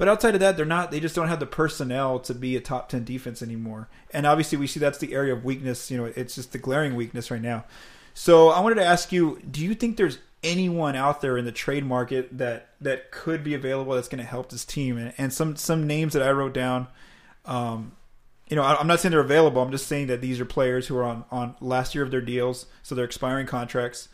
But 0.00 0.08
outside 0.08 0.32
of 0.32 0.40
that, 0.40 0.56
they're 0.56 0.64
not. 0.64 0.90
They 0.90 0.98
just 0.98 1.14
don't 1.14 1.28
have 1.28 1.40
the 1.40 1.46
personnel 1.46 2.20
to 2.20 2.32
be 2.32 2.56
a 2.56 2.60
top 2.62 2.88
ten 2.88 3.04
defense 3.04 3.42
anymore. 3.42 3.90
And 4.14 4.24
obviously, 4.24 4.56
we 4.56 4.66
see 4.66 4.80
that's 4.80 4.96
the 4.96 5.12
area 5.12 5.34
of 5.34 5.44
weakness. 5.44 5.90
You 5.90 5.98
know, 5.98 6.04
it's 6.06 6.36
just 6.36 6.52
the 6.52 6.58
glaring 6.58 6.94
weakness 6.94 7.30
right 7.30 7.42
now. 7.42 7.66
So 8.14 8.48
I 8.48 8.60
wanted 8.60 8.76
to 8.76 8.84
ask 8.86 9.12
you: 9.12 9.42
Do 9.50 9.62
you 9.62 9.74
think 9.74 9.98
there's 9.98 10.16
anyone 10.42 10.96
out 10.96 11.20
there 11.20 11.36
in 11.36 11.44
the 11.44 11.52
trade 11.52 11.84
market 11.84 12.38
that 12.38 12.70
that 12.80 13.10
could 13.10 13.44
be 13.44 13.52
available 13.52 13.92
that's 13.92 14.08
going 14.08 14.22
to 14.22 14.24
help 14.24 14.48
this 14.48 14.64
team? 14.64 14.96
And, 14.96 15.12
and, 15.18 15.34
some 15.34 15.54
some 15.56 15.86
names 15.86 16.14
that 16.14 16.22
I 16.22 16.30
wrote 16.30 16.54
down. 16.54 16.88
Um, 17.44 17.92
you 18.48 18.56
know, 18.56 18.62
I'm 18.62 18.86
not 18.86 19.00
saying 19.00 19.10
they're 19.10 19.20
available. 19.20 19.60
I'm 19.60 19.70
just 19.70 19.86
saying 19.86 20.06
that 20.06 20.22
these 20.22 20.40
are 20.40 20.46
players 20.46 20.86
who 20.86 20.96
are 20.96 21.04
on, 21.04 21.26
on 21.30 21.56
last 21.60 21.94
year 21.94 22.02
of 22.02 22.10
their 22.10 22.22
deals, 22.22 22.64
so 22.82 22.94
they're 22.94 23.04
expiring 23.04 23.46
contracts, 23.46 24.08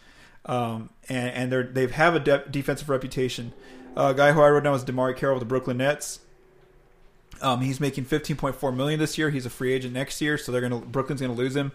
um, 0.47 0.91
and, 1.09 1.31
and 1.31 1.53
they're 1.53 1.63
they 1.63 1.87
have 1.87 2.17
a 2.17 2.19
de- 2.19 2.45
defensive 2.51 2.89
reputation. 2.89 3.53
A 3.97 4.15
guy 4.15 4.33
who 4.33 4.41
I 4.41 4.49
wrote 4.51 4.65
down 4.65 4.73
was 4.73 4.85
DeMarre 4.85 5.17
Carroll 5.17 5.37
with 5.37 5.41
the 5.41 5.47
Brooklyn 5.47 5.79
Nets. 5.79 6.21
Um, 7.41 7.61
he's 7.61 7.81
making 7.81 8.05
15.4 8.05 8.75
million 8.75 9.01
this 9.01 9.19
year. 9.19 9.31
He's 9.31 9.47
a 9.47 9.51
free 9.51 9.73
agent 9.73 9.95
next 9.95 10.21
year, 10.21 10.39
so 10.39 10.53
they're 10.53 10.61
gonna 10.61 10.81
Brooklyn's 10.81 11.21
gonna 11.21 11.33
lose 11.33 11.57
him. 11.57 11.73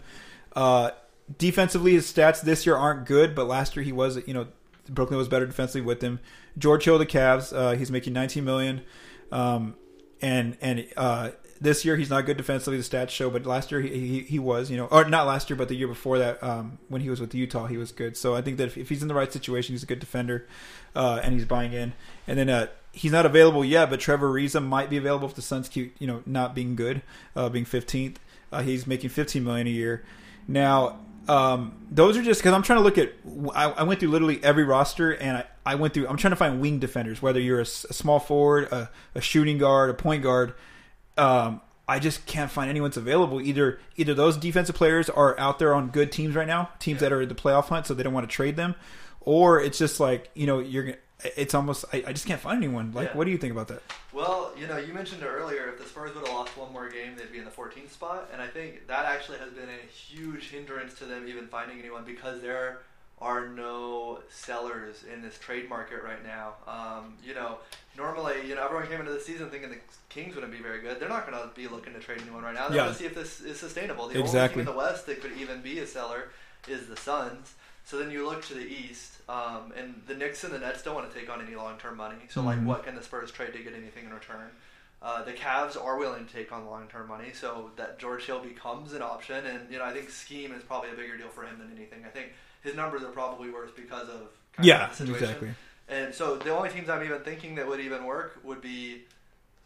Uh, 0.54 0.90
defensively, 1.38 1.92
his 1.92 2.10
stats 2.10 2.40
this 2.40 2.66
year 2.66 2.76
aren't 2.76 3.06
good, 3.06 3.34
but 3.34 3.46
last 3.46 3.76
year 3.76 3.84
he 3.84 3.92
was, 3.92 4.26
you 4.26 4.34
know, 4.34 4.48
Brooklyn 4.88 5.18
was 5.18 5.28
better 5.28 5.46
defensively 5.46 5.80
with 5.80 6.02
him. 6.02 6.20
George 6.58 6.84
Hill, 6.84 6.98
the 6.98 7.06
Cavs, 7.06 7.56
uh, 7.56 7.76
he's 7.76 7.90
making 7.90 8.12
19 8.12 8.44
million. 8.44 8.82
Um, 9.30 9.74
and 10.20 10.56
and 10.60 10.86
uh, 10.96 11.30
this 11.62 11.84
year 11.84 11.96
he's 11.96 12.10
not 12.10 12.26
good 12.26 12.36
defensively. 12.36 12.76
The 12.76 12.82
stats 12.82 13.10
show, 13.10 13.30
but 13.30 13.46
last 13.46 13.70
year 13.70 13.80
he, 13.80 13.88
he, 13.88 14.20
he 14.20 14.38
was, 14.38 14.70
you 14.70 14.76
know, 14.76 14.86
or 14.86 15.04
not 15.04 15.26
last 15.26 15.48
year, 15.48 15.56
but 15.56 15.68
the 15.68 15.76
year 15.76 15.86
before 15.86 16.18
that, 16.18 16.42
um, 16.42 16.78
when 16.88 17.00
he 17.00 17.08
was 17.08 17.20
with 17.20 17.34
Utah, 17.34 17.66
he 17.66 17.76
was 17.76 17.92
good. 17.92 18.16
So 18.16 18.34
I 18.34 18.42
think 18.42 18.56
that 18.58 18.66
if, 18.66 18.76
if 18.76 18.88
he's 18.88 19.00
in 19.00 19.08
the 19.08 19.14
right 19.14 19.32
situation, 19.32 19.72
he's 19.72 19.84
a 19.84 19.86
good 19.86 20.00
defender, 20.00 20.46
uh, 20.96 21.20
and 21.22 21.34
he's 21.34 21.44
buying 21.44 21.72
in. 21.72 21.92
And 22.26 22.38
then 22.38 22.50
uh, 22.50 22.66
he's 22.92 23.12
not 23.12 23.24
available 23.26 23.64
yet, 23.64 23.90
but 23.90 24.00
Trevor 24.00 24.32
Ariza 24.32 24.64
might 24.64 24.90
be 24.90 24.96
available 24.96 25.28
if 25.28 25.34
the 25.34 25.42
Suns 25.42 25.68
keep, 25.68 25.94
you 26.00 26.06
know, 26.06 26.22
not 26.26 26.54
being 26.54 26.74
good, 26.74 27.02
uh, 27.36 27.48
being 27.48 27.64
15th. 27.64 28.16
Uh, 28.50 28.62
he's 28.62 28.86
making 28.86 29.10
15 29.10 29.44
million 29.44 29.66
a 29.68 29.70
year. 29.70 30.04
Now, 30.48 30.98
um, 31.28 31.76
those 31.90 32.16
are 32.16 32.22
just 32.22 32.40
because 32.40 32.52
I'm 32.52 32.62
trying 32.62 32.80
to 32.80 32.82
look 32.82 32.98
at. 32.98 33.12
I, 33.54 33.70
I, 33.70 33.82
went 33.84 34.00
through 34.00 34.10
literally 34.10 34.42
every 34.42 34.64
roster, 34.64 35.12
and 35.12 35.38
I, 35.38 35.44
I 35.64 35.74
went 35.76 35.94
through. 35.94 36.08
I'm 36.08 36.16
trying 36.16 36.32
to 36.32 36.36
find 36.36 36.60
wing 36.60 36.80
defenders, 36.80 37.22
whether 37.22 37.38
you're 37.38 37.60
a, 37.60 37.62
a 37.62 37.64
small 37.64 38.18
forward, 38.18 38.64
a, 38.72 38.90
a, 39.14 39.20
shooting 39.20 39.58
guard, 39.58 39.90
a 39.90 39.94
point 39.94 40.22
guard. 40.24 40.54
Um, 41.16 41.60
I 41.88 41.98
just 41.98 42.26
can't 42.26 42.50
find 42.50 42.70
anyone's 42.70 42.96
available. 42.96 43.40
Either 43.40 43.78
either 43.96 44.14
those 44.14 44.36
defensive 44.36 44.74
players 44.74 45.10
are 45.10 45.38
out 45.38 45.58
there 45.58 45.74
on 45.74 45.88
good 45.88 46.12
teams 46.12 46.34
right 46.34 46.46
now, 46.46 46.70
teams 46.78 46.96
yeah. 46.96 47.08
that 47.08 47.12
are 47.12 47.22
in 47.22 47.28
the 47.28 47.34
playoff 47.34 47.64
hunt, 47.64 47.86
so 47.86 47.94
they 47.94 48.02
don't 48.02 48.14
want 48.14 48.28
to 48.28 48.34
trade 48.34 48.56
them, 48.56 48.74
or 49.20 49.60
it's 49.60 49.78
just 49.78 50.00
like 50.00 50.30
you 50.34 50.46
know 50.46 50.58
you're 50.58 50.94
it's 51.36 51.54
almost 51.54 51.84
I, 51.92 52.04
I 52.06 52.12
just 52.12 52.26
can't 52.26 52.40
find 52.40 52.56
anyone. 52.56 52.92
Like, 52.92 53.10
yeah. 53.10 53.16
what 53.16 53.24
do 53.24 53.30
you 53.30 53.38
think 53.38 53.52
about 53.52 53.68
that? 53.68 53.82
Well, 54.12 54.52
you 54.58 54.66
know, 54.66 54.76
you 54.76 54.92
mentioned 54.92 55.22
earlier 55.22 55.68
if 55.68 55.78
the 55.78 55.84
Spurs 55.88 56.14
would 56.14 56.26
have 56.26 56.34
lost 56.34 56.56
one 56.56 56.72
more 56.72 56.88
game, 56.88 57.16
they'd 57.16 57.32
be 57.32 57.38
in 57.38 57.44
the 57.44 57.50
14th 57.50 57.90
spot, 57.90 58.28
and 58.32 58.42
I 58.42 58.46
think 58.46 58.86
that 58.88 59.04
actually 59.04 59.38
has 59.38 59.50
been 59.50 59.68
a 59.68 59.86
huge 59.92 60.50
hindrance 60.50 60.94
to 60.94 61.04
them 61.04 61.26
even 61.28 61.46
finding 61.46 61.78
anyone 61.78 62.04
because 62.04 62.40
there 62.42 62.80
are 63.22 63.48
no 63.48 64.18
sellers 64.28 65.04
in 65.10 65.22
this 65.22 65.38
trade 65.38 65.68
market 65.68 66.02
right 66.02 66.22
now. 66.24 66.54
Um, 66.66 67.14
you 67.24 67.34
know, 67.34 67.58
normally, 67.96 68.46
you 68.46 68.56
know, 68.56 68.64
everyone 68.64 68.88
came 68.88 69.00
into 69.00 69.12
the 69.12 69.20
season 69.20 69.48
thinking 69.48 69.70
the 69.70 69.78
Kings 70.08 70.34
wouldn't 70.34 70.52
be 70.52 70.58
very 70.58 70.80
good. 70.80 71.00
They're 71.00 71.08
not 71.08 71.30
going 71.30 71.40
to 71.40 71.54
be 71.54 71.68
looking 71.68 71.94
to 71.94 72.00
trade 72.00 72.20
anyone 72.20 72.42
right 72.42 72.54
now. 72.54 72.68
They're 72.68 72.78
yeah. 72.78 72.82
going 72.84 72.94
to 72.94 72.98
see 72.98 73.06
if 73.06 73.14
this 73.14 73.40
is 73.40 73.58
sustainable. 73.58 74.08
The 74.08 74.18
exactly. 74.18 74.40
only 74.40 74.48
team 74.48 74.60
in 74.60 74.66
the 74.66 74.72
West 74.72 75.06
that 75.06 75.22
could 75.22 75.32
even 75.38 75.62
be 75.62 75.78
a 75.78 75.86
seller 75.86 76.30
is 76.68 76.88
the 76.88 76.96
Suns. 76.96 77.54
So 77.84 77.98
then 77.98 78.10
you 78.10 78.26
look 78.26 78.44
to 78.46 78.54
the 78.54 78.66
East, 78.66 79.12
um, 79.28 79.72
and 79.76 80.02
the 80.06 80.14
Knicks 80.14 80.44
and 80.44 80.52
the 80.52 80.58
Nets 80.58 80.82
don't 80.82 80.94
want 80.94 81.12
to 81.12 81.18
take 81.18 81.30
on 81.30 81.44
any 81.44 81.54
long-term 81.54 81.96
money. 81.96 82.16
So 82.28 82.40
mm-hmm. 82.40 82.48
like, 82.48 82.66
what 82.66 82.84
can 82.84 82.94
the 82.94 83.02
Spurs 83.02 83.30
trade 83.30 83.52
to 83.52 83.58
get 83.58 83.74
anything 83.74 84.04
in 84.04 84.12
return? 84.12 84.50
Uh, 85.00 85.24
the 85.24 85.32
Cavs 85.32 85.82
are 85.82 85.98
willing 85.98 86.26
to 86.26 86.32
take 86.32 86.52
on 86.52 86.64
long-term 86.64 87.08
money, 87.08 87.32
so 87.32 87.72
that 87.76 87.98
George 87.98 88.24
Hill 88.24 88.38
becomes 88.38 88.92
an 88.92 89.02
option. 89.02 89.44
And 89.46 89.68
you 89.68 89.78
know, 89.78 89.84
I 89.84 89.92
think 89.92 90.10
scheme 90.10 90.52
is 90.52 90.62
probably 90.62 90.90
a 90.90 90.94
bigger 90.94 91.16
deal 91.16 91.28
for 91.28 91.42
him 91.42 91.58
than 91.58 91.72
anything. 91.76 92.04
I 92.04 92.08
think 92.08 92.28
his 92.62 92.74
numbers 92.74 93.02
are 93.02 93.10
probably 93.10 93.50
worse 93.50 93.70
because 93.74 94.08
of 94.08 94.28
yeah, 94.60 94.90
of 94.90 95.08
exactly. 95.08 95.50
And 95.88 96.14
so 96.14 96.36
the 96.36 96.54
only 96.54 96.70
teams 96.70 96.88
I'm 96.88 97.04
even 97.04 97.20
thinking 97.20 97.56
that 97.56 97.66
would 97.66 97.80
even 97.80 98.04
work 98.04 98.38
would 98.44 98.60
be, 98.60 99.02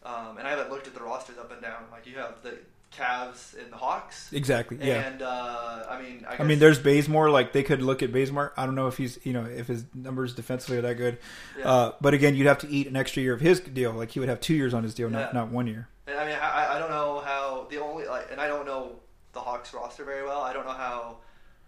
um, 0.05 0.39
and 0.39 0.47
I 0.47 0.51
haven't 0.51 0.71
looked 0.71 0.87
at 0.87 0.95
the 0.95 1.03
rosters 1.03 1.39
up 1.39 1.53
and 1.53 1.61
down. 1.61 1.85
Like 1.93 2.07
you 2.07 2.17
have 2.17 2.43
the 2.43 2.59
Cavs 2.97 3.59
and 3.59 3.73
the 3.73 3.77
Hawks. 3.77 4.33
Exactly. 4.33 4.79
Yeah. 4.81 5.07
And 5.07 5.23
uh, 5.23 5.85
I 5.89 6.01
mean, 6.01 6.27
I, 6.29 6.43
I, 6.43 6.45
mean, 6.45 6.59
there's 6.59 6.79
Bazemore. 6.79 7.31
Like 7.31 7.53
they 7.53 7.63
could 7.63 7.83
look 7.83 8.03
at 8.03 8.13
Bazemore. 8.13 8.53
I 8.57 8.67
don't 8.67 8.75
know 8.75 8.87
if 8.87 8.97
he's, 8.97 9.19
you 9.25 9.33
know, 9.33 9.45
if 9.45 9.67
his 9.67 9.85
numbers 9.95 10.35
defensively 10.35 10.79
are 10.79 10.83
that 10.83 10.95
good. 10.95 11.19
Yeah. 11.59 11.71
Uh, 11.71 11.93
but 12.01 12.15
again, 12.15 12.35
you'd 12.35 12.47
have 12.47 12.59
to 12.59 12.69
eat 12.69 12.87
an 12.87 12.97
extra 12.97 13.23
year 13.23 13.35
of 13.35 13.41
his 13.41 13.61
deal. 13.61 13.93
Like 13.93 14.11
he 14.11 14.21
would 14.21 14.29
have 14.29 14.41
two 14.41 14.55
years 14.55 14.75
on 14.75 14.83
his 14.83 14.95
deal, 14.95 15.11
yeah. 15.11 15.19
not 15.19 15.35
not 15.35 15.49
one 15.49 15.67
year. 15.67 15.89
And 16.07 16.19
I 16.19 16.27
mean, 16.27 16.39
I, 16.41 16.77
I 16.77 16.79
don't 16.79 16.91
know 16.91 17.23
how 17.25 17.67
the 17.71 17.83
only 17.83 18.07
like, 18.07 18.29
and 18.31 18.41
I 18.41 18.49
don't 18.49 18.67
know 18.67 18.97
the 19.33 19.41
Hawks 19.41 19.75
roster 19.75 20.05
very 20.05 20.25
well. 20.25 20.41
I 20.41 20.53
don't 20.53 20.67
know 20.67 20.73
how 20.73 21.19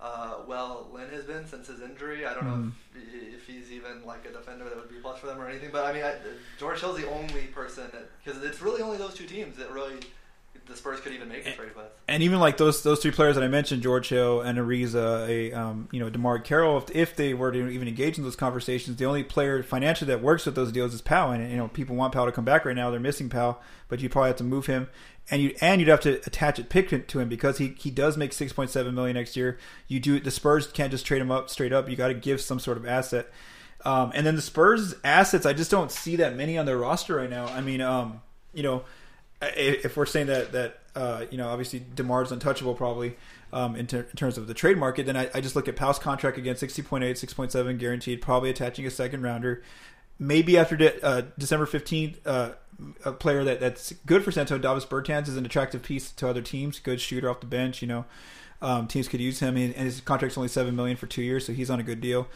uh, 0.00 0.37
well 0.46 0.88
Len 0.92 1.08
has 1.11 1.24
been 1.24 1.46
since 1.46 1.66
his 1.68 1.80
injury. 1.80 2.24
I 2.24 2.34
don't 2.34 2.44
mm. 2.44 2.46
know 2.46 2.52
mm-hmm. 2.52 2.98
if, 2.98 3.34
if, 3.34 3.46
he's 3.46 3.72
even 3.72 4.04
like 4.04 4.24
a 4.26 4.32
defender 4.32 4.64
that 4.64 4.76
would 4.76 4.88
be 4.88 4.96
plus 4.96 5.18
for 5.18 5.26
them 5.26 5.40
or 5.40 5.48
anything. 5.48 5.70
But 5.72 5.87
I 5.87 5.92
mean, 5.92 6.04
I, 6.04 6.14
George 6.58 6.80
Hill's 6.80 6.98
the 6.98 7.08
only 7.08 7.46
person 7.46 7.90
because 8.24 8.42
it's 8.44 8.61
really 8.62 8.82
only 8.82 8.98
those 8.98 9.14
two 9.14 9.26
teams 9.26 9.56
that 9.56 9.70
really 9.72 10.00
the 10.68 10.76
Spurs 10.76 11.00
could 11.00 11.12
even 11.12 11.28
make 11.28 11.46
a 11.46 11.52
trade 11.52 11.74
with. 11.74 11.87
And 12.06 12.22
even 12.22 12.38
like 12.40 12.58
those 12.58 12.82
those 12.82 13.00
three 13.00 13.11
players 13.11 13.34
that 13.34 13.44
I 13.44 13.48
mentioned, 13.48 13.82
George 13.82 14.08
Hill 14.08 14.40
and 14.42 14.58
Ariza, 14.58 15.26
a 15.26 15.52
um, 15.52 15.88
you 15.90 15.98
know 15.98 16.11
DeMarre 16.11 16.44
Carroll, 16.44 16.78
if, 16.78 16.90
if, 16.94 17.16
they 17.16 17.34
were 17.34 17.50
to 17.50 17.68
even 17.68 17.88
engage 17.88 18.18
in 18.18 18.24
those 18.24 18.37
conversations, 18.37 18.96
the 18.96 19.06
only 19.06 19.24
player 19.24 19.62
financially 19.62 20.08
that 20.08 20.22
works 20.22 20.46
with 20.46 20.54
those 20.54 20.70
deals 20.70 20.94
is 20.94 21.00
Powell. 21.00 21.32
And 21.32 21.50
you 21.50 21.56
know 21.56 21.68
people 21.68 21.96
want 21.96 22.12
Powell 22.12 22.26
to 22.26 22.32
come 22.32 22.44
back 22.44 22.64
right 22.64 22.76
now; 22.76 22.90
they're 22.90 23.00
missing 23.00 23.28
Powell, 23.28 23.61
but 23.88 24.00
you 24.00 24.08
probably 24.08 24.28
have 24.28 24.37
to 24.37 24.44
move 24.44 24.66
him, 24.66 24.88
and 25.30 25.42
you 25.42 25.54
and 25.60 25.80
you'd 25.80 25.88
have 25.88 26.00
to 26.00 26.14
attach 26.26 26.58
a 26.58 26.64
pick 26.64 27.08
to 27.08 27.18
him 27.18 27.28
because 27.28 27.58
he 27.58 27.74
he 27.78 27.90
does 27.90 28.16
make 28.16 28.32
six 28.32 28.52
point 28.52 28.70
seven 28.70 28.94
million 28.94 29.14
next 29.14 29.36
year. 29.36 29.58
You 29.86 30.00
do 30.00 30.20
the 30.20 30.30
Spurs 30.30 30.66
can't 30.66 30.90
just 30.90 31.06
trade 31.06 31.20
him 31.20 31.30
up 31.30 31.50
straight 31.50 31.72
up. 31.72 31.88
You 31.88 31.96
got 31.96 32.08
to 32.08 32.14
give 32.14 32.40
some 32.40 32.58
sort 32.58 32.76
of 32.76 32.86
asset. 32.86 33.30
Um, 33.84 34.10
and 34.14 34.26
then 34.26 34.34
the 34.34 34.42
Spurs 34.42 34.96
assets, 35.04 35.46
I 35.46 35.52
just 35.52 35.70
don't 35.70 35.92
see 35.92 36.16
that 36.16 36.34
many 36.34 36.58
on 36.58 36.66
their 36.66 36.78
roster 36.78 37.14
right 37.16 37.30
now. 37.30 37.46
I 37.46 37.60
mean, 37.60 37.80
um, 37.80 38.22
you 38.52 38.62
know 38.62 38.84
if 39.40 39.96
we're 39.96 40.06
saying 40.06 40.26
that 40.26 40.52
that 40.52 40.80
uh, 40.94 41.24
you 41.30 41.38
know 41.38 41.48
obviously 41.48 41.80
Demar's 41.94 42.32
untouchable 42.32 42.74
probably 42.74 43.16
um, 43.52 43.76
in, 43.76 43.86
ter- 43.86 44.00
in, 44.10 44.16
terms 44.16 44.36
of 44.36 44.46
the 44.46 44.54
trade 44.54 44.76
market, 44.76 45.06
then 45.06 45.16
I, 45.16 45.30
I 45.32 45.40
just 45.40 45.56
look 45.56 45.68
at 45.68 45.76
Powell's 45.76 45.98
contract 45.98 46.36
again, 46.36 46.54
60.8, 46.54 47.00
6.7 47.00 47.78
guaranteed, 47.78 48.20
probably 48.20 48.50
attaching 48.50 48.86
a 48.86 48.90
second 48.90 49.22
rounder. 49.22 49.62
Maybe 50.18 50.59
after 50.59 50.76
de- 50.76 51.04
uh, 51.04 51.22
December 51.38 51.66
15th, 51.66 52.16
uh, 52.26 52.50
a 53.04 53.12
player 53.12 53.44
that, 53.44 53.61
that's 53.61 53.92
good 54.07 54.24
for 54.24 54.33
Santo 54.33 54.59
Davis 54.59 54.85
Bertans 54.85 55.28
is 55.28 55.37
an 55.37 55.44
attractive 55.44 55.83
piece 55.83 56.11
to 56.12 56.28
other 56.28 56.42
teams, 56.42 56.78
good 56.78 57.00
shooter 57.00 57.28
off 57.28 57.40
the 57.40 57.46
bench. 57.46 57.83
You 57.83 57.88
know, 57.88 58.04
um, 58.62 58.87
teams 58.87 59.09
could 59.09 59.20
use 59.20 59.40
him, 59.40 59.57
and 59.57 59.74
his 59.74 60.00
contract's 60.00 60.37
only 60.37 60.48
seven 60.48 60.76
million 60.76 60.96
for 60.96 61.07
two 61.07 61.22
years, 61.22 61.46
so 61.46 61.52
he's 61.52 61.70
on 61.70 61.81
a 61.81 61.83
good 61.85 62.00
deal. 62.00 62.28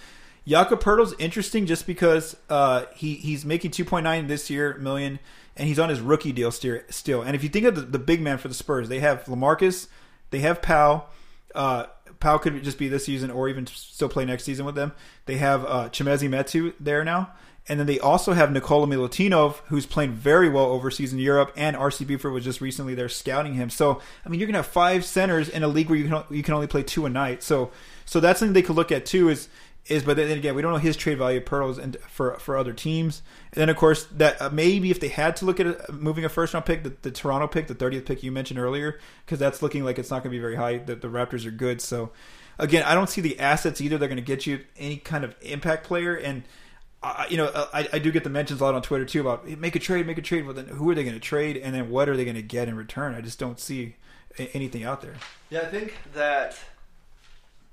Jakob 0.46 0.80
Poeltl's 0.80 1.14
interesting 1.18 1.66
just 1.66 1.86
because 1.86 2.36
uh, 2.50 2.86
he 2.96 3.14
he's 3.14 3.44
making 3.44 3.70
2.9 3.70 4.26
this 4.26 4.50
year 4.50 4.76
million 4.78 5.20
and 5.56 5.68
he's 5.68 5.78
on 5.78 5.88
his 5.88 6.00
rookie 6.00 6.32
deal 6.32 6.50
still. 6.50 7.22
And 7.22 7.36
if 7.36 7.42
you 7.42 7.48
think 7.48 7.66
of 7.66 7.74
the, 7.74 7.82
the 7.82 7.98
big 7.98 8.20
man 8.20 8.38
for 8.38 8.48
the 8.48 8.54
Spurs, 8.54 8.88
they 8.88 9.00
have 9.00 9.24
Lamarcus, 9.24 9.88
they 10.30 10.40
have 10.40 10.62
Powell. 10.62 11.08
Uh, 11.54 11.86
Powell 12.20 12.38
could 12.38 12.62
just 12.64 12.78
be 12.78 12.88
this 12.88 13.04
season 13.04 13.30
or 13.30 13.48
even 13.48 13.66
still 13.66 14.08
play 14.08 14.24
next 14.24 14.44
season 14.44 14.64
with 14.64 14.74
them. 14.74 14.92
They 15.26 15.36
have 15.36 15.64
uh, 15.64 15.88
Chimezie 15.90 16.28
Metu 16.28 16.72
there 16.80 17.04
now. 17.04 17.32
And 17.68 17.78
then 17.78 17.86
they 17.86 18.00
also 18.00 18.32
have 18.32 18.50
Nikola 18.50 18.88
Milutinov, 18.88 19.58
who's 19.66 19.86
playing 19.86 20.14
very 20.14 20.48
well 20.48 20.64
overseas 20.64 21.12
in 21.12 21.20
Europe, 21.20 21.52
and 21.56 21.76
RC 21.76 22.06
Buford 22.06 22.32
was 22.32 22.44
just 22.44 22.60
recently 22.60 22.94
there 22.94 23.08
scouting 23.08 23.54
him. 23.54 23.70
So, 23.70 24.00
I 24.26 24.28
mean, 24.28 24.40
you're 24.40 24.48
going 24.48 24.54
to 24.54 24.58
have 24.58 24.66
five 24.66 25.04
centers 25.04 25.48
in 25.48 25.62
a 25.62 25.68
league 25.68 25.88
where 25.88 25.98
you 25.98 26.08
can 26.08 26.24
you 26.30 26.42
can 26.42 26.54
only 26.54 26.66
play 26.66 26.82
two 26.82 27.06
a 27.06 27.08
night. 27.08 27.42
So, 27.42 27.70
so 28.04 28.18
that's 28.18 28.40
something 28.40 28.52
they 28.52 28.62
could 28.62 28.76
look 28.76 28.90
at 28.90 29.06
too. 29.06 29.28
Is 29.28 29.48
is 29.86 30.04
but 30.04 30.16
then 30.16 30.30
again 30.38 30.54
we 30.54 30.62
don't 30.62 30.72
know 30.72 30.78
his 30.78 30.96
trade 30.96 31.18
value 31.18 31.40
Poeltl's 31.40 31.78
and 31.78 31.96
for 32.08 32.38
for 32.38 32.56
other 32.56 32.72
teams 32.72 33.22
and 33.52 33.60
then 33.60 33.68
of 33.68 33.76
course 33.76 34.04
that 34.12 34.40
uh, 34.40 34.48
maybe 34.50 34.90
if 34.90 35.00
they 35.00 35.08
had 35.08 35.34
to 35.36 35.44
look 35.44 35.58
at 35.58 35.66
a, 35.66 35.92
moving 35.92 36.24
a 36.24 36.28
first 36.28 36.54
round 36.54 36.64
pick 36.64 36.84
the, 36.84 36.94
the 37.02 37.10
toronto 37.10 37.48
pick 37.48 37.66
the 37.66 37.74
30th 37.74 38.06
pick 38.06 38.22
you 38.22 38.30
mentioned 38.30 38.60
earlier 38.60 39.00
because 39.26 39.40
that's 39.40 39.60
looking 39.60 39.84
like 39.84 39.98
it's 39.98 40.10
not 40.10 40.22
going 40.22 40.30
to 40.30 40.36
be 40.36 40.40
very 40.40 40.54
high 40.54 40.78
that 40.78 41.00
the 41.00 41.08
raptors 41.08 41.44
are 41.44 41.50
good 41.50 41.80
so 41.80 42.12
again 42.60 42.84
i 42.84 42.94
don't 42.94 43.10
see 43.10 43.20
the 43.20 43.38
assets 43.40 43.80
either 43.80 43.98
they're 43.98 44.08
going 44.08 44.16
to 44.16 44.22
get 44.22 44.46
you 44.46 44.60
any 44.76 44.98
kind 44.98 45.24
of 45.24 45.34
impact 45.42 45.84
player 45.84 46.14
and 46.14 46.44
uh, 47.02 47.24
you 47.28 47.36
know 47.36 47.50
I, 47.72 47.88
I 47.92 47.98
do 47.98 48.10
get 48.12 48.24
the 48.24 48.30
mentions 48.30 48.60
a 48.60 48.64
lot 48.64 48.74
on 48.74 48.82
twitter 48.82 49.04
too 49.04 49.20
about 49.20 49.46
make 49.46 49.76
a 49.76 49.78
trade 49.78 50.06
make 50.06 50.18
a 50.18 50.22
trade 50.22 50.46
but 50.46 50.56
then 50.56 50.66
who 50.66 50.88
are 50.90 50.94
they 50.94 51.04
going 51.04 51.14
to 51.14 51.20
trade 51.20 51.56
and 51.56 51.74
then 51.74 51.90
what 51.90 52.08
are 52.08 52.16
they 52.16 52.24
going 52.24 52.36
to 52.36 52.42
get 52.42 52.68
in 52.68 52.76
return 52.76 53.14
i 53.14 53.20
just 53.20 53.38
don't 53.38 53.60
see 53.60 53.96
anything 54.54 54.84
out 54.84 55.02
there 55.02 55.14
yeah 55.50 55.60
i 55.60 55.66
think 55.66 55.94
that 56.14 56.58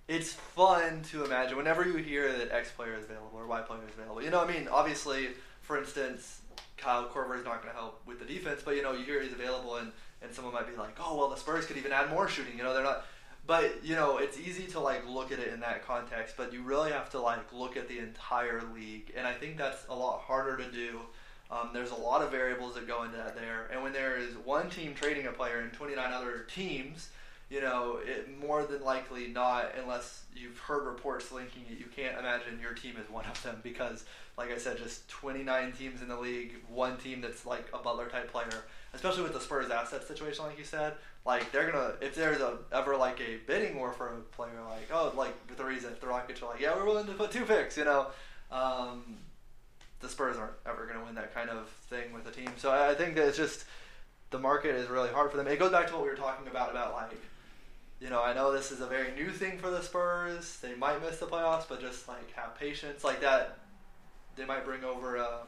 it's 0.09 0.33
fun 0.33 1.03
to 1.03 1.23
imagine 1.23 1.55
whenever 1.55 1.85
you 1.85 1.95
hear 1.97 2.35
that 2.39 2.51
X 2.51 2.71
player 2.71 2.95
is 2.95 3.05
available 3.05 3.37
or 3.37 3.45
Y 3.45 3.61
player 3.61 3.79
is 3.87 3.93
available. 3.93 4.23
You 4.23 4.31
know, 4.31 4.43
I 4.43 4.51
mean, 4.51 4.67
obviously, 4.67 5.27
for 5.61 5.77
instance, 5.77 6.41
Kyle 6.77 7.05
Korver 7.05 7.37
is 7.37 7.45
not 7.45 7.61
going 7.61 7.73
to 7.73 7.79
help 7.79 8.01
with 8.07 8.19
the 8.19 8.25
defense, 8.25 8.61
but 8.65 8.75
you 8.75 8.81
know, 8.81 8.93
you 8.93 9.05
hear 9.05 9.21
he's 9.21 9.33
available, 9.33 9.75
and 9.75 9.91
and 10.21 10.33
someone 10.33 10.53
might 10.53 10.67
be 10.67 10.75
like, 10.75 10.97
oh, 10.99 11.15
well, 11.15 11.29
the 11.29 11.37
Spurs 11.37 11.65
could 11.65 11.77
even 11.77 11.91
add 11.91 12.09
more 12.09 12.27
shooting. 12.27 12.57
You 12.57 12.63
know, 12.63 12.73
they're 12.73 12.83
not. 12.83 13.05
But 13.49 13.83
you 13.83 13.95
know, 13.95 14.19
it's 14.19 14.39
easy 14.39 14.67
to 14.67 14.79
like 14.79 15.09
look 15.09 15.31
at 15.31 15.39
it 15.39 15.51
in 15.51 15.59
that 15.61 15.83
context, 15.83 16.35
but 16.37 16.53
you 16.53 16.61
really 16.61 16.91
have 16.91 17.09
to 17.09 17.19
like 17.19 17.51
look 17.51 17.77
at 17.77 17.87
the 17.87 17.97
entire 17.97 18.61
league, 18.75 19.11
and 19.17 19.25
I 19.25 19.33
think 19.33 19.57
that's 19.57 19.87
a 19.89 19.95
lot 19.95 20.19
harder 20.19 20.55
to 20.55 20.71
do. 20.71 20.99
Um, 21.49 21.71
there's 21.73 21.89
a 21.89 21.95
lot 21.95 22.21
of 22.21 22.29
variables 22.29 22.75
that 22.75 22.87
go 22.87 23.01
into 23.01 23.17
that 23.17 23.35
there, 23.35 23.67
and 23.73 23.81
when 23.81 23.91
there 23.91 24.17
is 24.17 24.35
one 24.45 24.69
team 24.69 24.93
trading 24.93 25.25
a 25.25 25.31
player 25.31 25.61
and 25.61 25.73
29 25.73 26.13
other 26.13 26.45
teams 26.53 27.09
you 27.49 27.61
know, 27.61 27.99
it 28.05 28.29
more 28.39 28.63
than 28.63 28.83
likely 28.83 29.27
not, 29.27 29.71
unless 29.81 30.23
you've 30.35 30.57
heard 30.59 30.85
reports 30.85 31.31
linking 31.31 31.63
it, 31.69 31.79
you 31.79 31.85
can't 31.85 32.17
imagine 32.17 32.59
your 32.61 32.73
team 32.73 32.95
is 33.03 33.09
one 33.09 33.25
of 33.25 33.41
them 33.41 33.59
because, 33.63 34.05
like 34.37 34.51
I 34.51 34.57
said, 34.57 34.77
just 34.77 35.09
29 35.09 35.71
teams 35.71 36.01
in 36.03 36.07
the 36.07 36.19
league, 36.19 36.53
one 36.67 36.97
team 36.97 37.21
that's 37.21 37.47
like 37.47 37.67
a 37.73 37.79
Butler 37.79 38.07
type 38.07 38.31
player, 38.31 38.65
especially 38.93 39.23
with 39.23 39.33
the 39.33 39.39
Spurs 39.39 39.71
asset 39.71 40.07
situation, 40.07 40.45
like 40.45 40.59
you 40.59 40.63
said, 40.63 40.93
like 41.25 41.51
they're 41.51 41.71
gonna 41.71 41.93
if 42.01 42.15
there's 42.15 42.41
a 42.41 42.57
ever 42.71 42.95
like 42.95 43.19
a 43.21 43.37
bidding 43.45 43.77
war 43.77 43.91
for 43.91 44.07
a 44.07 44.19
player, 44.35 44.61
like 44.67 44.89
oh, 44.91 45.13
like 45.15 45.33
the 45.55 45.65
reason 45.65 45.91
if 45.91 46.01
the 46.01 46.07
Rockets 46.07 46.41
are 46.41 46.49
like, 46.49 46.59
yeah, 46.59 46.75
we're 46.75 46.85
willing 46.85 47.07
to 47.07 47.13
put 47.13 47.31
two 47.31 47.45
picks, 47.45 47.77
you 47.77 47.85
know. 47.85 48.07
Um, 48.51 49.17
the 49.99 50.09
Spurs 50.09 50.37
aren't 50.37 50.53
ever 50.65 50.87
to 50.87 50.99
win 51.05 51.15
that 51.15 51.33
kind 51.33 51.49
of 51.49 51.67
thing 51.89 52.13
with 52.13 52.25
a 52.27 52.31
team. 52.31 52.49
So 52.57 52.71
I 52.71 52.95
think 52.95 53.15
that 53.15 53.27
it's 53.27 53.37
just 53.37 53.65
the 54.31 54.39
market 54.39 54.75
is 54.75 54.89
really 54.89 55.09
hard 55.09 55.29
for 55.29 55.37
them. 55.37 55.47
It 55.47 55.59
goes 55.59 55.71
back 55.71 55.87
to 55.87 55.93
what 55.93 56.03
we 56.03 56.09
were 56.09 56.15
talking 56.15 56.47
about 56.47 56.71
about 56.71 56.93
like 56.93 57.19
you 57.99 58.09
know, 58.09 58.23
I 58.23 58.33
know 58.33 58.53
this 58.53 58.71
is 58.71 58.79
a 58.79 58.87
very 58.87 59.11
new 59.11 59.29
thing 59.29 59.57
for 59.57 59.69
the 59.69 59.81
Spurs. 59.81 60.57
They 60.61 60.73
might 60.73 61.01
miss 61.01 61.17
the 61.17 61.25
playoffs, 61.25 61.65
but 61.67 61.81
just 61.81 62.07
like 62.07 62.31
have 62.33 62.57
patience, 62.57 63.03
like 63.03 63.21
that. 63.21 63.59
They 64.35 64.45
might 64.45 64.63
bring 64.63 64.85
over 64.85 65.17
uh, 65.17 65.39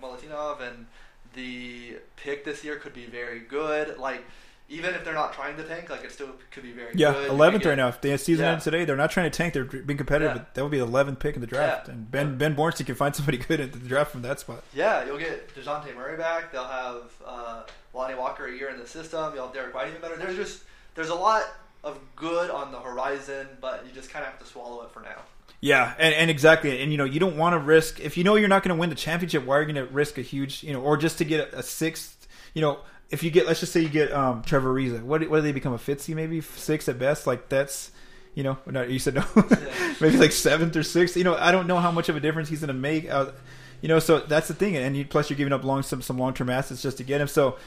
and 0.62 0.86
the 1.34 1.96
pick 2.18 2.44
this 2.44 2.62
year 2.64 2.76
could 2.76 2.94
be 2.94 3.06
very 3.06 3.40
good. 3.40 3.98
Like 3.98 4.26
even 4.72 4.96
if 4.96 5.04
they're 5.04 5.14
not 5.14 5.34
trying 5.34 5.58
to 5.58 5.64
tank, 5.64 5.90
like 5.90 6.04
it 6.04 6.12
still 6.12 6.30
could 6.50 6.64
be 6.64 6.72
very 6.72 6.92
Yeah, 6.96 7.12
good. 7.12 7.24
You 7.26 7.30
eleventh 7.32 7.64
could 7.64 7.70
right 7.70 7.76
get- 7.76 7.82
now. 7.84 7.88
If 7.90 8.02
the 8.02 8.18
season 8.18 8.46
Yeah. 8.46 8.52
ends 8.54 8.64
today, 8.64 8.86
they're 8.86 8.96
not 8.96 9.12
trying 9.12 9.30
to 9.30 9.38
tank. 9.38 9.54
They're 9.54 9.66
being 9.66 9.98
competitive. 9.98 10.32
Yeah. 10.36 10.38
But 10.40 10.54
that 10.56 10.64
would 10.64 10.72
be 10.72 10.78
the 10.80 10.86
eleventh 10.86 11.20
pick 11.20 11.36
in 11.36 11.42
the 11.42 11.48
draft. 11.48 11.88
Yeah. 11.88 11.94
And 11.94 12.10
Ben 12.10 12.38
Ben 12.38 12.56
Bornstein 12.56 12.86
can 12.86 12.96
find 12.96 13.16
somebody 13.16 13.38
good 13.50 13.60
at 13.60 13.74
the 13.74 13.80
draft 13.80 14.12
from 14.12 14.22
that 14.24 14.40
spot. 14.40 14.64
Yeah, 14.74 15.06
you'll 15.06 15.18
get 15.20 15.54
Dejounte 15.56 15.94
Murray 15.96 16.18
back. 16.18 16.52
They'll 16.52 16.64
have 16.64 17.12
uh, 17.26 17.64
Lonnie 17.94 18.16
Walker 18.16 18.46
a 18.48 18.52
year 18.56 18.70
in 18.70 18.80
the 18.80 18.88
system. 18.88 19.36
You'll 19.36 19.46
have 19.46 19.54
Derrick 19.54 19.76
White 19.76 19.90
even 19.90 20.02
better. 20.02 20.16
There's 20.16 20.36
just 20.38 20.64
there's 20.96 21.10
a 21.10 21.16
lot 21.16 21.44
of 21.84 22.00
good 22.16 22.50
on 22.50 22.72
the 22.72 22.80
horizon, 22.80 23.48
but 23.60 23.86
you 23.86 23.92
just 23.92 24.10
kind 24.10 24.24
of 24.24 24.32
have 24.32 24.40
to 24.40 24.46
swallow 24.46 24.84
it 24.84 24.92
for 24.92 25.02
now. 25.02 25.22
Yeah, 25.64 25.94
and, 26.00 26.14
and 26.16 26.32
exactly, 26.32 26.82
and 26.82 26.92
you 26.92 26.98
know 26.98 27.04
you 27.04 27.20
don't 27.20 27.38
want 27.38 27.54
to 27.54 27.60
risk 27.60 28.00
if 28.00 28.18
you 28.18 28.24
know 28.24 28.36
you're 28.36 28.48
not 28.50 28.64
going 28.64 28.76
to 28.76 28.80
win 28.80 28.90
the 28.90 28.96
championship. 28.96 29.46
Why 29.46 29.58
are 29.58 29.62
you 29.62 29.72
going 29.74 29.86
to 29.88 29.94
risk 29.94 30.18
a 30.18 30.22
huge, 30.22 30.64
you 30.64 30.74
know, 30.74 30.82
or 30.82 30.98
just 30.98 31.18
to 31.20 31.26
get 31.26 31.54
a, 31.54 31.60
a 31.60 31.64
sixth? 31.64 32.28
You 32.56 32.62
know, 32.64 32.80
if 33.12 33.24
you 33.24 33.30
get, 33.30 33.46
let's 33.46 33.60
just 33.60 33.74
say 33.74 33.82
you 33.82 33.90
get 33.90 34.12
um, 34.14 34.42
Trevor 34.42 34.74
Ariza, 34.74 35.04
what 35.04 35.28
what 35.30 35.38
do 35.38 35.42
they 35.42 35.52
become 35.52 35.74
a 35.74 35.80
seed, 35.80 36.16
maybe 36.16 36.42
six 36.42 36.88
at 36.88 36.98
best? 36.98 37.28
Like 37.28 37.50
that's, 37.50 37.92
you 38.34 38.44
know, 38.44 38.58
no, 38.66 38.84
you 38.84 39.00
said 39.00 39.16
no, 39.16 39.26
maybe 40.02 40.18
like 40.18 40.32
seventh 40.32 40.76
or 40.76 40.84
sixth. 40.84 41.18
You 41.18 41.26
know, 41.26 41.36
I 41.36 41.52
don't 41.52 41.68
know 41.68 41.78
how 41.78 41.92
much 41.92 42.08
of 42.10 42.16
a 42.16 42.20
difference 42.22 42.50
he's 42.50 42.62
going 42.62 42.70
to 42.70 42.74
make. 42.74 43.10
Uh, 43.10 43.32
you 43.82 43.90
know, 43.90 44.00
so 44.00 44.20
that's 44.20 44.48
the 44.48 44.54
thing, 44.54 44.78
and 44.78 44.96
you, 44.96 45.06
plus 45.06 45.30
you're 45.30 45.38
giving 45.38 45.54
up 45.54 45.64
long 45.64 45.84
some 45.84 46.02
some 46.02 46.18
long 46.18 46.34
term 46.34 46.50
assets 46.50 46.82
just 46.82 46.98
to 46.98 47.04
get 47.04 47.20
him. 47.20 47.28
So, 47.28 47.58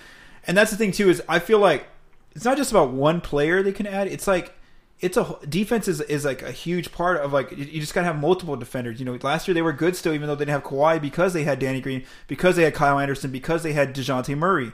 and 0.46 0.56
that's 0.56 0.70
the 0.70 0.76
thing 0.76 0.92
too 0.92 1.10
is 1.10 1.22
I 1.28 1.38
feel 1.40 1.58
like 1.58 1.86
it's 2.34 2.44
not 2.44 2.56
just 2.56 2.70
about 2.70 2.90
one 2.90 3.20
player 3.20 3.62
they 3.62 3.72
can 3.72 3.86
add. 3.86 4.08
It's 4.08 4.26
like 4.26 4.54
it's 5.00 5.16
a 5.18 5.36
defense 5.48 5.88
is, 5.88 6.00
is 6.02 6.24
like 6.24 6.40
a 6.40 6.52
huge 6.52 6.90
part 6.92 7.18
of 7.18 7.32
like 7.32 7.50
you 7.50 7.64
you 7.64 7.80
just 7.80 7.92
gotta 7.92 8.06
have 8.06 8.18
multiple 8.18 8.56
defenders. 8.56 8.98
You 8.98 9.04
know, 9.06 9.18
last 9.22 9.46
year 9.46 9.54
they 9.54 9.62
were 9.62 9.72
good 9.72 9.96
still, 9.96 10.14
even 10.14 10.28
though 10.28 10.34
they 10.34 10.46
didn't 10.46 10.62
have 10.62 10.70
Kawhi 10.70 11.02
because 11.02 11.34
they 11.34 11.44
had 11.44 11.58
Danny 11.58 11.80
Green, 11.80 12.04
because 12.28 12.56
they 12.56 12.62
had 12.62 12.74
Kyle 12.74 12.98
Anderson, 12.98 13.30
because 13.30 13.62
they 13.62 13.72
had 13.72 13.94
Dejounte 13.94 14.36
Murray. 14.38 14.72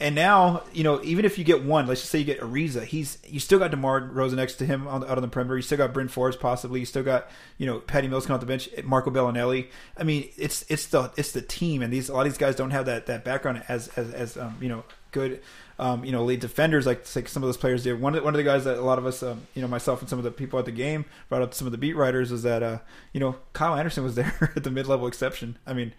And 0.00 0.16
now, 0.16 0.64
you 0.72 0.82
know, 0.82 1.00
even 1.04 1.24
if 1.24 1.38
you 1.38 1.44
get 1.44 1.62
one, 1.62 1.86
let's 1.86 2.00
just 2.00 2.10
say 2.10 2.18
you 2.18 2.24
get 2.24 2.40
Ariza, 2.40 2.84
he's 2.84 3.18
you 3.28 3.38
still 3.38 3.60
got 3.60 3.70
Demar 3.70 4.00
DeRozan 4.00 4.34
next 4.34 4.56
to 4.56 4.66
him 4.66 4.88
on 4.88 5.04
out 5.04 5.18
on 5.18 5.22
the 5.22 5.28
perimeter. 5.28 5.56
You 5.56 5.62
still 5.62 5.78
got 5.78 5.92
Bryn 5.92 6.08
Forbes 6.08 6.36
possibly. 6.36 6.80
You 6.80 6.86
still 6.86 7.04
got 7.04 7.30
you 7.58 7.66
know 7.66 7.78
Patty 7.78 8.08
Mills 8.08 8.26
coming 8.26 8.34
off 8.34 8.40
the 8.40 8.46
bench, 8.46 8.68
Marco 8.82 9.10
Belinelli. 9.10 9.68
I 9.96 10.02
mean, 10.02 10.30
it's 10.36 10.64
it's 10.68 10.86
the 10.86 11.12
it's 11.16 11.30
the 11.30 11.42
team, 11.42 11.80
and 11.80 11.92
these 11.92 12.08
a 12.08 12.12
lot 12.12 12.26
of 12.26 12.32
these 12.32 12.38
guys 12.38 12.56
don't 12.56 12.72
have 12.72 12.86
that 12.86 13.06
that 13.06 13.24
background 13.24 13.62
as 13.68 13.86
as 13.96 14.12
as 14.12 14.36
um, 14.36 14.56
you 14.60 14.68
know 14.68 14.82
good 15.12 15.40
um, 15.78 16.04
you 16.04 16.10
know 16.10 16.24
lead 16.24 16.40
defenders 16.40 16.86
like, 16.86 17.06
like 17.14 17.28
some 17.28 17.44
of 17.44 17.46
those 17.46 17.56
players 17.56 17.84
did. 17.84 18.00
One 18.00 18.14
of 18.14 18.20
the, 18.20 18.24
one 18.24 18.34
of 18.34 18.38
the 18.38 18.44
guys 18.44 18.64
that 18.64 18.78
a 18.78 18.82
lot 18.82 18.98
of 18.98 19.06
us 19.06 19.22
um, 19.22 19.42
you 19.54 19.62
know 19.62 19.68
myself 19.68 20.00
and 20.00 20.10
some 20.10 20.18
of 20.18 20.24
the 20.24 20.32
people 20.32 20.58
at 20.58 20.64
the 20.64 20.72
game 20.72 21.04
brought 21.28 21.42
up 21.42 21.54
some 21.54 21.68
of 21.68 21.72
the 21.72 21.78
beat 21.78 21.94
writers 21.94 22.32
is 22.32 22.42
that 22.42 22.64
uh, 22.64 22.78
you 23.12 23.20
know 23.20 23.36
Kyle 23.52 23.76
Anderson 23.76 24.02
was 24.02 24.16
there 24.16 24.52
at 24.56 24.64
the 24.64 24.72
mid 24.72 24.88
level 24.88 25.06
exception. 25.06 25.56
I 25.64 25.72
mean. 25.72 25.92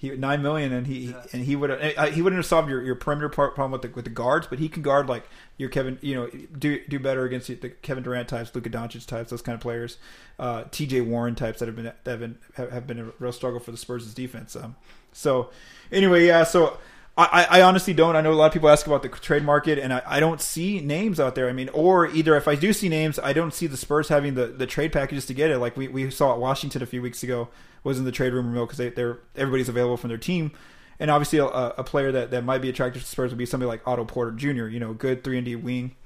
He 0.00 0.10
nine 0.10 0.42
million, 0.42 0.72
and 0.72 0.86
he 0.86 1.06
Yeah. 1.10 1.22
and 1.32 1.42
he 1.42 1.56
would 1.56 1.70
he 1.82 2.22
wouldn't 2.22 2.38
have 2.38 2.46
solved 2.46 2.70
your, 2.70 2.80
your 2.80 2.94
perimeter 2.94 3.28
part 3.28 3.56
problem 3.56 3.72
with 3.72 3.82
the 3.82 3.88
with 3.88 4.04
the 4.04 4.12
guards, 4.12 4.46
but 4.46 4.60
he 4.60 4.68
can 4.68 4.80
guard 4.80 5.08
like 5.08 5.28
your 5.56 5.68
Kevin, 5.68 5.98
you 6.00 6.14
know, 6.14 6.30
do 6.56 6.80
do 6.88 7.00
better 7.00 7.24
against 7.24 7.48
the 7.48 7.70
Kevin 7.82 8.04
Durant 8.04 8.28
types, 8.28 8.54
Luka 8.54 8.70
Doncic 8.70 9.06
types, 9.06 9.30
those 9.30 9.42
kind 9.42 9.54
of 9.56 9.60
players, 9.60 9.98
uh, 10.38 10.64
T.J. 10.70 11.00
Warren 11.00 11.34
types 11.34 11.58
that 11.58 11.66
have 11.66 11.74
been 11.74 11.86
that 11.86 12.06
have 12.06 12.20
been 12.20 12.38
have 12.54 12.70
have 12.70 12.86
been 12.86 13.00
a 13.00 13.12
real 13.18 13.32
struggle 13.32 13.58
for 13.58 13.72
the 13.72 13.76
Spurs' 13.76 14.14
defense. 14.14 14.54
Um, 14.54 14.76
so 15.12 15.50
anyway, 15.90 16.26
yeah, 16.26 16.44
so. 16.44 16.78
I, 17.20 17.48
I 17.50 17.62
honestly 17.62 17.94
don't. 17.94 18.14
I 18.14 18.20
know 18.20 18.30
a 18.30 18.34
lot 18.34 18.46
of 18.46 18.52
people 18.52 18.68
ask 18.68 18.86
about 18.86 19.02
the 19.02 19.08
trade 19.08 19.42
market, 19.42 19.76
and 19.76 19.92
I, 19.92 20.02
I 20.06 20.20
don't 20.20 20.40
see 20.40 20.78
names 20.78 21.18
out 21.18 21.34
there. 21.34 21.48
I 21.48 21.52
mean, 21.52 21.68
or 21.70 22.06
either 22.06 22.36
if 22.36 22.46
I 22.46 22.54
do 22.54 22.72
see 22.72 22.88
names, 22.88 23.18
I 23.18 23.32
don't 23.32 23.52
see 23.52 23.66
the 23.66 23.76
Spurs 23.76 24.06
having 24.08 24.34
the, 24.34 24.46
the 24.46 24.68
trade 24.68 24.92
packages 24.92 25.26
to 25.26 25.34
get 25.34 25.50
it. 25.50 25.58
Like 25.58 25.76
we, 25.76 25.88
we 25.88 26.12
saw 26.12 26.32
at 26.32 26.38
Washington 26.38 26.80
a 26.80 26.86
few 26.86 27.02
weeks 27.02 27.24
ago 27.24 27.48
was 27.88 27.98
in 27.98 28.04
the 28.04 28.12
trade 28.12 28.32
rumor 28.32 28.50
mill 28.50 28.66
because 28.66 28.78
they, 28.78 28.90
they're 28.90 29.18
everybody's 29.34 29.68
available 29.68 29.96
from 29.96 30.08
their 30.08 30.18
team, 30.18 30.52
and 31.00 31.10
obviously 31.10 31.38
a, 31.38 31.46
a 31.46 31.82
player 31.82 32.12
that, 32.12 32.30
that 32.30 32.44
might 32.44 32.58
be 32.58 32.68
attractive 32.68 33.02
to 33.02 33.08
Spurs 33.08 33.30
would 33.30 33.38
be 33.38 33.46
somebody 33.46 33.68
like 33.68 33.86
Otto 33.86 34.04
Porter 34.04 34.32
Jr. 34.32 34.66
You 34.66 34.78
know, 34.78 34.92
good 34.92 35.24
three 35.24 35.38
and 35.38 35.44
D 35.44 35.56
wing. 35.56 35.96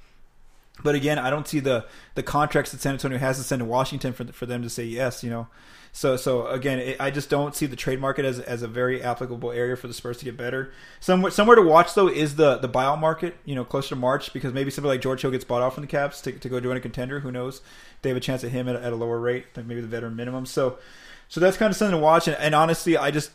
But 0.83 0.95
again, 0.95 1.19
I 1.19 1.29
don't 1.29 1.47
see 1.47 1.61
the 1.61 1.85
the 2.15 2.23
contracts 2.23 2.73
that 2.73 2.81
San 2.81 2.95
Antonio 2.95 3.19
has 3.19 3.37
to 3.37 3.45
send 3.45 3.61
to 3.61 3.67
Washington 3.67 4.13
for 4.13 4.25
for 4.27 4.47
them 4.47 4.63
to 4.63 4.71
say 4.71 4.85
yes. 4.85 5.23
You 5.23 5.31
know, 5.31 5.49
so 5.93 6.17
so 6.17 6.47
again, 6.47 6.79
it, 6.79 6.97
I 6.99 7.11
just 7.11 7.29
don't 7.29 7.55
see 7.55 7.67
the 7.67 7.77
trade 7.77 8.01
market 8.01 8.25
as 8.25 8.41
as 8.41 8.63
a 8.63 8.69
very 8.69 9.03
applicable 9.03 9.53
area 9.53 9.77
for 9.77 9.87
the 9.87 9.95
Spurs 9.95 10.17
to 10.19 10.25
get 10.25 10.37
better. 10.37 10.73
Somewhere 11.01 11.31
somewhere 11.31 11.57
to 11.57 11.63
watch 11.63 11.95
though 11.95 12.09
is 12.09 12.37
the 12.37 12.57
the 12.57 12.69
buyout 12.69 12.99
market. 12.99 13.37
You 13.45 13.55
know, 13.55 13.65
closer 13.65 13.91
to 13.91 13.97
March 13.97 14.33
because 14.33 14.55
maybe 14.55 14.71
somebody 14.71 14.95
like 14.95 15.03
George 15.03 15.21
Hill 15.21 15.31
gets 15.31 15.45
bought 15.45 15.61
off 15.61 15.75
from 15.75 15.83
the 15.83 15.93
Cavs 15.93 16.23
to, 16.23 16.33
to 16.33 16.49
go 16.49 16.59
join 16.59 16.77
a 16.77 16.81
contender. 16.81 17.21
Who 17.21 17.31
knows? 17.31 17.61
They 18.01 18.09
have 18.09 18.17
a 18.17 18.21
chance 18.21 18.43
at 18.43 18.51
him 18.51 18.69
at, 18.69 18.77
at 18.77 18.93
a 18.93 18.97
lower 18.97 19.21
rate 19.21 19.53
than 19.53 19.69
maybe 19.69 19.83
the 19.83 19.87
veteran 19.87 20.17
minimum. 20.17 20.47
So 20.47 20.79
so 21.33 21.41
that's 21.41 21.57
kind 21.57 21.71
of 21.71 21.77
something 21.79 21.97
to 21.97 22.03
watch. 22.03 22.29
And, 22.29 22.37
and 22.37 22.55
honestly, 22.55 22.95
I 22.95 23.11
just 23.11 23.31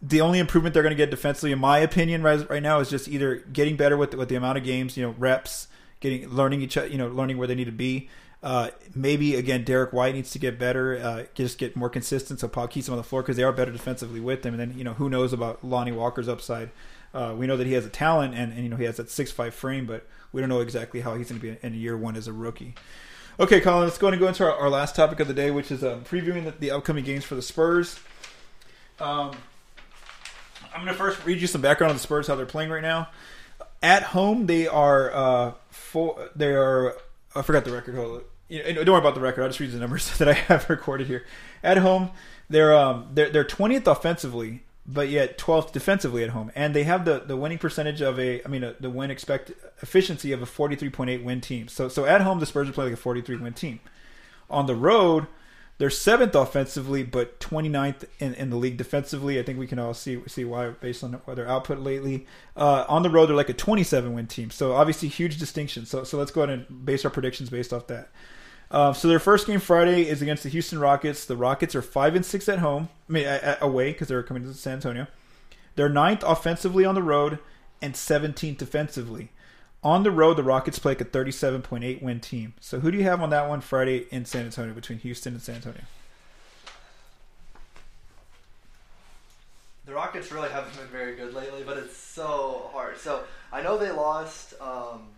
the 0.00 0.20
only 0.20 0.38
improvement 0.38 0.74
they're 0.74 0.82
going 0.84 0.94
to 0.94 0.96
get 0.96 1.10
defensively, 1.10 1.50
in 1.50 1.58
my 1.58 1.78
opinion, 1.78 2.22
right, 2.22 2.48
right 2.48 2.62
now 2.62 2.78
is 2.78 2.88
just 2.88 3.08
either 3.08 3.34
getting 3.52 3.76
better 3.76 3.96
with 3.96 4.12
the, 4.12 4.16
with 4.16 4.28
the 4.28 4.36
amount 4.36 4.58
of 4.58 4.64
games, 4.64 4.96
you 4.96 5.02
know, 5.02 5.16
reps, 5.18 5.66
getting 5.98 6.28
learning 6.28 6.62
each, 6.62 6.76
you 6.76 6.96
know, 6.96 7.08
learning 7.08 7.38
where 7.38 7.48
they 7.48 7.56
need 7.56 7.64
to 7.64 7.72
be. 7.72 8.08
Uh, 8.44 8.68
maybe 8.94 9.34
again, 9.34 9.64
Derrick 9.64 9.92
White 9.92 10.14
needs 10.14 10.30
to 10.30 10.38
get 10.38 10.56
better, 10.56 10.96
uh, 10.98 11.24
just 11.34 11.58
get 11.58 11.74
more 11.74 11.90
consistent. 11.90 12.38
So 12.38 12.46
Paul 12.46 12.68
keeps 12.68 12.86
him 12.86 12.94
on 12.94 12.98
the 12.98 13.02
floor 13.02 13.22
because 13.22 13.36
they 13.36 13.42
are 13.42 13.52
better 13.52 13.72
defensively 13.72 14.20
with 14.20 14.46
him. 14.46 14.54
And 14.54 14.60
then 14.60 14.78
you 14.78 14.84
know, 14.84 14.94
who 14.94 15.10
knows 15.10 15.32
about 15.32 15.64
Lonnie 15.64 15.90
Walker's 15.90 16.28
upside? 16.28 16.70
Uh, 17.12 17.34
we 17.36 17.48
know 17.48 17.56
that 17.56 17.66
he 17.66 17.72
has 17.72 17.84
a 17.84 17.90
talent, 17.90 18.36
and, 18.36 18.52
and 18.52 18.62
you 18.62 18.68
know 18.68 18.76
he 18.76 18.84
has 18.84 18.98
that 18.98 19.10
six 19.10 19.32
five 19.32 19.52
frame, 19.52 19.84
but 19.84 20.06
we 20.30 20.40
don't 20.40 20.48
know 20.48 20.60
exactly 20.60 21.00
how 21.00 21.16
he's 21.16 21.28
going 21.28 21.40
to 21.40 21.44
be 21.44 21.58
in 21.60 21.74
year 21.74 21.96
one 21.96 22.14
as 22.14 22.28
a 22.28 22.32
rookie. 22.32 22.76
Okay, 23.40 23.60
Colin, 23.60 23.84
let's 23.84 23.96
go 23.96 24.08
and 24.08 24.18
go 24.18 24.28
into 24.28 24.44
our, 24.44 24.52
our 24.52 24.68
last 24.68 24.94
topic 24.94 25.18
of 25.18 25.26
the 25.26 25.34
day, 25.34 25.50
which 25.50 25.70
is 25.70 25.82
um, 25.82 26.04
previewing 26.04 26.44
the, 26.44 26.50
the 26.50 26.70
upcoming 26.70 27.02
games 27.02 27.24
for 27.24 27.34
the 27.34 27.42
Spurs. 27.42 27.98
Um, 29.00 29.32
I'm 30.74 30.84
going 30.84 30.88
to 30.88 30.94
first 30.94 31.24
read 31.24 31.40
you 31.40 31.46
some 31.46 31.62
background 31.62 31.90
on 31.90 31.96
the 31.96 32.02
Spurs, 32.02 32.26
how 32.26 32.34
they're 32.34 32.44
playing 32.44 32.70
right 32.70 32.82
now. 32.82 33.08
At 33.82 34.02
home, 34.02 34.46
they 34.46 34.66
are 34.68 35.12
uh, 35.12 35.52
four. 35.70 36.30
They 36.36 36.52
are. 36.52 36.94
I 37.34 37.42
forgot 37.42 37.64
the 37.64 37.72
record. 37.72 37.94
Hold. 37.94 38.22
You 38.48 38.62
know, 38.74 38.84
don't 38.84 38.92
worry 38.92 38.98
about 38.98 39.14
the 39.14 39.20
record. 39.20 39.42
I'll 39.42 39.48
just 39.48 39.60
read 39.60 39.72
the 39.72 39.78
numbers 39.78 40.16
that 40.18 40.28
I 40.28 40.34
have 40.34 40.68
recorded 40.68 41.06
here. 41.06 41.24
At 41.62 41.78
home, 41.78 42.10
they're 42.48 42.76
um 42.76 43.08
they're 43.12 43.30
they're 43.30 43.44
20th 43.44 43.86
offensively, 43.86 44.62
but 44.86 45.08
yet 45.08 45.38
12th 45.38 45.72
defensively 45.72 46.24
at 46.24 46.30
home, 46.30 46.50
and 46.54 46.74
they 46.74 46.84
have 46.84 47.04
the, 47.04 47.20
the 47.20 47.36
winning 47.36 47.58
percentage 47.58 48.00
of 48.00 48.18
a 48.18 48.44
I 48.44 48.48
mean 48.48 48.64
a, 48.64 48.74
the 48.80 48.90
win 48.90 49.10
expect 49.10 49.52
efficiency 49.82 50.32
of 50.32 50.42
a 50.42 50.46
43.8 50.46 51.22
win 51.22 51.40
team. 51.40 51.68
So 51.68 51.88
so 51.88 52.04
at 52.04 52.20
home, 52.22 52.40
the 52.40 52.46
Spurs 52.46 52.68
are 52.68 52.72
playing 52.72 52.90
like 52.90 52.98
a 52.98 53.02
43 53.02 53.36
win 53.36 53.52
team. 53.52 53.80
On 54.50 54.66
the 54.66 54.74
road, 54.74 55.28
they're 55.78 55.90
seventh 55.90 56.34
offensively, 56.34 57.02
but 57.02 57.40
29th 57.40 58.04
in, 58.18 58.34
in 58.34 58.50
the 58.50 58.56
league 58.56 58.76
defensively. 58.76 59.38
I 59.38 59.42
think 59.42 59.58
we 59.58 59.66
can 59.66 59.78
all 59.78 59.94
see 59.94 60.20
see 60.26 60.44
why 60.44 60.70
based 60.70 61.04
on 61.04 61.20
their 61.26 61.48
output 61.48 61.78
lately. 61.78 62.26
Uh, 62.56 62.84
on 62.88 63.02
the 63.02 63.10
road, 63.10 63.26
they're 63.26 63.36
like 63.36 63.48
a 63.48 63.54
27 63.54 64.12
win 64.12 64.26
team. 64.26 64.50
So 64.50 64.72
obviously, 64.72 65.08
huge 65.08 65.38
distinction. 65.38 65.86
So 65.86 66.04
so 66.04 66.18
let's 66.18 66.30
go 66.30 66.42
ahead 66.42 66.58
and 66.58 66.84
base 66.84 67.04
our 67.04 67.10
predictions 67.10 67.50
based 67.50 67.72
off 67.72 67.86
that. 67.86 68.10
Uh, 68.72 68.94
so 68.94 69.06
their 69.06 69.18
first 69.18 69.46
game 69.46 69.60
Friday 69.60 70.08
is 70.08 70.22
against 70.22 70.42
the 70.42 70.48
Houston 70.48 70.78
Rockets. 70.78 71.26
The 71.26 71.36
Rockets 71.36 71.74
are 71.74 71.82
five 71.82 72.16
and 72.16 72.24
six 72.24 72.48
at 72.48 72.60
home. 72.60 72.88
I 73.06 73.12
mean, 73.12 73.26
away 73.60 73.92
because 73.92 74.08
they're 74.08 74.22
coming 74.22 74.44
to 74.44 74.54
San 74.54 74.74
Antonio. 74.74 75.06
They're 75.76 75.90
ninth 75.90 76.24
offensively 76.26 76.86
on 76.86 76.94
the 76.94 77.02
road 77.02 77.38
and 77.82 77.92
17th 77.92 78.56
defensively. 78.56 79.30
On 79.84 80.04
the 80.04 80.10
road, 80.10 80.38
the 80.38 80.42
Rockets 80.42 80.78
play 80.78 80.92
like 80.92 81.02
a 81.02 81.04
37.8 81.04 82.00
win 82.00 82.20
team. 82.20 82.54
So 82.60 82.80
who 82.80 82.90
do 82.90 82.96
you 82.96 83.04
have 83.04 83.20
on 83.20 83.28
that 83.30 83.46
one 83.46 83.60
Friday 83.60 84.06
in 84.10 84.24
San 84.24 84.46
Antonio 84.46 84.72
between 84.72 84.98
Houston 85.00 85.34
and 85.34 85.42
San 85.42 85.56
Antonio? 85.56 85.82
The 89.84 89.92
Rockets 89.92 90.32
really 90.32 90.48
haven't 90.48 90.76
been 90.76 90.86
very 90.86 91.16
good 91.16 91.34
lately, 91.34 91.62
but 91.64 91.76
it's 91.76 91.96
so 91.96 92.70
hard. 92.72 92.96
So 92.96 93.24
I 93.52 93.60
know 93.60 93.76
they 93.76 93.90
lost 93.90 94.54
um, 94.60 95.08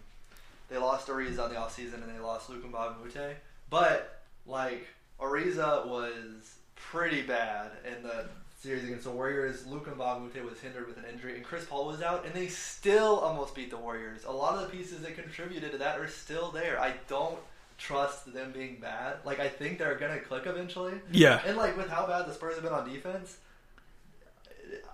they 0.74 0.80
lost 0.80 1.06
Ariza 1.06 1.44
on 1.44 1.50
the 1.50 1.56
offseason 1.56 1.94
and 1.94 2.14
they 2.14 2.20
lost 2.20 2.50
Luc 2.50 2.64
Mbah 2.64 2.96
a 2.96 3.04
Moute, 3.04 3.36
but 3.70 4.22
like 4.46 4.86
Ariza 5.20 5.86
was 5.86 6.56
pretty 6.74 7.22
bad 7.22 7.70
in 7.86 8.02
the 8.02 8.26
series 8.60 8.84
against 8.84 9.04
the 9.04 9.10
Warriors. 9.10 9.66
Luc 9.66 9.86
Mbah 9.86 10.16
a 10.16 10.20
Moute 10.20 10.44
was 10.44 10.58
hindered 10.58 10.88
with 10.88 10.96
an 10.96 11.04
injury, 11.12 11.36
and 11.36 11.44
Chris 11.44 11.64
Paul 11.64 11.86
was 11.86 12.02
out, 12.02 12.24
and 12.24 12.34
they 12.34 12.48
still 12.48 13.18
almost 13.18 13.54
beat 13.54 13.70
the 13.70 13.76
Warriors. 13.76 14.24
A 14.26 14.32
lot 14.32 14.54
of 14.54 14.62
the 14.62 14.76
pieces 14.76 15.02
that 15.02 15.14
contributed 15.14 15.72
to 15.72 15.78
that 15.78 15.98
are 15.98 16.08
still 16.08 16.50
there. 16.50 16.80
I 16.80 16.94
don't 17.08 17.38
trust 17.78 18.32
them 18.32 18.52
being 18.52 18.78
bad. 18.80 19.18
Like 19.24 19.38
I 19.38 19.48
think 19.48 19.78
they're 19.78 19.96
gonna 19.96 20.18
click 20.18 20.44
eventually. 20.46 20.94
Yeah. 21.12 21.40
And 21.46 21.56
like 21.56 21.76
with 21.76 21.88
how 21.88 22.06
bad 22.06 22.26
the 22.26 22.34
Spurs 22.34 22.54
have 22.54 22.64
been 22.64 22.72
on 22.72 22.88
defense, 22.88 23.36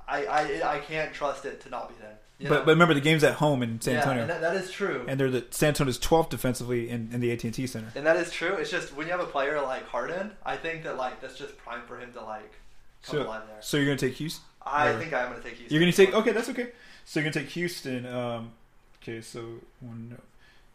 I 0.06 0.26
I, 0.26 0.74
I 0.76 0.78
can't 0.80 1.14
trust 1.14 1.46
it 1.46 1.62
to 1.62 1.70
not 1.70 1.88
be 1.88 1.94
them. 2.02 2.16
But 2.48 2.64
but 2.64 2.72
remember 2.72 2.94
the 2.94 3.00
game's 3.00 3.22
at 3.24 3.34
home 3.34 3.62
in 3.62 3.80
San 3.80 3.94
yeah, 3.94 4.00
Antonio, 4.00 4.22
and 4.22 4.30
that, 4.30 4.40
that 4.40 4.56
is 4.56 4.70
true. 4.70 5.04
and 5.06 5.20
they're 5.20 5.30
the 5.30 5.44
San 5.50 5.68
Antonio's 5.68 5.98
12th 5.98 6.30
defensively 6.30 6.88
in, 6.88 7.10
in 7.12 7.20
the 7.20 7.30
AT 7.32 7.44
and 7.44 7.52
T 7.54 7.66
Center. 7.66 7.92
And 7.94 8.06
that 8.06 8.16
is 8.16 8.30
true. 8.30 8.54
It's 8.54 8.70
just 8.70 8.94
when 8.96 9.06
you 9.06 9.12
have 9.12 9.20
a 9.20 9.26
player 9.26 9.60
like 9.60 9.86
Harden, 9.86 10.32
I 10.44 10.56
think 10.56 10.84
that 10.84 10.96
like 10.96 11.20
that's 11.20 11.36
just 11.36 11.56
prime 11.58 11.82
for 11.86 11.98
him 11.98 12.12
to 12.14 12.22
like 12.22 12.52
come 13.02 13.16
So, 13.16 13.22
alive 13.26 13.42
there. 13.46 13.56
so 13.60 13.76
you're 13.76 13.86
gonna 13.86 13.98
take 13.98 14.14
Houston. 14.14 14.44
I 14.62 14.88
or- 14.88 14.98
think 14.98 15.12
I'm 15.12 15.30
gonna 15.30 15.42
take 15.42 15.54
Houston. 15.54 15.74
You're 15.74 15.80
gonna 15.80 15.92
take 15.92 16.14
okay. 16.14 16.32
That's 16.32 16.48
okay. 16.50 16.68
So 17.04 17.20
you're 17.20 17.30
gonna 17.30 17.44
take 17.44 17.52
Houston. 17.54 18.06
Um, 18.06 18.52
okay, 19.02 19.20
so 19.20 19.44
one. 19.80 20.16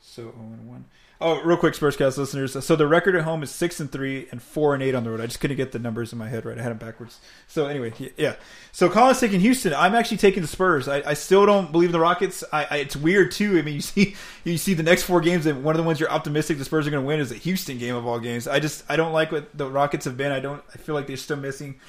So 0.07 0.21
0 0.21 0.33
and 0.37 0.67
1. 0.67 0.85
Oh, 1.19 1.41
real 1.41 1.57
quick, 1.57 1.73
Spurscast 1.73 2.17
listeners. 2.17 2.63
So 2.63 2.75
the 2.75 2.87
record 2.87 3.15
at 3.15 3.23
home 3.23 3.41
is 3.41 3.49
six 3.49 3.79
and 3.79 3.91
three 3.91 4.27
and 4.31 4.41
four 4.41 4.73
and 4.73 4.83
eight 4.83 4.93
on 4.93 5.03
the 5.03 5.09
road. 5.09 5.19
I 5.19 5.25
just 5.25 5.39
couldn't 5.39 5.57
get 5.57 5.71
the 5.71 5.79
numbers 5.79 6.13
in 6.13 6.19
my 6.19 6.27
head 6.27 6.45
right. 6.45 6.57
I 6.57 6.61
had 6.61 6.71
them 6.71 6.77
backwards. 6.77 7.19
So 7.47 7.65
anyway, 7.65 7.93
yeah. 8.15 8.35
So 8.71 8.87
Colin's 8.89 9.19
taking 9.19 9.39
Houston. 9.39 9.73
I'm 9.73 9.95
actually 9.95 10.17
taking 10.17 10.41
the 10.41 10.47
Spurs. 10.47 10.87
I, 10.87 10.97
I 11.09 11.13
still 11.15 11.45
don't 11.45 11.71
believe 11.71 11.89
in 11.89 11.93
the 11.93 11.99
Rockets. 11.99 12.43
I, 12.53 12.67
I, 12.69 12.77
it's 12.77 12.95
weird 12.95 13.31
too. 13.31 13.57
I 13.57 13.61
mean, 13.61 13.75
you 13.75 13.81
see, 13.81 14.15
you 14.43 14.57
see 14.57 14.73
the 14.73 14.83
next 14.83 15.03
four 15.03 15.21
games, 15.21 15.45
and 15.47 15.63
one 15.63 15.73
of 15.73 15.77
the 15.77 15.85
ones 15.85 15.99
you're 15.99 16.11
optimistic 16.11 16.59
the 16.59 16.65
Spurs 16.65 16.85
are 16.85 16.91
going 16.91 17.03
to 17.03 17.07
win 17.07 17.19
is 17.19 17.29
the 17.29 17.35
Houston 17.35 17.77
game 17.77 17.95
of 17.95 18.05
all 18.05 18.19
games. 18.19 18.47
I 18.47 18.59
just 18.59 18.83
I 18.87 18.95
don't 18.95 19.11
like 19.11 19.31
what 19.31 19.57
the 19.57 19.69
Rockets 19.69 20.05
have 20.05 20.17
been. 20.17 20.31
I 20.31 20.39
don't. 20.39 20.63
I 20.73 20.77
feel 20.77 20.95
like 20.95 21.07
they're 21.07 21.17
still 21.17 21.37
missing. 21.37 21.79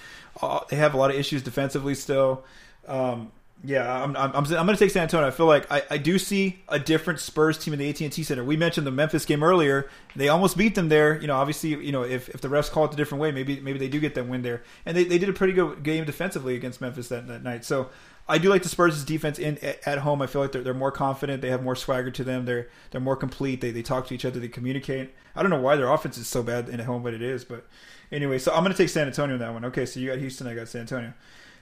Uh, 0.40 0.60
they 0.70 0.76
have 0.76 0.94
a 0.94 0.96
lot 0.96 1.10
of 1.10 1.16
issues 1.16 1.42
defensively 1.42 1.94
still. 1.94 2.44
Um, 2.86 3.32
yeah, 3.64 4.02
I'm, 4.02 4.14
I'm, 4.16 4.32
I'm, 4.34 4.44
going 4.44 4.68
to 4.68 4.76
take 4.76 4.90
San 4.90 5.04
Antonio. 5.04 5.26
I 5.26 5.30
feel 5.30 5.46
like 5.46 5.70
I, 5.72 5.82
I 5.90 5.98
do 5.98 6.18
see 6.18 6.62
a 6.68 6.78
different 6.78 7.20
Spurs 7.20 7.56
team 7.58 7.72
in 7.72 7.78
the 7.78 7.88
AT&T 7.88 8.22
Center. 8.22 8.44
We 8.44 8.56
mentioned 8.56 8.86
the 8.86 8.90
Memphis 8.90 9.24
game 9.24 9.42
earlier. 9.42 9.88
They 10.14 10.28
almost 10.28 10.56
beat 10.56 10.74
them 10.74 10.88
there. 10.88 11.20
You 11.20 11.26
know, 11.26 11.36
obviously, 11.36 11.70
you 11.70 11.90
know, 11.90 12.02
if, 12.02 12.28
if 12.28 12.42
the 12.42 12.48
refs 12.48 12.70
call 12.70 12.84
it 12.84 12.92
a 12.92 12.96
different 12.96 13.22
way, 13.22 13.32
maybe 13.32 13.58
maybe 13.60 13.78
they 13.78 13.88
do 13.88 13.98
get 13.98 14.14
that 14.14 14.28
win 14.28 14.42
there. 14.42 14.62
And 14.84 14.96
they, 14.96 15.04
they 15.04 15.18
did 15.18 15.28
a 15.28 15.32
pretty 15.32 15.54
good 15.54 15.82
game 15.82 16.04
defensively 16.04 16.54
against 16.54 16.80
Memphis 16.80 17.08
that, 17.08 17.26
that 17.28 17.42
night. 17.42 17.64
So 17.64 17.88
I 18.28 18.38
do 18.38 18.50
like 18.50 18.62
the 18.62 18.68
Spurs' 18.68 19.04
defense 19.04 19.38
in 19.38 19.58
at 19.58 19.98
home. 19.98 20.20
I 20.20 20.26
feel 20.26 20.42
like 20.42 20.52
they're, 20.52 20.62
they're 20.62 20.74
more 20.74 20.92
confident. 20.92 21.42
They 21.42 21.50
have 21.50 21.62
more 21.62 21.76
swagger 21.76 22.10
to 22.10 22.24
them. 22.24 22.44
They're 22.44 22.68
they're 22.90 23.00
more 23.00 23.16
complete. 23.16 23.62
They, 23.62 23.70
they 23.70 23.82
talk 23.82 24.06
to 24.08 24.14
each 24.14 24.24
other. 24.24 24.38
They 24.38 24.48
communicate. 24.48 25.14
I 25.34 25.42
don't 25.42 25.50
know 25.50 25.60
why 25.60 25.76
their 25.76 25.90
offense 25.90 26.18
is 26.18 26.28
so 26.28 26.42
bad 26.42 26.68
in 26.68 26.78
at 26.78 26.86
home, 26.86 27.02
but 27.02 27.14
it 27.14 27.22
is. 27.22 27.44
But 27.44 27.66
anyway, 28.12 28.38
so 28.38 28.52
I'm 28.52 28.62
going 28.62 28.72
to 28.72 28.78
take 28.78 28.90
San 28.90 29.06
Antonio 29.06 29.34
in 29.34 29.40
that 29.40 29.52
one. 29.52 29.64
Okay, 29.64 29.86
so 29.86 29.98
you 29.98 30.10
got 30.10 30.18
Houston. 30.18 30.46
I 30.46 30.54
got 30.54 30.68
San 30.68 30.82
Antonio. 30.82 31.14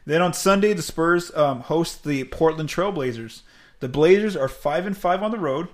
Then 0.07 0.20
on 0.20 0.32
Sunday, 0.34 0.72
the 0.72 0.82
Spurs 0.82 1.34
um, 1.34 1.61
host 1.61 2.05
the 2.05 2.24
Portland 2.24 2.68
Trailblazers. 2.68 3.42
The 3.80 3.88
Blazers 3.88 4.36
are 4.36 4.48
five 4.48 4.86
and 4.86 4.96
five 4.96 5.22
on 5.22 5.30
the 5.30 5.38
road, 5.38 5.68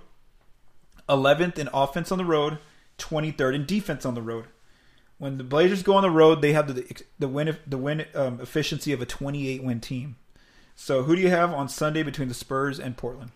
eleventh 1.09 1.59
in 1.59 1.69
offense 1.73 2.11
on 2.11 2.17
the 2.17 2.25
road, 2.25 2.57
twenty 2.97 3.31
third 3.31 3.55
in 3.55 3.65
defense 3.65 4.05
on 4.05 4.15
the 4.15 4.21
road. 4.21 4.45
When 5.17 5.37
the 5.37 5.43
Blazers 5.43 5.83
go 5.83 5.95
on 5.95 6.01
the 6.01 6.09
road, 6.09 6.41
they 6.41 6.53
have 6.53 6.73
the 6.73 7.03
the 7.19 7.27
win 7.27 7.57
the 7.67 7.77
win 7.77 8.05
um, 8.15 8.39
efficiency 8.41 8.93
of 8.93 9.01
a 9.01 9.05
twenty 9.05 9.47
eight 9.47 9.63
win 9.63 9.79
team. 9.79 10.15
So 10.75 11.03
who 11.03 11.15
do 11.15 11.21
you 11.21 11.29
have 11.29 11.53
on 11.53 11.69
Sunday 11.69 12.01
between 12.01 12.27
the 12.27 12.33
Spurs 12.33 12.79
and 12.79 12.97
Portland? 12.97 13.31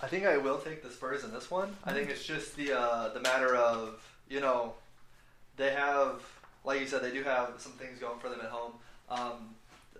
I 0.00 0.06
think 0.06 0.24
I 0.24 0.38
will 0.38 0.58
take 0.58 0.82
the 0.82 0.90
Spurs 0.90 1.24
in 1.24 1.32
this 1.32 1.50
one. 1.50 1.76
I 1.84 1.92
think 1.92 2.08
it's 2.08 2.24
just 2.24 2.56
the 2.56 2.78
uh, 2.78 3.08
the 3.12 3.20
matter 3.20 3.54
of 3.54 4.00
you 4.28 4.40
know 4.40 4.74
they 5.56 5.70
have 5.72 6.22
like 6.68 6.80
you 6.80 6.86
said, 6.86 7.02
they 7.02 7.10
do 7.10 7.24
have 7.24 7.54
some 7.56 7.72
things 7.72 7.98
going 7.98 8.20
for 8.20 8.28
them 8.28 8.40
at 8.40 8.50
home. 8.50 8.72
Um, 9.08 9.54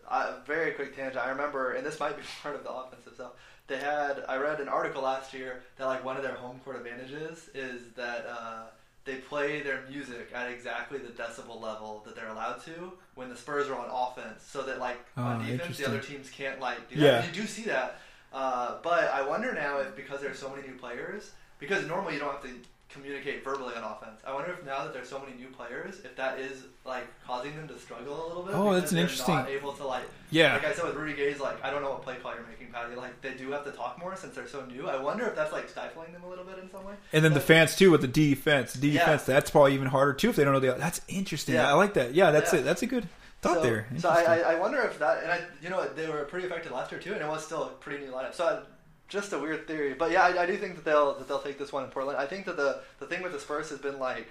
I, 0.09 0.35
very 0.47 0.73
quick 0.73 0.95
tangent. 0.95 1.17
I 1.17 1.31
remember, 1.31 1.73
and 1.73 1.85
this 1.85 1.99
might 1.99 2.17
be 2.17 2.23
part 2.43 2.55
of 2.55 2.63
the 2.63 2.71
offensive 2.71 3.15
stuff. 3.15 3.33
They 3.67 3.79
had. 3.79 4.23
I 4.29 4.37
read 4.37 4.61
an 4.61 4.69
article 4.69 5.03
last 5.03 5.35
year 5.35 5.63
that 5.77 5.87
like 5.87 6.05
one 6.05 6.17
of 6.17 6.23
their 6.23 6.35
home 6.35 6.61
court 6.65 6.77
advantages 6.77 7.51
is 7.55 7.83
that 7.97 8.27
uh, 8.27 8.63
they 9.05 9.17
play 9.17 9.63
their 9.63 9.83
music 9.91 10.31
at 10.35 10.51
exactly 10.51 10.99
the 10.99 11.09
decibel 11.09 11.61
level 11.61 12.03
that 12.07 12.15
they're 12.15 12.29
allowed 12.29 12.63
to 12.65 12.93
when 13.15 13.31
the 13.31 13.37
Spurs 13.37 13.69
are 13.69 13.79
on 13.79 13.89
offense, 13.91 14.45
so 14.47 14.63
that 14.63 14.79
like 14.79 14.99
oh, 15.17 15.23
on 15.23 15.47
defense 15.47 15.79
the 15.79 15.87
other 15.87 16.01
teams 16.01 16.31
can't 16.31 16.61
like 16.61 16.89
do 16.91 16.97
that. 16.97 17.25
Yeah. 17.25 17.27
You 17.27 17.43
do 17.43 17.47
see 17.47 17.65
that, 17.65 17.99
uh, 18.33 18.77
but 18.83 19.05
I 19.13 19.27
wonder 19.27 19.53
now 19.55 19.79
if 19.79 19.97
because 19.97 20.21
there's 20.21 20.39
so 20.39 20.51
many 20.51 20.67
new 20.67 20.75
players, 20.75 21.33
because 21.59 21.87
normally 21.87 22.15
you 22.15 22.21
don't 22.21 22.33
have 22.33 22.43
to 22.43 22.51
communicate 22.89 23.45
verbally 23.45 23.75
on 23.75 23.85
offense. 23.85 24.21
I 24.27 24.33
wonder 24.33 24.53
if 24.53 24.65
now 24.65 24.85
that 24.85 24.95
there's 24.95 25.09
so 25.09 25.19
many 25.19 25.37
new 25.37 25.49
players, 25.49 26.01
if 26.05 26.17
that 26.17 26.39
is 26.39 26.65
like 26.85 27.07
causing 27.25 27.55
them 27.55 27.69
to 27.69 27.79
struggle 27.79 28.27
a 28.27 28.29
little 28.29 28.43
bit. 28.43 28.55
Oh, 28.55 28.73
that's 28.73 28.93
an 28.93 28.99
interesting. 28.99 29.35
Not 29.35 29.49
able 29.49 29.73
to 29.75 29.87
like. 29.87 30.05
Yeah. 30.31 30.55
Like 30.55 30.67
I 30.67 30.73
said 30.73 30.85
with 30.85 30.95
Rudy 30.95 31.15
Gay's, 31.15 31.39
like 31.39 31.63
I 31.63 31.71
don't 31.71 31.83
know 31.83 31.91
what 31.91 32.03
play 32.03 32.17
call 32.17 32.35
you're 32.35 32.47
making, 32.47 32.73
Patty. 32.73 32.95
Like 32.95 33.21
they 33.21 33.35
do 33.35 33.51
have 33.51 33.65
to 33.65 33.73
talk 33.73 33.99
more 33.99 34.17
since 34.17 34.35
they're 34.35 34.49
so 34.49 34.65
new. 34.65 34.89
I 34.89 35.01
wonder 35.01 35.27
if 35.27 35.35
that's 35.35 35.53
like 35.53 35.69
stifling 35.69 36.13
them 36.13 36.25
a 36.25 36.29
little 36.29 36.45
bit 36.45 36.59
in 36.59 36.71
some 36.71 36.85
way. 36.85 36.95
And 37.13 37.25
then 37.25 37.35
the 37.35 37.41
fans 37.41 37.77
too 37.77 37.91
with 37.91 38.01
the 38.01 38.09
defense, 38.09 38.73
defense. 38.73 39.29
Yeah. 39.29 39.35
That's 39.35 39.51
probably 39.51 39.75
even 39.75 39.89
harder 39.89 40.15
too 40.15 40.31
if 40.31 40.37
they 40.37 40.45
don't 40.45 40.55
know 40.55 40.61
the. 40.61 40.73
That's 40.79 41.01
interesting. 41.09 41.57
Yeah. 41.57 41.69
I 41.69 41.75
like 41.75 41.95
that. 41.95 42.15
Yeah, 42.15 42.31
that's 42.31 42.53
yeah. 42.53 42.61
it. 42.61 42.63
That's 42.63 42.83
a 42.83 42.87
good 42.87 43.07
thought 43.43 43.57
so, 43.57 43.63
there. 43.63 43.87
So 43.99 44.09
I, 44.09 44.39
I 44.39 44.59
wonder 44.59 44.81
if 44.81 44.99
that, 44.99 45.23
and 45.23 45.31
I, 45.31 45.43
you 45.63 45.69
know, 45.69 45.87
they 45.87 46.09
were 46.09 46.25
pretty 46.25 46.47
effective 46.47 46.73
last 46.73 46.91
year 46.91 47.01
too, 47.01 47.13
and 47.13 47.23
it 47.23 47.29
was 47.29 47.45
still 47.45 47.65
a 47.65 47.69
pretty 47.69 48.05
new 48.05 48.13
lineup. 48.13 48.35
So. 48.35 48.47
I, 48.47 48.61
just 49.09 49.33
a 49.33 49.39
weird 49.39 49.67
theory, 49.67 49.95
but 49.95 50.11
yeah, 50.11 50.23
I, 50.23 50.43
I, 50.43 50.47
do 50.47 50.57
think 50.57 50.77
that 50.77 50.85
they'll 50.85 51.15
that 51.15 51.27
they'll 51.27 51.41
take 51.41 51.59
this 51.59 51.73
one 51.73 51.85
in 51.85 51.91
Portland. 51.91 52.19
I 52.19 52.27
think 52.27 52.45
that 52.47 52.57
the 52.57 52.81
the 52.99 53.07
thing 53.07 53.23
with 53.23 53.33
the 53.33 53.41
Spurs 53.41 53.71
has 53.71 53.79
been 53.79 53.99
like, 53.99 54.29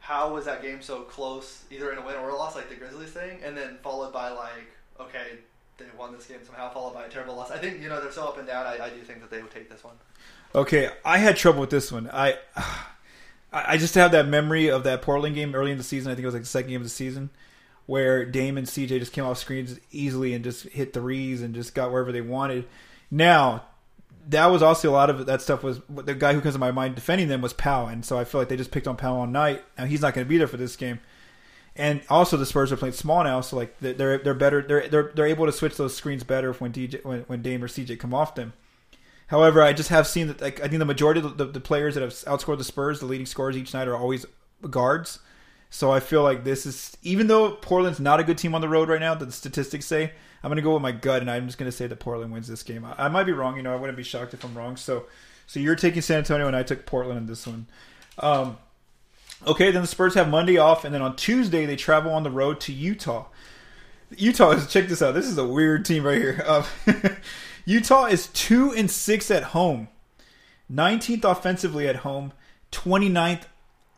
how 0.00 0.34
was 0.34 0.44
that 0.46 0.62
game 0.62 0.82
so 0.82 1.02
close, 1.02 1.64
either 1.70 1.92
in 1.92 1.98
a 1.98 2.02
win 2.04 2.16
or 2.16 2.30
a 2.30 2.36
loss, 2.36 2.56
like 2.56 2.68
the 2.68 2.74
Grizzlies 2.74 3.10
thing, 3.10 3.38
and 3.44 3.56
then 3.56 3.78
followed 3.82 4.12
by 4.12 4.30
like, 4.30 4.66
okay, 5.00 5.38
they 5.78 5.84
won 5.96 6.12
this 6.12 6.26
game 6.26 6.38
somehow, 6.44 6.70
followed 6.70 6.94
by 6.94 7.04
a 7.04 7.08
terrible 7.08 7.36
loss. 7.36 7.50
I 7.50 7.58
think 7.58 7.80
you 7.80 7.88
know 7.88 8.00
they're 8.00 8.12
so 8.12 8.26
up 8.26 8.38
and 8.38 8.46
down. 8.46 8.66
I, 8.66 8.84
I 8.84 8.90
do 8.90 9.00
think 9.02 9.20
that 9.20 9.30
they 9.30 9.40
would 9.40 9.52
take 9.52 9.70
this 9.70 9.84
one. 9.84 9.94
Okay, 10.54 10.90
I 11.04 11.18
had 11.18 11.36
trouble 11.36 11.60
with 11.60 11.70
this 11.70 11.92
one. 11.92 12.10
I 12.12 12.38
I 13.52 13.76
just 13.76 13.94
have 13.94 14.10
that 14.10 14.26
memory 14.26 14.68
of 14.68 14.82
that 14.82 15.02
Portland 15.02 15.36
game 15.36 15.54
early 15.54 15.70
in 15.70 15.78
the 15.78 15.84
season. 15.84 16.10
I 16.10 16.16
think 16.16 16.24
it 16.24 16.26
was 16.26 16.34
like 16.34 16.42
the 16.42 16.48
second 16.48 16.70
game 16.70 16.80
of 16.80 16.84
the 16.84 16.90
season 16.90 17.30
where 17.86 18.24
Dame 18.24 18.56
and 18.58 18.66
CJ 18.66 18.98
just 18.98 19.12
came 19.12 19.24
off 19.24 19.38
screens 19.38 19.78
easily 19.92 20.34
and 20.34 20.42
just 20.42 20.64
hit 20.68 20.92
threes 20.92 21.42
and 21.42 21.54
just 21.54 21.74
got 21.74 21.92
wherever 21.92 22.12
they 22.12 22.20
wanted. 22.20 22.66
Now, 23.10 23.64
that 24.28 24.46
was 24.46 24.62
also 24.62 24.90
a 24.90 24.92
lot 24.92 25.10
of 25.10 25.26
that 25.26 25.42
stuff 25.42 25.62
was 25.62 25.80
the 25.88 26.14
guy 26.14 26.32
who 26.32 26.40
comes 26.40 26.54
to 26.54 26.58
my 26.58 26.70
mind 26.70 26.94
defending 26.94 27.28
them 27.28 27.40
was 27.40 27.52
Pau, 27.52 27.86
and 27.86 28.04
so 28.04 28.18
I 28.18 28.24
feel 28.24 28.40
like 28.40 28.48
they 28.48 28.56
just 28.56 28.70
picked 28.70 28.88
on 28.88 28.96
Pau 28.96 29.16
all 29.16 29.26
night. 29.26 29.62
Now 29.76 29.84
he's 29.84 30.00
not 30.00 30.14
going 30.14 30.24
to 30.24 30.28
be 30.28 30.38
there 30.38 30.46
for 30.46 30.56
this 30.56 30.76
game, 30.76 31.00
and 31.76 32.00
also 32.08 32.36
the 32.36 32.46
Spurs 32.46 32.72
are 32.72 32.76
playing 32.76 32.94
small 32.94 33.24
now, 33.24 33.40
so 33.40 33.56
like 33.56 33.78
they're 33.80 34.18
they're 34.18 34.34
better 34.34 34.62
they're 34.62 34.88
they're 34.88 35.12
they're 35.14 35.26
able 35.26 35.46
to 35.46 35.52
switch 35.52 35.76
those 35.76 35.96
screens 35.96 36.24
better 36.24 36.52
when 36.54 36.72
DJ 36.72 37.04
when, 37.04 37.20
when 37.22 37.42
Dame 37.42 37.62
or 37.62 37.68
CJ 37.68 37.98
come 37.98 38.14
off 38.14 38.34
them. 38.34 38.52
However, 39.28 39.62
I 39.62 39.72
just 39.72 39.88
have 39.88 40.06
seen 40.06 40.28
that 40.28 40.40
like 40.40 40.60
I 40.60 40.68
think 40.68 40.78
the 40.78 40.84
majority 40.84 41.20
of 41.20 41.36
the, 41.36 41.46
the 41.46 41.60
players 41.60 41.94
that 41.94 42.02
have 42.02 42.12
outscored 42.12 42.58
the 42.58 42.64
Spurs, 42.64 43.00
the 43.00 43.06
leading 43.06 43.26
scorers 43.26 43.56
each 43.56 43.74
night, 43.74 43.88
are 43.88 43.96
always 43.96 44.26
guards. 44.70 45.18
So 45.70 45.90
I 45.90 45.98
feel 45.98 46.22
like 46.22 46.44
this 46.44 46.66
is 46.66 46.96
even 47.02 47.26
though 47.26 47.52
Portland's 47.52 48.00
not 48.00 48.20
a 48.20 48.24
good 48.24 48.38
team 48.38 48.54
on 48.54 48.60
the 48.60 48.68
road 48.68 48.88
right 48.88 49.00
now, 49.00 49.14
the 49.14 49.30
statistics 49.32 49.86
say 49.86 50.12
I'm 50.44 50.50
going 50.50 50.56
to 50.56 50.62
go 50.62 50.74
with 50.74 50.82
my 50.82 50.92
gut, 50.92 51.22
and 51.22 51.30
I'm 51.30 51.46
just 51.46 51.56
going 51.56 51.70
to 51.70 51.76
say 51.76 51.86
that 51.86 51.98
Portland 51.98 52.30
wins 52.30 52.48
this 52.48 52.62
game. 52.62 52.84
I, 52.84 53.06
I, 53.06 53.08
might 53.08 53.24
be 53.24 53.32
wrong. 53.32 53.56
You 53.56 53.62
know, 53.62 53.72
I 53.72 53.76
wouldn't 53.76 53.96
be 53.96 54.02
shocked 54.02 54.34
if 54.34 54.44
I'm 54.44 54.54
wrong. 54.54 54.76
So, 54.76 55.06
so 55.46 55.58
you're 55.58 55.74
taking 55.74 56.02
San 56.02 56.18
Antonio, 56.18 56.46
and 56.46 56.54
I 56.54 56.62
took 56.62 56.84
Portland 56.84 57.18
in 57.18 57.26
this 57.26 57.46
one. 57.46 57.66
Um, 58.18 58.58
okay, 59.46 59.70
then 59.70 59.80
the 59.80 59.88
Spurs 59.88 60.12
have 60.14 60.28
Monday 60.28 60.58
off, 60.58 60.84
and 60.84 60.94
then 60.94 61.00
on 61.00 61.16
Tuesday 61.16 61.64
they 61.64 61.76
travel 61.76 62.12
on 62.12 62.24
the 62.24 62.30
road 62.30 62.60
to 62.60 62.74
Utah. 62.74 63.24
Utah 64.18 64.50
is 64.50 64.66
check 64.66 64.86
this 64.86 65.00
out. 65.00 65.14
This 65.14 65.26
is 65.26 65.38
a 65.38 65.46
weird 65.46 65.86
team 65.86 66.04
right 66.04 66.18
here. 66.18 66.44
Um, 66.46 66.64
Utah 67.64 68.04
is 68.04 68.26
two 68.28 68.70
and 68.74 68.90
six 68.90 69.30
at 69.30 69.44
home, 69.44 69.88
19th 70.70 71.24
offensively 71.24 71.88
at 71.88 71.96
home, 71.96 72.34
29th 72.70 73.44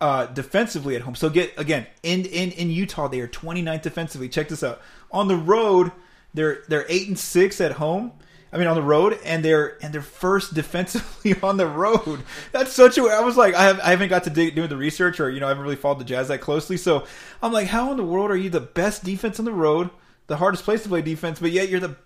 uh, 0.01 0.27
defensively 0.27 0.95
at 0.95 1.03
home. 1.03 1.17
So 1.17 1.29
get 1.29 1.53
again 1.59 1.89
in 2.05 2.25
in 2.27 2.53
in 2.53 2.71
Utah 2.71 3.09
they 3.09 3.19
are 3.19 3.29
29th 3.29 3.83
defensively. 3.83 4.29
Check 4.29 4.49
this 4.49 4.63
out. 4.63 4.81
On 5.11 5.27
the 5.27 5.37
road 5.37 5.91
they're 6.37 6.63
they're 6.69 6.87
eight 6.89 7.09
and 7.09 7.19
six 7.19 7.61
at 7.61 7.73
home. 7.73 8.13
I 8.53 8.59
mean, 8.59 8.69
on 8.69 8.77
the 8.77 8.83
road, 8.83 9.19
and 9.25 9.45
they're 9.45 9.83
and 9.83 9.93
they're 9.93 10.03
first 10.03 10.55
defensively 10.55 11.35
on 11.43 11.57
the 11.57 11.67
road. 11.67 12.23
That's 12.53 12.73
such 12.73 12.97
a. 12.99 13.03
I 13.03 13.21
was 13.21 13.37
like, 13.37 13.55
I 13.55 13.65
have 13.65 13.81
I 13.81 13.91
haven't 13.91 14.09
got 14.09 14.25
to 14.25 14.31
dig, 14.31 14.55
doing 14.55 14.69
the 14.69 14.77
research, 14.77 15.19
or 15.19 15.31
you 15.31 15.41
know, 15.41 15.47
I 15.47 15.49
haven't 15.51 15.65
really 15.65 15.77
followed 15.77 15.99
the 15.99 16.05
Jazz 16.05 16.29
that 16.29 16.41
closely. 16.41 16.77
So 16.77 17.07
I'm 17.43 17.53
like, 17.53 17.67
how 17.67 17.91
in 17.91 17.97
the 17.97 18.05
world 18.05 18.31
are 18.31 18.37
you 18.37 18.51
the 18.51 18.61
best 18.61 19.05
defense 19.05 19.39
on 19.39 19.45
the 19.45 19.53
road, 19.53 19.91
the 20.27 20.37
hardest 20.37 20.65
place 20.65 20.83
to 20.85 20.89
play 20.89 21.03
defense, 21.03 21.41
but 21.41 21.51
yet 21.51 21.69
you're 21.69 21.81
the 21.81 21.97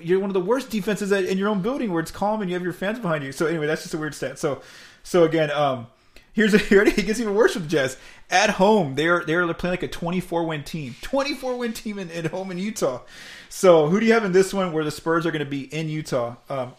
you're 0.00 0.20
one 0.20 0.30
of 0.30 0.34
the 0.34 0.40
worst 0.40 0.70
defenses 0.70 1.12
in 1.12 1.38
your 1.38 1.48
own 1.48 1.62
building 1.62 1.92
where 1.92 2.02
it's 2.02 2.10
calm 2.10 2.40
and 2.42 2.50
you 2.50 2.54
have 2.54 2.62
your 2.62 2.72
fans 2.72 2.98
behind 2.98 3.24
you. 3.24 3.32
So 3.32 3.46
anyway, 3.46 3.66
that's 3.66 3.82
just 3.82 3.94
a 3.94 3.98
weird 3.98 4.14
stat. 4.14 4.38
So 4.38 4.60
so 5.02 5.24
again, 5.24 5.50
um, 5.50 5.86
Here's 6.36 6.52
a, 6.52 6.58
here 6.58 6.82
it 6.82 6.94
gets 6.94 7.18
even 7.18 7.34
worse 7.34 7.54
with 7.54 7.64
the 7.64 7.70
Jazz. 7.70 7.96
At 8.30 8.50
home, 8.50 8.94
they're 8.94 9.24
they're 9.24 9.52
playing 9.54 9.72
like 9.72 9.82
a 9.82 9.88
24 9.88 10.44
win 10.44 10.62
team, 10.64 10.94
24 11.00 11.56
win 11.56 11.72
team 11.72 11.98
in, 11.98 12.10
at 12.10 12.26
home 12.26 12.50
in 12.50 12.58
Utah. 12.58 13.00
So 13.48 13.88
who 13.88 14.00
do 14.00 14.06
you 14.06 14.12
have 14.12 14.24
in 14.24 14.32
this 14.32 14.52
one 14.52 14.72
where 14.72 14.84
the 14.84 14.90
Spurs 14.90 15.26
are 15.26 15.30
going 15.30 15.44
to 15.44 15.50
be 15.50 15.62
in 15.74 15.88
Utah? 15.88 16.36
Um, 16.48 16.72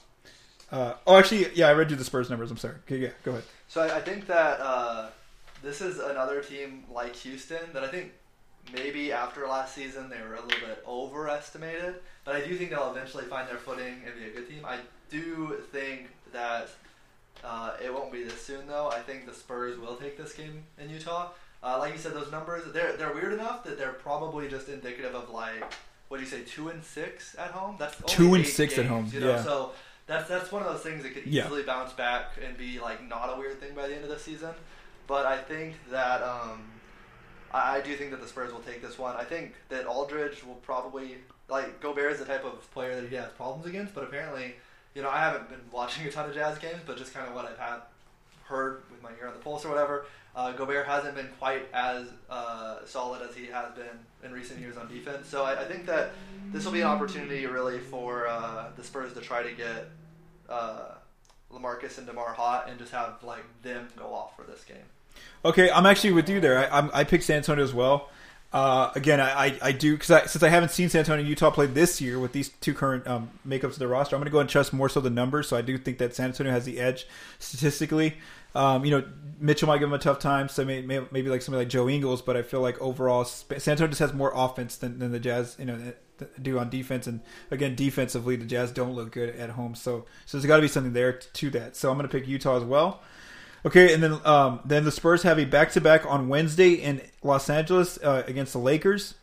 uh, 0.71 0.93
oh, 1.05 1.17
actually, 1.17 1.47
yeah, 1.53 1.67
I 1.69 1.73
read 1.73 1.89
you 1.89 1.95
the 1.95 2.03
Spurs 2.03 2.29
numbers. 2.29 2.51
I'm 2.51 2.57
sorry. 2.57 2.75
Okay, 2.85 2.97
yeah, 2.97 3.09
go 3.23 3.31
ahead. 3.31 3.43
So 3.67 3.81
I, 3.81 3.97
I 3.97 4.01
think 4.01 4.27
that 4.27 4.59
uh, 4.59 5.09
this 5.63 5.81
is 5.81 5.99
another 5.99 6.41
team 6.41 6.83
like 6.91 7.15
Houston 7.17 7.61
that 7.73 7.83
I 7.83 7.87
think 7.87 8.11
maybe 8.73 9.11
after 9.11 9.47
last 9.47 9.73
season 9.73 10.09
they 10.09 10.21
were 10.21 10.35
a 10.35 10.41
little 10.41 10.67
bit 10.67 10.83
overestimated, 10.87 11.95
but 12.25 12.35
I 12.35 12.45
do 12.45 12.55
think 12.57 12.71
they'll 12.71 12.91
eventually 12.91 13.25
find 13.25 13.47
their 13.47 13.57
footing 13.57 14.01
and 14.05 14.13
be 14.19 14.27
a 14.27 14.33
good 14.33 14.49
team. 14.49 14.65
I 14.65 14.77
do 15.09 15.57
think 15.71 16.09
that 16.33 16.69
uh, 17.43 17.73
it 17.83 17.93
won't 17.93 18.11
be 18.11 18.23
this 18.23 18.41
soon, 18.41 18.67
though. 18.67 18.89
I 18.89 18.99
think 18.99 19.25
the 19.25 19.33
Spurs 19.33 19.77
will 19.79 19.95
take 19.95 20.17
this 20.17 20.33
game 20.33 20.63
in 20.77 20.89
Utah. 20.89 21.29
Uh, 21.63 21.77
like 21.79 21.93
you 21.93 21.99
said, 21.99 22.13
those 22.13 22.31
numbers 22.31 22.63
they're 22.71 22.95
they're 22.97 23.13
weird 23.13 23.33
enough 23.33 23.63
that 23.63 23.77
they're 23.77 23.93
probably 23.93 24.47
just 24.47 24.69
indicative 24.69 25.15
of 25.15 25.29
like 25.31 25.63
what 26.07 26.17
do 26.17 26.23
you 26.23 26.29
say, 26.29 26.41
two 26.41 26.69
and 26.69 26.83
six 26.83 27.35
at 27.37 27.51
home? 27.51 27.75
That's 27.79 27.95
two 28.05 28.33
and 28.33 28.45
six 28.45 28.75
games, 28.75 28.85
at 28.85 28.91
home. 28.91 29.09
You 29.13 29.19
know? 29.19 29.29
Yeah. 29.31 29.43
So 29.43 29.71
that's 30.05 30.27
that's 30.27 30.51
one 30.51 30.61
of 30.61 30.71
those 30.71 30.81
things 30.81 31.03
that 31.03 31.13
could 31.13 31.27
easily 31.27 31.61
yeah. 31.61 31.65
bounce 31.65 31.93
back 31.93 32.31
and 32.45 32.57
be 32.57 32.79
like 32.79 33.07
not 33.07 33.35
a 33.35 33.39
weird 33.39 33.59
thing 33.59 33.73
by 33.75 33.87
the 33.87 33.95
end 33.95 34.03
of 34.03 34.09
the 34.09 34.19
season. 34.19 34.53
But 35.07 35.25
I 35.25 35.37
think 35.37 35.75
that 35.91 36.21
um, 36.21 36.63
I, 37.51 37.77
I 37.77 37.81
do 37.81 37.95
think 37.95 38.11
that 38.11 38.21
the 38.21 38.27
Spurs 38.27 38.51
will 38.51 38.59
take 38.59 38.81
this 38.81 38.97
one. 38.97 39.15
I 39.15 39.23
think 39.23 39.55
that 39.69 39.85
Aldridge 39.85 40.43
will 40.43 40.55
probably 40.55 41.17
like 41.49 41.79
Gobert 41.79 42.13
is 42.13 42.19
the 42.19 42.25
type 42.25 42.45
of 42.45 42.69
player 42.71 42.99
that 42.99 43.09
he 43.09 43.15
has 43.15 43.31
problems 43.31 43.65
against, 43.65 43.93
but 43.93 44.03
apparently 44.03 44.55
you 44.97 45.03
know, 45.03 45.11
I 45.11 45.19
haven't 45.19 45.47
been 45.47 45.61
watching 45.71 46.07
a 46.07 46.11
ton 46.11 46.27
of 46.27 46.33
Jazz 46.33 46.57
games, 46.57 46.81
but 46.83 46.97
just 46.97 47.13
kind 47.13 47.27
of 47.27 47.35
what 47.35 47.45
I've 47.45 47.59
had 47.59 47.81
heard 48.45 48.81
with 48.89 49.03
my 49.03 49.11
ear 49.21 49.27
on 49.27 49.33
the 49.35 49.39
pulse 49.39 49.63
or 49.63 49.69
whatever. 49.69 50.07
Uh, 50.35 50.53
Gobert 50.53 50.87
hasn't 50.87 51.13
been 51.13 51.29
quite 51.37 51.67
as 51.71 52.07
uh, 52.31 52.77
solid 52.83 53.21
as 53.21 53.35
he 53.35 53.45
has 53.45 53.71
been 53.75 53.99
in 54.23 54.31
recent 54.31 54.59
years 54.59 54.77
on 54.77 54.87
defense. 54.87 55.27
So 55.27 55.43
I, 55.43 55.61
I 55.61 55.65
think 55.65 55.85
that 55.85 56.11
this 56.51 56.65
will 56.65 56.71
be 56.71 56.81
an 56.81 56.87
opportunity 56.87 57.45
really 57.45 57.79
for 57.79 58.27
uh, 58.27 58.67
the 58.75 58.83
Spurs 58.83 59.13
to 59.13 59.21
try 59.21 59.43
to 59.43 59.51
get 59.51 59.89
uh, 60.49 60.95
Lamarcus 61.51 61.97
and 61.97 62.07
Demar 62.07 62.33
hot 62.33 62.69
and 62.69 62.77
just 62.77 62.91
have 62.91 63.23
like 63.23 63.43
them 63.61 63.87
go 63.95 64.13
off 64.13 64.35
for 64.35 64.43
this 64.43 64.63
game. 64.63 64.77
Okay, 65.45 65.69
I'm 65.71 65.85
actually 65.85 66.11
with 66.11 66.29
you 66.29 66.39
there. 66.39 66.59
I, 66.59 66.77
I'm, 66.77 66.91
I 66.93 67.03
picked 67.03 67.23
San 67.23 67.37
Antonio 67.37 67.63
as 67.63 67.73
well. 67.73 68.09
Uh, 68.53 68.91
again, 68.95 69.19
I, 69.19 69.47
I, 69.47 69.59
I 69.61 69.71
do 69.73 69.93
because 69.93 70.09
I, 70.09 70.25
since 70.25 70.41
I 70.41 70.47
haven't 70.49 70.69
seen 70.69 70.89
San 70.89 70.99
Antonio 70.99 71.25
Utah 71.25 71.51
play 71.51 71.65
this 71.65 71.99
year 71.99 72.17
with 72.17 72.31
these 72.31 72.49
two 72.49 72.73
current 72.73 73.05
um, 73.05 73.29
makeups 73.45 73.73
of 73.73 73.79
the 73.79 73.87
roster, 73.87 74.15
I'm 74.15 74.21
going 74.21 74.27
to 74.27 74.31
go 74.31 74.39
and 74.39 74.49
trust 74.49 74.71
more 74.71 74.87
so 74.87 75.01
the 75.01 75.09
numbers. 75.09 75.49
So 75.49 75.57
I 75.57 75.61
do 75.61 75.77
think 75.77 75.97
that 75.97 76.15
San 76.15 76.27
Antonio 76.27 76.51
has 76.51 76.63
the 76.63 76.79
edge 76.79 77.07
statistically. 77.39 78.17
Um, 78.55 78.85
you 78.85 78.91
know, 78.91 79.03
Mitchell 79.39 79.67
might 79.67 79.77
give 79.77 79.87
him 79.87 79.93
a 79.93 79.99
tough 79.99 80.19
time, 80.19 80.49
so 80.49 80.65
maybe, 80.65 81.05
maybe 81.11 81.29
like 81.29 81.41
somebody 81.41 81.65
like 81.65 81.69
Joe 81.69 81.87
Ingles, 81.87 82.21
but 82.21 82.35
I 82.35 82.41
feel 82.41 82.61
like 82.61 82.79
overall 82.81 83.23
San 83.23 83.53
Antonio 83.57 83.87
just 83.87 83.99
has 83.99 84.13
more 84.13 84.31
offense 84.33 84.77
than, 84.77 84.99
than 84.99 85.11
the 85.11 85.19
Jazz, 85.19 85.55
you 85.59 85.65
know, 85.65 85.93
do 86.41 86.57
on 86.57 86.69
defense. 86.69 87.07
And 87.07 87.21
again, 87.51 87.75
defensively, 87.75 88.35
the 88.35 88.45
Jazz 88.45 88.71
don't 88.71 88.93
look 88.93 89.11
good 89.11 89.35
at 89.35 89.51
home, 89.51 89.75
so 89.75 90.05
so 90.25 90.37
there's 90.37 90.47
got 90.47 90.55
to 90.57 90.61
be 90.61 90.67
something 90.67 90.93
there 90.93 91.13
to 91.13 91.49
that. 91.51 91.75
So 91.75 91.91
I'm 91.91 91.97
going 91.97 92.09
to 92.09 92.11
pick 92.11 92.27
Utah 92.27 92.57
as 92.57 92.63
well. 92.63 93.01
Okay, 93.65 93.93
and 93.93 94.01
then 94.01 94.19
um, 94.25 94.61
then 94.65 94.85
the 94.85 94.91
Spurs 94.91 95.23
have 95.23 95.39
a 95.39 95.45
back 95.45 95.71
to 95.73 95.81
back 95.81 96.05
on 96.05 96.29
Wednesday 96.29 96.73
in 96.73 97.01
Los 97.21 97.49
Angeles 97.49 97.97
uh, 98.01 98.23
against 98.25 98.53
the 98.53 98.59
Lakers. 98.59 99.15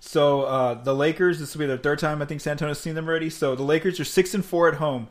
So 0.00 0.42
uh, 0.42 0.74
the 0.74 0.94
Lakers, 0.94 1.40
this 1.40 1.54
will 1.54 1.60
be 1.60 1.66
their 1.66 1.76
third 1.76 1.98
time 1.98 2.22
I 2.22 2.24
think 2.24 2.40
San 2.40 2.52
Antonio's 2.52 2.80
seen 2.80 2.94
them 2.94 3.08
already. 3.08 3.30
So 3.30 3.56
the 3.56 3.64
Lakers 3.64 3.98
are 3.98 4.04
six 4.04 4.32
and 4.34 4.44
four 4.44 4.68
at 4.68 4.74
home. 4.74 5.08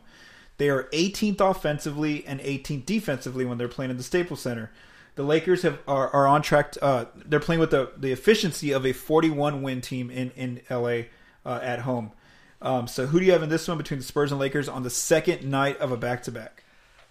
They 0.58 0.68
are 0.68 0.84
18th 0.92 1.40
offensively 1.40 2.26
and 2.26 2.40
18th 2.40 2.84
defensively 2.84 3.44
when 3.44 3.58
they're 3.58 3.68
playing 3.68 3.90
in 3.90 3.96
the 3.96 4.02
Staples 4.02 4.42
Center. 4.42 4.70
The 5.14 5.22
Lakers 5.22 5.62
have 5.62 5.78
are, 5.88 6.08
are 6.10 6.26
on 6.26 6.42
track. 6.42 6.72
To, 6.72 6.84
uh, 6.84 7.04
they're 7.14 7.40
playing 7.40 7.60
with 7.60 7.70
the, 7.70 7.92
the 7.96 8.12
efficiency 8.12 8.72
of 8.72 8.84
a 8.86 8.92
41 8.92 9.62
win 9.62 9.80
team 9.80 10.10
in 10.10 10.30
in 10.32 10.60
LA 10.70 11.02
uh, 11.44 11.60
at 11.62 11.80
home. 11.80 12.12
Um, 12.60 12.86
so 12.88 13.06
who 13.06 13.20
do 13.20 13.26
you 13.26 13.32
have 13.32 13.42
in 13.42 13.48
this 13.48 13.66
one 13.66 13.78
between 13.78 13.98
the 13.98 14.04
Spurs 14.04 14.32
and 14.32 14.40
Lakers 14.40 14.68
on 14.68 14.82
the 14.82 14.90
second 14.90 15.44
night 15.44 15.78
of 15.78 15.92
a 15.92 15.96
back 15.96 16.24
to 16.24 16.32
back? 16.32 16.64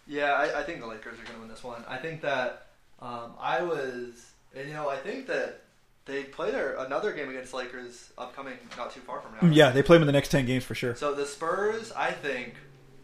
Yeah, 0.06 0.32
I, 0.34 0.60
I 0.60 0.64
think 0.64 0.80
the 0.80 0.88
Lakers 0.88 1.20
are 1.20 1.24
going 1.24 1.36
to 1.36 1.40
win 1.40 1.50
this 1.50 1.64
one. 1.64 1.84
I 1.88 1.98
think 1.98 2.22
that 2.22 2.68
um, 3.02 3.34
I 3.40 3.62
was, 3.62 4.32
and 4.56 4.68
you 4.68 4.74
know, 4.74 4.90
I 4.90 4.98
think 4.98 5.28
that 5.28 5.62
they 6.06 6.24
play 6.24 6.52
their 6.52 6.76
another 6.76 7.12
game 7.12 7.30
against 7.30 7.54
Lakers 7.54 8.10
upcoming, 8.18 8.58
not 8.78 8.94
too 8.94 9.02
far 9.02 9.22
from 9.22 9.34
now. 9.50 9.54
Yeah, 9.54 9.72
they 9.72 9.84
play 9.84 9.96
them 9.96 10.04
in 10.04 10.08
the 10.08 10.14
next 10.14 10.30
ten 10.30 10.46
games 10.46 10.64
for 10.64 10.76
sure. 10.76 10.96
So 10.96 11.14
the 11.14 11.26
Spurs, 11.26 11.92
I 11.92 12.12
think, 12.12 12.56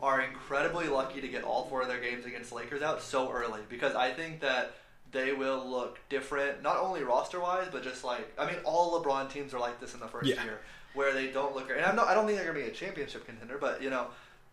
are 0.04 0.20
incredibly 0.22 0.88
lucky 0.90 1.22
to 1.22 1.28
get 1.30 1.46
all 1.46 1.64
four 1.66 1.82
of 1.82 1.88
their 1.88 2.02
games 2.02 2.26
against 2.26 2.52
Lakers 2.52 2.82
out 2.82 3.02
so 3.02 3.32
early 3.32 3.62
because 3.70 3.96
I 3.96 4.12
think 4.12 4.42
that 4.42 4.74
they 5.12 5.32
will 5.32 5.66
look 5.66 5.98
different, 6.10 6.62
not 6.62 6.78
only 6.78 7.04
roster 7.04 7.40
wise, 7.40 7.68
but 7.72 7.84
just 7.84 8.04
like 8.04 8.30
I 8.38 8.46
mean, 8.46 8.58
all 8.66 9.02
LeBron 9.02 9.30
teams 9.32 9.54
are 9.54 9.60
like 9.60 9.80
this 9.80 9.94
in 9.94 10.02
the 10.02 10.08
first 10.10 10.28
Yeah. 10.28 10.44
year, 10.44 10.60
where 10.94 11.14
they 11.14 11.28
don't 11.28 11.56
look. 11.56 11.70
And 11.70 11.80
I'm 11.80 11.96
not, 11.96 12.08
I 12.10 12.14
don't 12.16 12.26
think 12.26 12.38
they're 12.38 12.46
gonna 12.52 12.60
be 12.66 12.70
a 12.70 12.74
championship 12.74 13.26
contender, 13.26 13.58
but 13.58 13.82
you 13.82 13.90
know, 13.90 14.08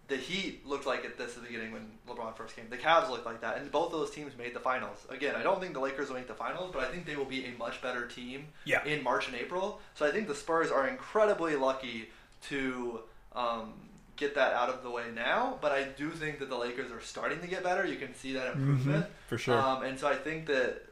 the 0.06 0.16
Heat 0.16 0.64
looked 0.64 0.86
like 0.86 1.04
it 1.04 1.18
this 1.18 1.36
at 1.36 1.42
the 1.42 1.48
beginning 1.48 1.72
when 1.72 1.90
LeBron 2.08 2.36
first 2.36 2.54
came. 2.54 2.66
The 2.70 2.76
Cavs 2.76 3.10
looked 3.10 3.26
like 3.26 3.40
that, 3.40 3.58
and 3.58 3.70
both 3.72 3.92
of 3.92 3.98
those 3.98 4.10
teams 4.12 4.36
made 4.38 4.54
the 4.54 4.60
finals. 4.60 5.04
Again, 5.08 5.34
I 5.34 5.42
don't 5.42 5.60
think 5.60 5.72
the 5.74 5.80
Lakers 5.80 6.08
will 6.10 6.16
make 6.16 6.28
the 6.28 6.34
finals, 6.34 6.70
but 6.72 6.82
I 6.84 6.92
think 6.92 7.06
they 7.06 7.16
will 7.16 7.24
be 7.24 7.44
a 7.46 7.52
much 7.58 7.80
better 7.82 8.06
team 8.06 8.46
Yeah. 8.64 8.84
in 8.84 9.02
March 9.02 9.26
and 9.26 9.34
April. 9.36 9.80
So 9.94 10.06
I 10.06 10.12
think 10.12 10.28
the 10.28 10.34
Spurs 10.36 10.70
are 10.70 10.86
incredibly 10.86 11.56
lucky 11.56 12.10
to 12.50 13.00
um, 13.34 13.72
get 14.20 14.36
that 14.36 14.52
out 14.52 14.68
of 14.68 14.84
the 14.84 14.90
way 14.90 15.04
now. 15.14 15.58
But 15.60 15.72
I 15.72 15.84
do 15.84 16.10
think 16.10 16.38
that 16.38 16.48
the 16.48 16.56
Lakers 16.56 16.92
are 16.92 17.00
starting 17.00 17.40
to 17.40 17.48
get 17.48 17.64
better. 17.64 17.84
You 17.84 17.96
can 17.96 18.14
see 18.14 18.34
that 18.34 18.46
improvement 18.54 19.06
Mhm, 19.06 19.28
for 19.28 19.38
sure. 19.38 19.58
Um, 19.58 19.82
and 19.82 19.98
so 19.98 20.06
I 20.06 20.14
think 20.14 20.46
that 20.46 20.82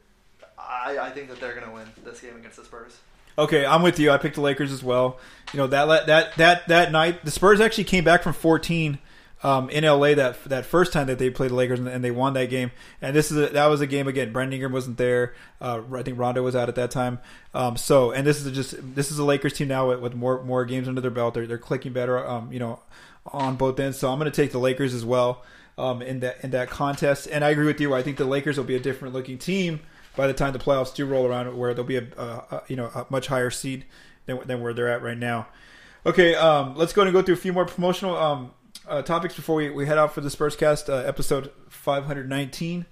I, 0.57 0.97
I 0.99 1.09
think 1.11 1.29
that 1.29 1.39
they're 1.39 1.53
going 1.53 1.65
to 1.67 1.71
win 1.71 1.87
this 2.03 2.19
game 2.19 2.35
against 2.35 2.57
the 2.57 2.65
Spurs. 2.65 2.97
Okay, 3.37 3.65
I'm 3.65 3.81
with 3.83 3.97
you. 3.99 4.11
I 4.11 4.17
picked 4.17 4.35
the 4.35 4.41
Lakers 4.41 4.73
as 4.73 4.83
well. 4.83 5.17
You 5.53 5.59
know 5.59 5.67
that 5.67 6.07
that 6.07 6.35
that 6.35 6.67
that 6.67 6.91
night, 6.91 7.23
the 7.23 7.31
Spurs 7.31 7.61
actually 7.61 7.85
came 7.85 8.03
back 8.03 8.21
from 8.21 8.33
14 8.33 8.99
um, 9.41 9.69
in 9.69 9.85
LA 9.85 10.15
that 10.15 10.43
that 10.45 10.65
first 10.65 10.91
time 10.91 11.07
that 11.07 11.17
they 11.19 11.29
played 11.29 11.51
the 11.51 11.55
Lakers 11.55 11.79
and, 11.79 11.87
and 11.87 12.03
they 12.03 12.11
won 12.11 12.33
that 12.33 12.49
game. 12.49 12.71
And 13.01 13.15
this 13.15 13.31
is 13.31 13.37
a, 13.37 13.47
that 13.53 13.67
was 13.67 13.79
a 13.79 13.87
game 13.87 14.09
again. 14.09 14.33
Brandon 14.33 14.55
Ingram 14.55 14.73
wasn't 14.73 14.97
there. 14.97 15.33
Uh, 15.61 15.81
I 15.95 16.03
think 16.03 16.19
Rondo 16.19 16.43
was 16.43 16.53
out 16.53 16.67
at 16.67 16.75
that 16.75 16.91
time. 16.91 17.19
Um, 17.53 17.77
so 17.77 18.11
and 18.11 18.27
this 18.27 18.45
is 18.45 18.51
just 18.53 18.75
this 18.95 19.09
is 19.09 19.19
a 19.19 19.23
Lakers 19.23 19.53
team 19.53 19.69
now 19.69 19.87
with, 19.87 20.01
with 20.01 20.15
more 20.15 20.43
more 20.43 20.65
games 20.65 20.89
under 20.89 20.99
their 20.99 21.09
belt. 21.11 21.33
They're 21.35 21.47
they're 21.47 21.57
clicking 21.57 21.93
better. 21.93 22.27
Um, 22.27 22.51
you 22.51 22.59
know, 22.59 22.79
on 23.25 23.55
both 23.55 23.79
ends. 23.79 23.97
So 23.97 24.11
I'm 24.11 24.19
going 24.19 24.31
to 24.31 24.35
take 24.35 24.51
the 24.51 24.59
Lakers 24.59 24.93
as 24.93 25.05
well 25.05 25.43
um, 25.77 26.01
in 26.01 26.19
that 26.19 26.43
in 26.43 26.51
that 26.51 26.69
contest. 26.69 27.27
And 27.31 27.43
I 27.43 27.49
agree 27.49 27.65
with 27.65 27.79
you. 27.79 27.93
I 27.93 28.03
think 28.03 28.17
the 28.17 28.25
Lakers 28.25 28.57
will 28.57 28.65
be 28.65 28.75
a 28.75 28.79
different 28.79 29.13
looking 29.13 29.37
team 29.37 29.81
by 30.15 30.27
the 30.27 30.33
time 30.33 30.53
the 30.53 30.59
playoffs 30.59 30.93
do 30.93 31.05
roll 31.05 31.25
around, 31.25 31.55
where 31.57 31.73
they'll 31.73 31.85
be 31.85 31.97
a, 31.97 32.07
a, 32.17 32.61
you 32.67 32.75
know 32.75 32.87
a 32.87 33.05
much 33.09 33.27
higher 33.27 33.49
seed 33.49 33.85
than, 34.25 34.39
than 34.45 34.61
where 34.61 34.73
they're 34.73 34.89
at 34.89 35.01
right 35.01 35.17
now. 35.17 35.47
Okay, 36.05 36.35
um, 36.35 36.75
let's 36.75 36.93
go 36.93 37.01
and 37.01 37.11
go 37.11 37.21
through 37.21 37.35
a 37.35 37.37
few 37.37 37.53
more 37.53 37.65
promotional 37.65 38.15
um, 38.17 38.51
uh, 38.87 39.01
topics 39.01 39.35
before 39.35 39.55
we, 39.55 39.69
we 39.69 39.85
head 39.85 39.97
out 39.97 40.13
for 40.13 40.21
the 40.21 40.29
Spurscast 40.29 40.89
uh, 40.89 41.07
episode 41.07 41.51
519. 41.69 42.85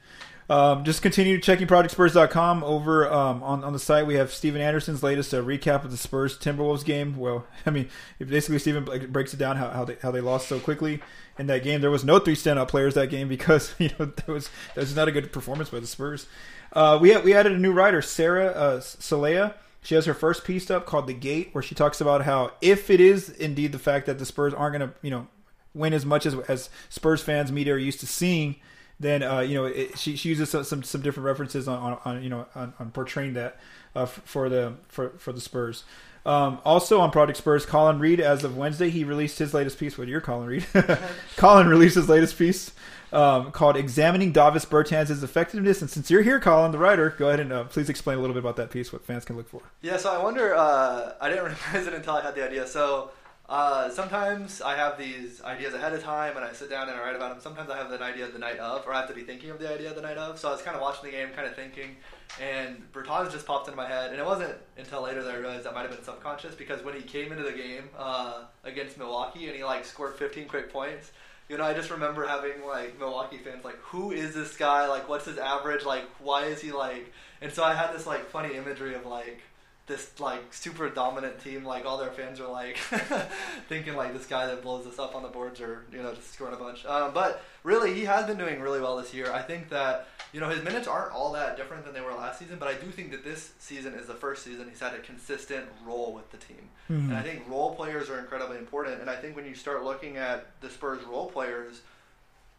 Um, 0.49 0.85
just 0.85 1.01
continue 1.01 1.41
checking 1.41 1.67
ProjectSpurs.com 1.67 2.63
over 2.63 3.11
um, 3.11 3.43
on 3.43 3.65
on 3.65 3.73
the 3.73 3.79
site. 3.79 4.07
We 4.07 4.15
have 4.15 4.31
Steven 4.31 4.61
Anderson's 4.61 5.03
latest 5.03 5.33
uh, 5.33 5.41
recap 5.41 5.83
of 5.83 5.91
the 5.91 5.97
Spurs 5.97 6.37
Timberwolves 6.37 6.85
game. 6.85 7.17
Well, 7.17 7.45
I 7.65 7.69
mean, 7.69 7.89
basically 8.19 8.59
Steven 8.59 8.85
breaks 9.11 9.33
it 9.33 9.37
down 9.37 9.57
how, 9.57 9.69
how 9.69 9.83
they 9.83 9.97
how 10.01 10.11
they 10.11 10.21
lost 10.21 10.47
so 10.47 10.59
quickly 10.59 11.01
in 11.37 11.47
that 11.47 11.63
game. 11.63 11.81
There 11.81 11.91
was 11.91 12.05
no 12.05 12.19
three 12.19 12.35
standout 12.35 12.69
players 12.69 12.93
that 12.93 13.09
game 13.09 13.27
because 13.37 13.75
you 13.77 13.89
know 13.99 14.05
there 14.05 14.33
was 14.33 14.49
that 14.75 14.81
was 14.81 14.95
not 14.95 15.09
a 15.09 15.11
good 15.11 15.33
performance 15.33 15.69
by 15.69 15.81
the 15.81 15.87
Spurs. 15.87 16.27
Uh, 16.71 16.97
we 17.01 17.09
had, 17.09 17.23
we 17.23 17.33
added 17.33 17.53
a 17.53 17.57
new 17.57 17.73
writer, 17.73 18.01
Sarah 18.01 18.47
uh, 18.47 18.79
Salea. 18.79 19.55
She 19.81 19.95
has 19.95 20.05
her 20.05 20.13
first 20.13 20.45
piece 20.45 20.71
up 20.71 20.85
called 20.85 21.07
"The 21.07 21.13
Gate," 21.13 21.49
where 21.51 21.61
she 21.61 21.75
talks 21.75 21.99
about 21.99 22.23
how 22.23 22.53
if 22.61 22.89
it 22.89 23.01
is 23.01 23.29
indeed 23.29 23.73
the 23.73 23.79
fact 23.79 24.05
that 24.05 24.17
the 24.17 24.25
Spurs 24.25 24.53
aren't 24.53 24.77
going 24.77 24.89
to 24.89 24.95
you 25.01 25.11
know 25.11 25.27
win 25.73 25.93
as 25.93 26.05
much 26.05 26.25
as 26.25 26.35
as 26.47 26.69
Spurs 26.89 27.21
fans 27.21 27.51
media 27.51 27.73
are 27.73 27.77
used 27.77 27.99
to 27.99 28.07
seeing, 28.07 28.57
then 28.99 29.23
uh, 29.23 29.39
you 29.39 29.55
know 29.55 29.65
it, 29.65 29.97
she 29.97 30.15
she 30.15 30.29
uses 30.29 30.49
some, 30.67 30.83
some 30.83 31.01
different 31.01 31.25
references 31.25 31.67
on, 31.67 31.77
on, 31.77 31.99
on 32.05 32.23
you 32.23 32.29
know 32.29 32.45
on, 32.55 32.73
on 32.79 32.91
portraying 32.91 33.33
that 33.33 33.57
uh, 33.95 34.05
for 34.05 34.49
the 34.49 34.73
for 34.87 35.09
for 35.17 35.31
the 35.31 35.41
Spurs. 35.41 35.83
Um, 36.25 36.59
also 36.65 36.99
on 36.99 37.09
Project 37.09 37.37
Spurs, 37.37 37.65
Colin 37.65 37.99
Reed, 37.99 38.19
as 38.19 38.43
of 38.43 38.57
Wednesday, 38.57 38.89
he 38.89 39.05
released 39.05 39.39
his 39.39 39.53
latest 39.53 39.79
piece. 39.79 39.97
What, 39.97 40.09
you're 40.09 40.19
Colin 40.19 40.47
Reed? 40.47 40.65
Colin 41.37 41.67
released 41.67 41.95
his 41.95 42.09
latest 42.09 42.37
piece 42.37 42.73
um, 43.13 43.51
called 43.51 43.77
"Examining 43.77 44.33
Davis 44.33 44.65
Bertans' 44.65 45.23
Effectiveness." 45.23 45.81
And 45.81 45.89
since 45.89 46.11
you're 46.11 46.23
here, 46.23 46.41
Colin, 46.41 46.71
the 46.71 46.79
writer, 46.79 47.11
go 47.17 47.27
ahead 47.27 47.39
and 47.39 47.53
uh, 47.53 47.63
please 47.65 47.89
explain 47.89 48.17
a 48.17 48.21
little 48.21 48.33
bit 48.33 48.41
about 48.41 48.57
that 48.57 48.71
piece, 48.71 48.91
what 48.91 49.05
fans 49.05 49.23
can 49.23 49.37
look 49.37 49.47
for. 49.47 49.61
Yeah, 49.81 49.95
so 49.95 50.11
I 50.13 50.21
wonder. 50.21 50.53
Uh, 50.53 51.13
I 51.21 51.29
didn't 51.29 51.45
realize 51.73 51.87
it 51.87 51.93
until 51.93 52.15
I 52.15 52.21
had 52.21 52.35
the 52.35 52.43
idea. 52.43 52.67
So 52.67 53.11
uh, 53.49 53.89
sometimes 53.89 54.61
I 54.61 54.75
have 54.75 54.97
these 54.97 55.41
ideas 55.41 55.73
ahead 55.73 55.93
of 55.93 56.03
time, 56.03 56.35
and 56.35 56.43
I 56.43 56.51
sit 56.51 56.69
down 56.69 56.89
and 56.89 56.97
I 56.97 57.01
write 57.01 57.15
about 57.15 57.31
them. 57.31 57.39
Sometimes 57.41 57.69
I 57.69 57.77
have 57.77 57.89
an 57.91 58.01
idea 58.01 58.27
the 58.27 58.39
night 58.39 58.59
of, 58.59 58.85
or 58.85 58.93
I 58.93 58.99
have 58.99 59.07
to 59.07 59.15
be 59.15 59.21
thinking 59.21 59.51
of 59.51 59.59
the 59.59 59.73
idea 59.73 59.93
the 59.93 60.01
night 60.01 60.17
of. 60.17 60.37
So 60.37 60.49
I 60.49 60.51
was 60.51 60.61
kind 60.61 60.75
of 60.75 60.81
watching 60.81 61.05
the 61.05 61.11
game, 61.11 61.29
kind 61.33 61.47
of 61.47 61.55
thinking, 61.55 61.95
and 62.41 62.91
Bertans 62.91 63.31
just 63.31 63.45
popped 63.45 63.69
into 63.69 63.77
my 63.77 63.87
head. 63.87 64.11
And 64.11 64.19
it 64.19 64.25
wasn't 64.25 64.53
until 64.77 65.01
later 65.01 65.23
that 65.23 65.33
I 65.33 65.37
realized 65.37 65.63
that 65.63 65.73
might 65.73 65.83
have 65.83 65.91
been 65.91 66.03
subconscious 66.03 66.55
because 66.55 66.83
when 66.83 66.95
he 66.95 67.01
came 67.01 67.31
into 67.31 67.43
the 67.43 67.53
game 67.53 67.83
uh, 67.97 68.43
against 68.65 68.97
Milwaukee 68.97 69.47
and 69.47 69.55
he 69.55 69.63
like 69.63 69.85
scored 69.85 70.15
15 70.15 70.47
quick 70.47 70.71
points. 70.71 71.11
You 71.47 71.57
know, 71.57 71.63
I 71.63 71.73
just 71.73 71.89
remember 71.89 72.27
having 72.27 72.65
like 72.67 72.99
Milwaukee 72.99 73.37
fans 73.37 73.63
like, 73.63 73.77
who 73.77 74.11
is 74.11 74.35
this 74.35 74.57
guy? 74.57 74.89
Like, 74.89 75.07
what's 75.07 75.23
his 75.23 75.37
average? 75.37 75.85
Like, 75.85 76.03
why 76.19 76.47
is 76.47 76.59
he 76.59 76.73
like? 76.73 77.13
And 77.41 77.53
so 77.53 77.63
I 77.63 77.73
had 77.73 77.93
this 77.93 78.05
like 78.05 78.29
funny 78.29 78.57
imagery 78.57 78.95
of 78.95 79.05
like 79.05 79.41
this 79.87 80.19
like 80.19 80.53
super 80.53 80.89
dominant 80.89 81.41
team. 81.43 81.63
Like 81.65 81.85
all 81.85 81.97
their 81.97 82.11
fans 82.11 82.39
are 82.39 82.51
like 82.51 82.77
thinking 83.69 83.95
like 83.95 84.13
this 84.13 84.25
guy 84.25 84.45
that 84.47 84.61
blows 84.61 84.85
us 84.85 84.99
up 84.99 85.15
on 85.15 85.23
the 85.23 85.29
boards 85.29 85.59
or 85.61 85.85
you 85.91 86.01
know 86.01 86.13
just 86.13 86.33
scoring 86.33 86.53
a 86.53 86.57
bunch. 86.57 86.85
Um, 86.85 87.11
but 87.13 87.41
really, 87.63 87.93
he 87.93 88.05
has 88.05 88.25
been 88.25 88.37
doing 88.37 88.61
really 88.61 88.79
well 88.81 88.97
this 88.97 89.13
year. 89.13 89.31
I 89.31 89.41
think 89.41 89.69
that 89.69 90.07
you 90.33 90.39
know 90.39 90.49
his 90.49 90.63
minutes 90.63 90.87
aren't 90.87 91.13
all 91.13 91.31
that 91.33 91.57
different 91.57 91.85
than 91.85 91.93
they 91.93 92.01
were 92.01 92.13
last 92.13 92.39
season, 92.39 92.57
but 92.59 92.67
I 92.67 92.73
do 92.73 92.87
think 92.91 93.11
that 93.11 93.23
this 93.23 93.53
season 93.59 93.93
is 93.93 94.07
the 94.07 94.13
first 94.13 94.43
season 94.43 94.67
he's 94.69 94.79
had 94.79 94.93
a 94.93 94.99
consistent 94.99 95.65
role 95.85 96.13
with 96.13 96.29
the 96.31 96.37
team. 96.37 96.69
Mhm. 96.89 97.09
And 97.09 97.17
I 97.17 97.21
think 97.21 97.47
role 97.49 97.75
players 97.75 98.09
are 98.09 98.19
incredibly 98.19 98.57
important. 98.57 99.01
And 99.01 99.09
I 99.09 99.15
think 99.15 99.35
when 99.35 99.45
you 99.45 99.55
start 99.55 99.83
looking 99.83 100.17
at 100.17 100.47
the 100.61 100.69
Spurs 100.69 101.03
role 101.03 101.29
players, 101.29 101.81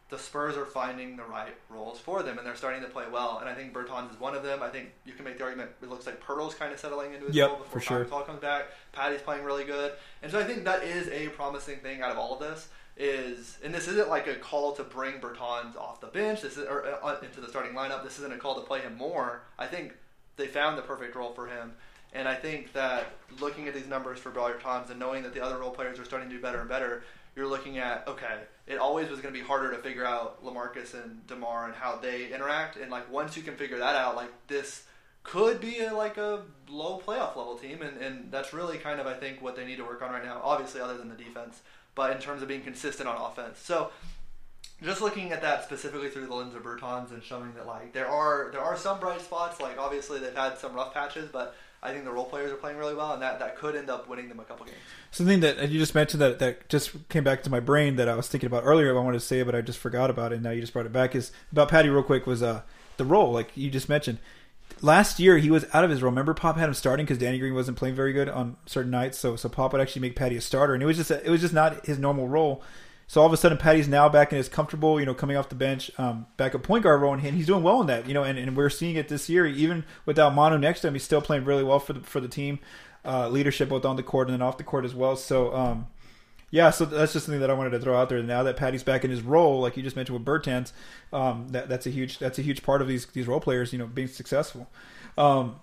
the 0.09 0.17
Spurs 0.17 0.57
are 0.57 0.65
finding 0.65 1.15
the 1.15 1.23
right 1.23 1.53
roles 1.69 1.99
for 1.99 2.23
them, 2.23 2.37
and 2.37 2.45
they're 2.45 2.55
starting 2.55 2.81
to 2.81 2.87
play 2.87 3.05
well. 3.11 3.37
And 3.39 3.47
I 3.47 3.53
think 3.53 3.73
Bertans 3.73 4.11
is 4.11 4.19
one 4.19 4.35
of 4.35 4.43
them. 4.43 4.63
I 4.63 4.69
think 4.69 4.91
you 5.05 5.13
can 5.13 5.23
make 5.23 5.37
the 5.37 5.43
argument 5.43 5.71
it 5.81 5.89
looks 5.89 6.05
like 6.07 6.19
Poeltl's 6.19 6.55
kind 6.55 6.73
of 6.73 6.79
settling 6.79 7.13
into 7.13 7.27
his 7.27 7.35
Yep, 7.35 7.47
role 7.49 7.57
before 7.59 7.71
for 7.71 7.79
sure. 7.79 8.05
Pau 8.05 8.21
comes 8.21 8.39
back. 8.39 8.65
Patty's 8.91 9.21
playing 9.21 9.43
really 9.43 9.65
good, 9.65 9.93
and 10.23 10.31
so 10.31 10.39
I 10.39 10.43
think 10.43 10.63
that 10.65 10.83
is 10.83 11.07
a 11.09 11.29
promising 11.29 11.77
thing 11.77 12.01
out 12.01 12.11
of 12.11 12.17
all 12.17 12.33
of 12.33 12.39
this. 12.39 12.69
Is 13.01 13.57
and 13.63 13.73
this 13.73 13.87
isn't 13.87 14.09
like 14.09 14.27
a 14.27 14.35
call 14.35 14.73
to 14.73 14.83
bring 14.83 15.21
Bertans 15.21 15.77
off 15.77 16.01
the 16.01 16.07
bench. 16.07 16.41
This 16.41 16.57
is 16.57 16.65
or 16.65 16.85
uh, 17.01 17.17
into 17.21 17.39
the 17.39 17.47
starting 17.47 17.73
lineup. 17.73 18.03
This 18.03 18.17
isn't 18.17 18.33
a 18.33 18.37
call 18.37 18.55
to 18.55 18.61
play 18.61 18.81
him 18.81 18.97
more. 18.97 19.43
I 19.57 19.67
think 19.67 19.93
they 20.35 20.47
found 20.47 20.77
the 20.77 20.81
perfect 20.81 21.15
role 21.15 21.31
for 21.31 21.47
him. 21.47 21.73
And 22.11 22.27
I 22.27 22.33
think 22.33 22.73
that 22.73 23.11
looking 23.39 23.67
at 23.67 23.73
these 23.73 23.87
numbers 23.87 24.19
for 24.19 24.31
Toms 24.31 24.89
and 24.89 24.99
knowing 24.99 25.23
that 25.23 25.33
the 25.33 25.41
other 25.41 25.59
role 25.59 25.69
players 25.69 25.99
are 25.99 26.05
starting 26.05 26.27
to 26.29 26.35
do 26.35 26.41
better 26.41 26.59
and 26.59 26.67
better, 26.67 27.03
you're 27.35 27.47
looking 27.47 27.77
at 27.77 28.07
okay, 28.07 28.39
it 28.67 28.77
always 28.77 29.09
was 29.09 29.19
going 29.19 29.33
to 29.33 29.39
be 29.39 29.45
harder 29.45 29.71
to 29.71 29.77
figure 29.81 30.05
out 30.05 30.43
Lamarcus 30.43 30.93
and 30.93 31.25
Demar 31.27 31.65
and 31.65 31.73
how 31.73 31.97
they 31.97 32.33
interact. 32.33 32.77
And 32.77 32.91
like 32.91 33.11
once 33.11 33.35
you 33.35 33.43
can 33.43 33.55
figure 33.55 33.79
that 33.79 33.95
out, 33.95 34.15
like 34.15 34.31
this 34.47 34.83
could 35.23 35.59
be 35.59 35.79
a, 35.79 35.93
like 35.93 36.17
a 36.17 36.43
low 36.69 37.01
playoff 37.05 37.35
level 37.35 37.55
team, 37.55 37.81
and, 37.81 37.97
and 37.97 38.31
that's 38.31 38.53
really 38.53 38.77
kind 38.77 38.99
of 38.99 39.07
I 39.07 39.13
think 39.13 39.41
what 39.41 39.55
they 39.55 39.65
need 39.65 39.77
to 39.77 39.83
work 39.83 40.01
on 40.01 40.11
right 40.11 40.23
now. 40.23 40.41
Obviously, 40.43 40.81
other 40.81 40.97
than 40.97 41.09
the 41.09 41.15
defense, 41.15 41.61
but 41.95 42.11
in 42.11 42.19
terms 42.19 42.41
of 42.41 42.47
being 42.47 42.61
consistent 42.61 43.07
on 43.07 43.17
offense. 43.17 43.59
So 43.59 43.91
just 44.81 45.01
looking 45.01 45.31
at 45.31 45.41
that 45.41 45.63
specifically 45.63 46.09
through 46.09 46.27
the 46.27 46.33
lens 46.33 46.55
of 46.55 46.63
Bertans 46.63 47.11
and 47.11 47.21
showing 47.21 47.53
that 47.55 47.67
like 47.67 47.91
there 47.93 48.07
are 48.07 48.49
there 48.51 48.61
are 48.61 48.77
some 48.77 48.99
bright 48.99 49.21
spots. 49.21 49.59
Like 49.59 49.77
obviously 49.77 50.19
they've 50.19 50.35
had 50.35 50.57
some 50.57 50.73
rough 50.73 50.93
patches, 50.93 51.29
but 51.31 51.55
I 51.81 51.93
think 51.93 52.03
the 52.03 52.11
role 52.11 52.25
players 52.25 52.51
are 52.51 52.55
playing 52.55 52.77
really 52.77 52.93
well, 52.93 53.13
and 53.13 53.21
that, 53.21 53.39
that 53.39 53.57
could 53.57 53.75
end 53.75 53.89
up 53.89 54.09
winning 54.09 54.27
them 54.27 54.39
a 54.39 54.43
couple 54.43 54.65
games. 54.65 54.77
Something 55.11 55.39
that 55.39 55.69
you 55.69 55.79
just 55.79 55.95
mentioned 55.95 56.21
that, 56.21 56.39
that 56.39 56.67
just 56.67 57.07
came 57.07 57.23
back 57.23 57.41
to 57.43 57.49
my 57.49 57.61
brain 57.61 57.95
that 57.95 58.09
I 58.09 58.15
was 58.15 58.27
thinking 58.27 58.47
about 58.47 58.63
earlier. 58.65 58.89
I 58.89 59.01
wanted 59.01 59.19
to 59.19 59.25
say, 59.25 59.43
but 59.43 59.55
I 59.55 59.61
just 59.61 59.79
forgot 59.79 60.09
about 60.09 60.33
it. 60.33 60.35
And 60.35 60.43
now 60.43 60.51
you 60.51 60.59
just 60.59 60.73
brought 60.73 60.85
it 60.85 60.91
back. 60.91 61.15
Is 61.15 61.31
about 61.51 61.69
Patty 61.69 61.87
real 61.87 62.03
quick 62.03 62.27
was 62.27 62.43
uh, 62.43 62.63
the 62.97 63.05
role 63.05 63.31
like 63.31 63.55
you 63.55 63.69
just 63.69 63.87
mentioned. 63.87 64.19
Last 64.81 65.19
year 65.19 65.37
he 65.37 65.49
was 65.49 65.65
out 65.73 65.85
of 65.85 65.89
his 65.89 66.01
role. 66.01 66.11
Remember, 66.11 66.33
Pop 66.33 66.57
had 66.57 66.67
him 66.67 66.73
starting 66.73 67.05
because 67.05 67.17
Danny 67.17 67.39
Green 67.39 67.53
wasn't 67.53 67.77
playing 67.77 67.95
very 67.95 68.11
good 68.11 68.27
on 68.27 68.57
certain 68.65 68.91
nights. 68.91 69.17
So 69.17 69.37
so 69.37 69.47
Pop 69.47 69.71
would 69.71 69.81
actually 69.81 70.01
make 70.01 70.15
Patty 70.17 70.35
a 70.35 70.41
starter, 70.41 70.73
and 70.73 70.83
it 70.83 70.85
was 70.85 70.97
just 70.97 71.11
it 71.11 71.29
was 71.29 71.39
just 71.39 71.53
not 71.53 71.85
his 71.85 71.97
normal 71.97 72.27
role. 72.27 72.61
So 73.09 73.21
all 73.21 73.25
of 73.25 73.33
a 73.33 73.37
sudden, 73.37 73.57
Patty's 73.57 73.87
now 73.87 74.07
back 74.07 74.31
in 74.31 74.37
his 74.37 74.47
comfortable, 74.47 74.99
you 74.99 75.05
know, 75.07 75.15
coming 75.15 75.35
off 75.35 75.49
the 75.49 75.55
bench, 75.55 75.89
um, 75.97 76.27
back 76.37 76.53
at 76.53 76.61
point 76.61 76.83
guard 76.83 77.01
role, 77.01 77.11
and 77.11 77.23
he's 77.23 77.47
doing 77.47 77.63
well 77.63 77.81
in 77.81 77.87
that, 77.87 78.07
you 78.07 78.13
know. 78.13 78.21
And, 78.21 78.37
and 78.37 78.55
we're 78.55 78.69
seeing 78.69 78.97
it 78.97 79.07
this 79.07 79.27
year, 79.27 79.47
even 79.47 79.83
without 80.05 80.35
Manu 80.35 80.59
next 80.59 80.81
to 80.81 80.89
him, 80.89 80.93
he's 80.93 81.05
still 81.05 81.19
playing 81.19 81.43
really 81.43 81.63
well 81.63 81.79
for 81.79 81.93
the 81.93 82.01
for 82.01 82.19
the 82.19 82.27
team, 82.27 82.59
uh, 83.03 83.27
leadership 83.27 83.69
both 83.69 83.83
on 83.83 83.95
the 83.95 84.03
court 84.03 84.27
and 84.27 84.35
then 84.35 84.43
off 84.43 84.59
the 84.59 84.63
court 84.63 84.85
as 84.85 84.93
well. 84.93 85.15
So, 85.15 85.55
um, 85.55 85.87
yeah, 86.51 86.69
so 86.69 86.85
that's 86.85 87.13
just 87.13 87.25
something 87.25 87.41
that 87.41 87.49
I 87.49 87.53
wanted 87.53 87.71
to 87.71 87.79
throw 87.79 87.99
out 87.99 88.09
there. 88.09 88.21
Now 88.21 88.43
that 88.43 88.57
Patty's 88.57 88.83
back 88.83 89.03
in 89.03 89.09
his 89.09 89.23
role, 89.23 89.59
like 89.59 89.75
you 89.75 89.81
just 89.81 89.95
mentioned 89.95 90.23
with 90.23 90.27
Bertans, 90.27 90.71
um, 91.11 91.47
that 91.49 91.67
that's 91.67 91.87
a 91.87 91.89
huge 91.89 92.19
that's 92.19 92.37
a 92.37 92.43
huge 92.43 92.61
part 92.61 92.79
of 92.79 92.87
these 92.87 93.07
these 93.07 93.25
role 93.25 93.39
players, 93.39 93.73
you 93.73 93.79
know, 93.79 93.87
being 93.87 94.07
successful. 94.07 94.69
Um, 95.17 95.55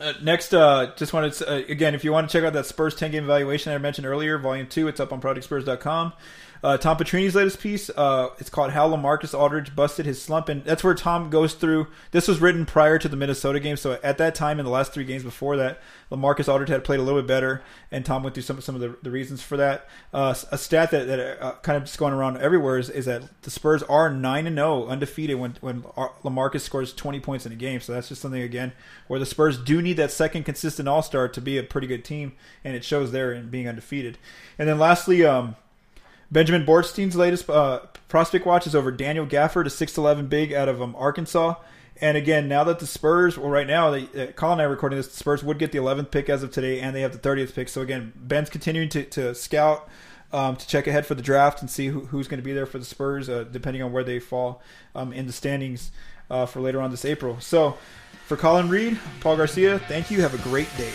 uh, 0.00 0.12
next, 0.22 0.52
uh, 0.52 0.92
just 0.96 1.12
wanted 1.12 1.32
to, 1.34 1.50
uh, 1.50 1.56
again, 1.68 1.94
if 1.94 2.04
you 2.04 2.12
want 2.12 2.28
to 2.28 2.32
check 2.32 2.44
out 2.44 2.52
that 2.54 2.66
Spurs 2.66 2.94
10 2.94 3.10
game 3.12 3.24
evaluation 3.24 3.70
that 3.70 3.76
I 3.76 3.78
mentioned 3.78 4.06
earlier, 4.06 4.38
volume 4.38 4.66
2, 4.66 4.88
it's 4.88 5.00
up 5.00 5.12
on 5.12 5.20
ProjectSpurs.com. 5.20 6.12
Uh, 6.64 6.78
Tom 6.78 6.96
Petrini's 6.96 7.34
latest 7.34 7.60
piece, 7.60 7.90
uh, 7.90 8.30
it's 8.38 8.48
called 8.48 8.70
How 8.70 8.88
Lamarcus 8.88 9.38
Aldridge 9.38 9.76
Busted 9.76 10.06
His 10.06 10.22
Slump. 10.22 10.48
And 10.48 10.64
that's 10.64 10.82
where 10.82 10.94
Tom 10.94 11.28
goes 11.28 11.52
through. 11.52 11.88
This 12.10 12.26
was 12.26 12.40
written 12.40 12.64
prior 12.64 12.98
to 13.00 13.06
the 13.06 13.18
Minnesota 13.18 13.60
game. 13.60 13.76
So 13.76 13.98
at 14.02 14.16
that 14.16 14.34
time, 14.34 14.58
in 14.58 14.64
the 14.64 14.70
last 14.70 14.94
three 14.94 15.04
games 15.04 15.24
before 15.24 15.58
that, 15.58 15.82
Lamarcus 16.10 16.50
Aldridge 16.50 16.70
had 16.70 16.82
played 16.82 17.00
a 17.00 17.02
little 17.02 17.20
bit 17.20 17.28
better. 17.28 17.62
And 17.90 18.02
Tom 18.02 18.22
went 18.22 18.32
through 18.32 18.44
some, 18.44 18.62
some 18.62 18.74
of 18.74 18.80
the, 18.80 18.96
the 19.02 19.10
reasons 19.10 19.42
for 19.42 19.58
that. 19.58 19.86
Uh, 20.14 20.34
a 20.50 20.56
stat 20.56 20.90
that, 20.90 21.06
that 21.06 21.42
uh, 21.42 21.52
kind 21.60 21.76
of 21.76 21.84
just 21.84 21.98
going 21.98 22.14
around 22.14 22.38
everywhere 22.38 22.78
is, 22.78 22.88
is 22.88 23.04
that 23.04 23.24
the 23.42 23.50
Spurs 23.50 23.82
are 23.82 24.08
9 24.08 24.46
and 24.46 24.56
0 24.56 24.86
undefeated 24.86 25.38
when, 25.38 25.58
when 25.60 25.82
Lamarcus 25.82 26.62
scores 26.62 26.94
20 26.94 27.20
points 27.20 27.44
in 27.44 27.52
a 27.52 27.56
game. 27.56 27.80
So 27.82 27.92
that's 27.92 28.08
just 28.08 28.22
something, 28.22 28.40
again, 28.40 28.72
where 29.06 29.20
the 29.20 29.26
Spurs 29.26 29.58
do 29.58 29.82
need 29.82 29.98
that 29.98 30.12
second 30.12 30.44
consistent 30.44 30.88
All 30.88 31.02
Star 31.02 31.28
to 31.28 31.42
be 31.42 31.58
a 31.58 31.62
pretty 31.62 31.88
good 31.88 32.06
team. 32.06 32.32
And 32.64 32.74
it 32.74 32.86
shows 32.86 33.12
there 33.12 33.34
in 33.34 33.50
being 33.50 33.68
undefeated. 33.68 34.16
And 34.58 34.66
then 34.66 34.78
lastly, 34.78 35.26
um, 35.26 35.56
Benjamin 36.30 36.66
Bordstein's 36.66 37.16
latest 37.16 37.48
uh, 37.48 37.80
prospect 38.08 38.46
watch 38.46 38.66
is 38.66 38.74
over 38.74 38.90
Daniel 38.90 39.26
Gafford, 39.26 39.66
a 39.66 39.70
6'11 39.70 40.28
big 40.28 40.52
out 40.52 40.68
of 40.68 40.80
um, 40.80 40.94
Arkansas. 40.96 41.54
And 42.00 42.16
again, 42.16 42.48
now 42.48 42.64
that 42.64 42.80
the 42.80 42.86
Spurs, 42.86 43.38
well, 43.38 43.50
right 43.50 43.66
now, 43.66 43.90
they, 43.90 44.02
uh, 44.02 44.32
Colin 44.32 44.54
and 44.54 44.62
I 44.62 44.64
are 44.64 44.70
recording 44.70 44.96
this, 44.96 45.08
the 45.08 45.16
Spurs 45.16 45.44
would 45.44 45.58
get 45.58 45.70
the 45.70 45.78
11th 45.78 46.10
pick 46.10 46.28
as 46.28 46.42
of 46.42 46.50
today, 46.50 46.80
and 46.80 46.94
they 46.94 47.02
have 47.02 47.12
the 47.12 47.18
30th 47.18 47.54
pick. 47.54 47.68
So 47.68 47.82
again, 47.82 48.12
Ben's 48.16 48.50
continuing 48.50 48.88
to, 48.90 49.04
to 49.04 49.34
scout, 49.34 49.88
um, 50.32 50.56
to 50.56 50.66
check 50.66 50.88
ahead 50.88 51.06
for 51.06 51.14
the 51.14 51.22
draft 51.22 51.60
and 51.60 51.70
see 51.70 51.86
who, 51.86 52.06
who's 52.06 52.26
going 52.26 52.40
to 52.40 52.44
be 52.44 52.52
there 52.52 52.66
for 52.66 52.78
the 52.78 52.84
Spurs, 52.84 53.28
uh, 53.28 53.44
depending 53.44 53.82
on 53.82 53.92
where 53.92 54.02
they 54.02 54.18
fall 54.18 54.60
um, 54.96 55.12
in 55.12 55.26
the 55.26 55.32
standings 55.32 55.92
uh, 56.30 56.46
for 56.46 56.60
later 56.60 56.80
on 56.80 56.90
this 56.90 57.04
April. 57.04 57.38
So 57.40 57.76
for 58.26 58.36
Colin 58.36 58.68
Reed, 58.68 58.98
Paul 59.20 59.36
Garcia, 59.36 59.78
thank 59.80 60.10
you. 60.10 60.20
Have 60.22 60.34
a 60.34 60.48
great 60.48 60.74
day. 60.76 60.92